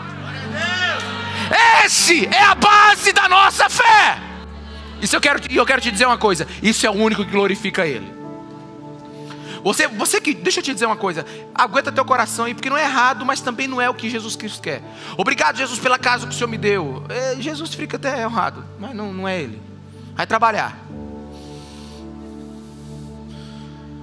Esse 1.85 2.27
é 2.27 2.43
a 2.43 2.55
base 2.55 3.13
da 3.13 3.29
nossa 3.29 3.69
fé. 3.69 4.19
Isso 5.01 5.15
eu 5.15 5.21
quero, 5.21 5.41
eu 5.51 5.67
quero 5.67 5.81
te 5.81 5.91
dizer 5.91 6.07
uma 6.07 6.19
coisa: 6.19 6.49
isso 6.63 6.87
é 6.87 6.91
o 6.91 6.95
único 6.95 7.25
que 7.25 7.31
glorifica 7.31 7.87
Ele. 7.87 8.24
Você, 9.65 9.89
você 9.89 10.21
que, 10.21 10.35
deixa 10.35 10.61
eu 10.61 10.63
te 10.63 10.75
dizer 10.75 10.85
uma 10.85 10.97
coisa, 10.97 11.25
aguenta 11.55 11.91
teu 11.91 12.05
coração 12.05 12.45
aí, 12.45 12.53
porque 12.53 12.69
não 12.69 12.77
é 12.77 12.83
errado, 12.83 13.25
mas 13.25 13.41
também 13.41 13.67
não 13.67 13.81
é 13.81 13.89
o 13.89 13.95
que 13.95 14.11
Jesus 14.11 14.37
Cristo 14.37 14.61
quer. 14.61 14.83
Obrigado, 15.17 15.57
Jesus, 15.57 15.79
pela 15.79 15.99
casa 15.99 16.27
que 16.27 16.35
o 16.35 16.37
Senhor 16.37 16.49
me 16.49 16.59
deu. 16.59 17.03
É, 17.09 17.41
Jesus 17.41 17.73
fica 17.73 17.97
até 17.97 18.29
honrado, 18.29 18.63
mas 18.79 18.95
não, 18.95 19.11
não 19.11 19.27
é 19.27 19.41
Ele. 19.41 19.59
Vai 20.15 20.27
trabalhar. 20.27 20.79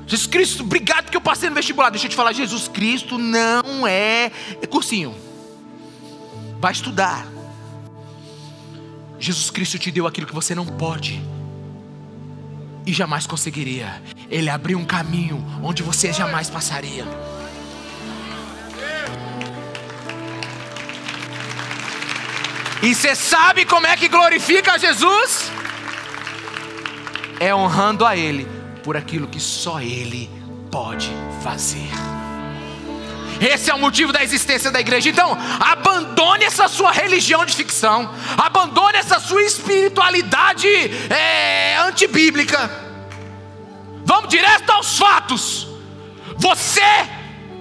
Jesus 0.08 0.28
Cristo, 0.28 0.64
obrigado 0.64 1.12
que 1.12 1.16
eu 1.16 1.22
passei 1.22 1.48
no 1.48 1.56
vestibular. 1.56 1.92
Deixa 1.92 2.08
eu 2.08 2.10
te 2.10 2.16
falar, 2.16 2.34
Jesus 2.34 2.68
Cristo 2.68 3.20
não 3.20 3.88
é, 3.88 4.32
é 4.60 4.66
cursinho. 4.68 5.16
Vai 6.60 6.72
estudar. 6.72 7.28
Jesus 9.20 9.52
Cristo 9.52 9.78
te 9.78 9.92
deu 9.92 10.08
aquilo 10.08 10.26
que 10.26 10.34
você 10.34 10.56
não 10.56 10.66
pode 10.66 11.22
e 12.86 12.94
jamais 12.94 13.28
conseguiria. 13.28 14.02
Ele 14.30 14.50
abriu 14.50 14.78
um 14.78 14.86
caminho 14.86 15.44
onde 15.62 15.84
você 15.84 16.12
jamais 16.12 16.50
passaria. 16.50 17.06
E 22.82 22.96
você 22.96 23.16
sabe 23.16 23.64
como 23.64 23.86
é 23.86 23.96
que 23.96 24.08
glorifica 24.08 24.80
Jesus? 24.80 25.52
É 27.40 27.54
honrando 27.54 28.06
a 28.06 28.18
Ele 28.18 28.48
por 28.84 28.98
aquilo 28.98 29.28
que 29.28 29.40
só 29.40 29.80
Ele 29.80 30.30
pode 30.72 31.12
fazer. 31.44 32.21
Esse 33.42 33.72
é 33.72 33.74
o 33.74 33.80
motivo 33.80 34.14
da 34.14 34.24
existência 34.24 34.70
da 34.70 34.80
igreja. 34.80 35.10
Então, 35.10 35.36
abandone 35.60 36.46
essa 36.46 36.68
sua 36.68 36.92
religião 36.92 37.44
de 37.44 37.56
ficção, 37.56 38.14
abandone 38.38 38.98
essa 38.98 39.20
sua 39.20 39.42
espiritualidade 39.42 40.68
é, 41.10 41.76
antibíblica. 41.78 42.70
Vamos 44.06 44.30
direto 44.30 44.70
aos 44.70 44.96
fatos. 44.96 45.68
Você 46.38 46.82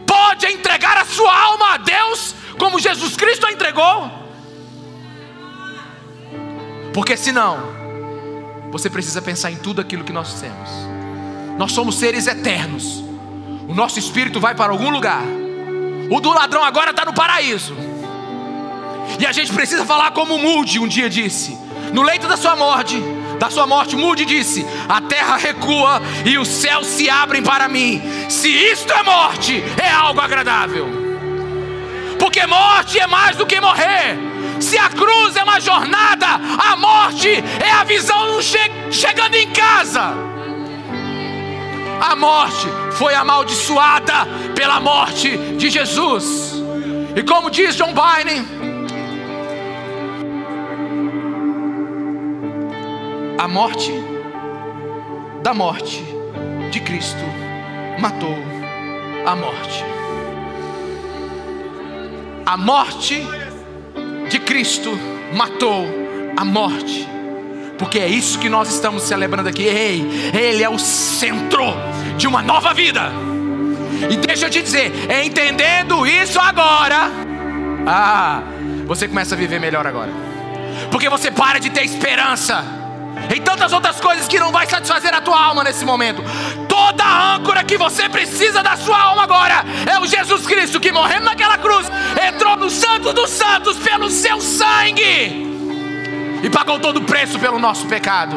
pode 0.06 0.46
entregar 0.48 0.98
a 0.98 1.06
sua 1.06 1.34
alma 1.34 1.74
a 1.74 1.76
Deus 1.78 2.34
como 2.58 2.78
Jesus 2.78 3.16
Cristo 3.16 3.46
a 3.46 3.52
entregou? 3.52 4.10
Porque 6.92 7.16
senão, 7.16 7.58
você 8.70 8.90
precisa 8.90 9.22
pensar 9.22 9.50
em 9.50 9.56
tudo 9.56 9.80
aquilo 9.80 10.04
que 10.04 10.12
nós 10.12 10.40
temos. 10.40 10.68
Nós 11.56 11.72
somos 11.72 11.94
seres 11.98 12.26
eternos. 12.26 13.02
O 13.66 13.74
nosso 13.74 13.98
espírito 13.98 14.38
vai 14.38 14.54
para 14.54 14.72
algum 14.72 14.90
lugar. 14.90 15.39
O 16.10 16.20
do 16.20 16.30
ladrão 16.30 16.64
agora 16.64 16.90
está 16.90 17.04
no 17.04 17.14
paraíso. 17.14 17.76
E 19.18 19.24
a 19.24 19.32
gente 19.32 19.52
precisa 19.52 19.86
falar 19.86 20.10
como 20.10 20.36
Mude 20.36 20.80
um 20.80 20.88
dia 20.88 21.08
disse: 21.08 21.56
no 21.92 22.02
leito 22.02 22.26
da 22.26 22.36
sua 22.36 22.56
morte, 22.56 23.00
da 23.38 23.48
sua 23.48 23.66
morte, 23.66 23.94
Mude 23.94 24.24
disse: 24.24 24.66
a 24.88 25.00
terra 25.00 25.36
recua 25.36 26.02
e 26.26 26.36
os 26.36 26.48
céus 26.48 26.88
se 26.88 27.08
abrem 27.08 27.42
para 27.42 27.68
mim. 27.68 28.02
Se 28.28 28.48
isto 28.48 28.92
é 28.92 29.02
morte, 29.04 29.62
é 29.80 29.88
algo 29.88 30.20
agradável. 30.20 30.88
Porque 32.18 32.44
morte 32.46 32.98
é 32.98 33.06
mais 33.06 33.36
do 33.36 33.46
que 33.46 33.60
morrer. 33.60 34.18
Se 34.60 34.76
a 34.76 34.90
cruz 34.90 35.36
é 35.36 35.42
uma 35.42 35.60
jornada, 35.60 36.26
a 36.58 36.76
morte 36.76 37.28
é 37.28 37.70
a 37.70 37.84
visão 37.84 38.42
che 38.42 38.58
chegando 38.90 39.36
em 39.36 39.50
casa. 39.50 40.29
A 42.00 42.16
morte 42.16 42.66
foi 42.92 43.14
amaldiçoada 43.14 44.26
pela 44.54 44.80
morte 44.80 45.36
de 45.56 45.68
Jesus. 45.68 46.54
E 47.14 47.22
como 47.22 47.50
diz 47.50 47.76
John 47.76 47.92
Bynum, 47.92 48.44
a 53.38 53.48
morte 53.48 53.92
da 55.42 55.52
morte 55.52 56.02
de 56.70 56.80
Cristo 56.80 57.22
matou 57.98 58.36
a 59.26 59.36
morte. 59.36 59.84
A 62.46 62.56
morte 62.56 63.26
de 64.30 64.38
Cristo 64.40 64.90
matou 65.34 65.86
a 66.36 66.44
morte 66.44 67.06
porque 67.80 67.98
é 67.98 68.06
isso 68.06 68.38
que 68.38 68.50
nós 68.50 68.70
estamos 68.70 69.04
celebrando 69.04 69.48
aqui. 69.48 69.62
Ei, 69.62 70.06
Ele 70.34 70.62
é 70.62 70.68
o 70.68 70.78
centro 70.78 71.64
de 72.18 72.28
uma 72.28 72.42
nova 72.42 72.74
vida. 72.74 73.10
E 74.10 74.16
deixa 74.16 74.46
eu 74.46 74.50
te 74.50 74.60
dizer, 74.60 74.92
entendendo 75.24 76.06
isso 76.06 76.38
agora, 76.38 77.10
ah, 77.86 78.42
você 78.84 79.08
começa 79.08 79.34
a 79.34 79.38
viver 79.38 79.58
melhor 79.58 79.86
agora, 79.86 80.12
porque 80.90 81.08
você 81.08 81.30
para 81.30 81.58
de 81.58 81.70
ter 81.70 81.82
esperança 81.82 82.62
em 83.34 83.40
tantas 83.40 83.72
outras 83.72 83.98
coisas 83.98 84.28
que 84.28 84.38
não 84.38 84.52
vai 84.52 84.66
satisfazer 84.66 85.14
a 85.14 85.22
tua 85.22 85.42
alma 85.42 85.64
nesse 85.64 85.84
momento. 85.84 86.22
Toda 86.68 87.02
a 87.02 87.36
âncora 87.36 87.64
que 87.64 87.78
você 87.78 88.10
precisa 88.10 88.62
da 88.62 88.76
sua 88.76 89.00
alma 89.00 89.22
agora 89.22 89.64
é 89.90 89.98
o 89.98 90.06
Jesus 90.06 90.46
Cristo 90.46 90.78
que 90.78 90.92
morrendo 90.92 91.24
naquela 91.24 91.56
cruz 91.56 91.86
entrou 92.28 92.58
no 92.58 92.68
Santo 92.68 93.14
dos 93.14 93.30
Santos 93.30 93.78
pelo 93.78 94.10
seu 94.10 94.38
sangue 94.38 95.49
e 96.42 96.50
pagou 96.50 96.78
todo 96.78 96.98
o 96.98 97.04
preço 97.04 97.38
pelo 97.38 97.58
nosso 97.58 97.86
pecado. 97.86 98.36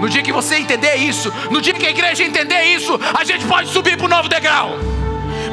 No 0.00 0.08
dia 0.08 0.22
que 0.22 0.32
você 0.32 0.56
entender 0.56 0.96
isso, 0.96 1.32
no 1.50 1.60
dia 1.60 1.74
que 1.74 1.86
a 1.86 1.90
igreja 1.90 2.24
entender 2.24 2.62
isso, 2.64 2.98
a 3.18 3.22
gente 3.24 3.44
pode 3.46 3.68
subir 3.70 3.96
para 3.96 4.06
o 4.06 4.08
novo 4.08 4.28
degrau. 4.28 4.78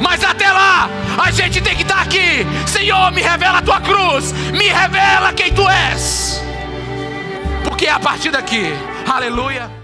Mas 0.00 0.24
até 0.24 0.50
lá, 0.50 0.88
a 1.22 1.30
gente 1.30 1.60
tem 1.60 1.76
que 1.76 1.82
estar 1.82 2.00
aqui. 2.00 2.46
Senhor, 2.66 3.12
me 3.12 3.20
revela 3.20 3.58
a 3.58 3.62
tua 3.62 3.80
cruz, 3.80 4.32
me 4.52 4.68
revela 4.68 5.32
quem 5.32 5.52
tu 5.52 5.68
és. 5.68 6.42
Porque 7.64 7.86
é 7.86 7.90
a 7.90 8.00
partir 8.00 8.30
daqui, 8.30 8.72
aleluia. 9.06 9.77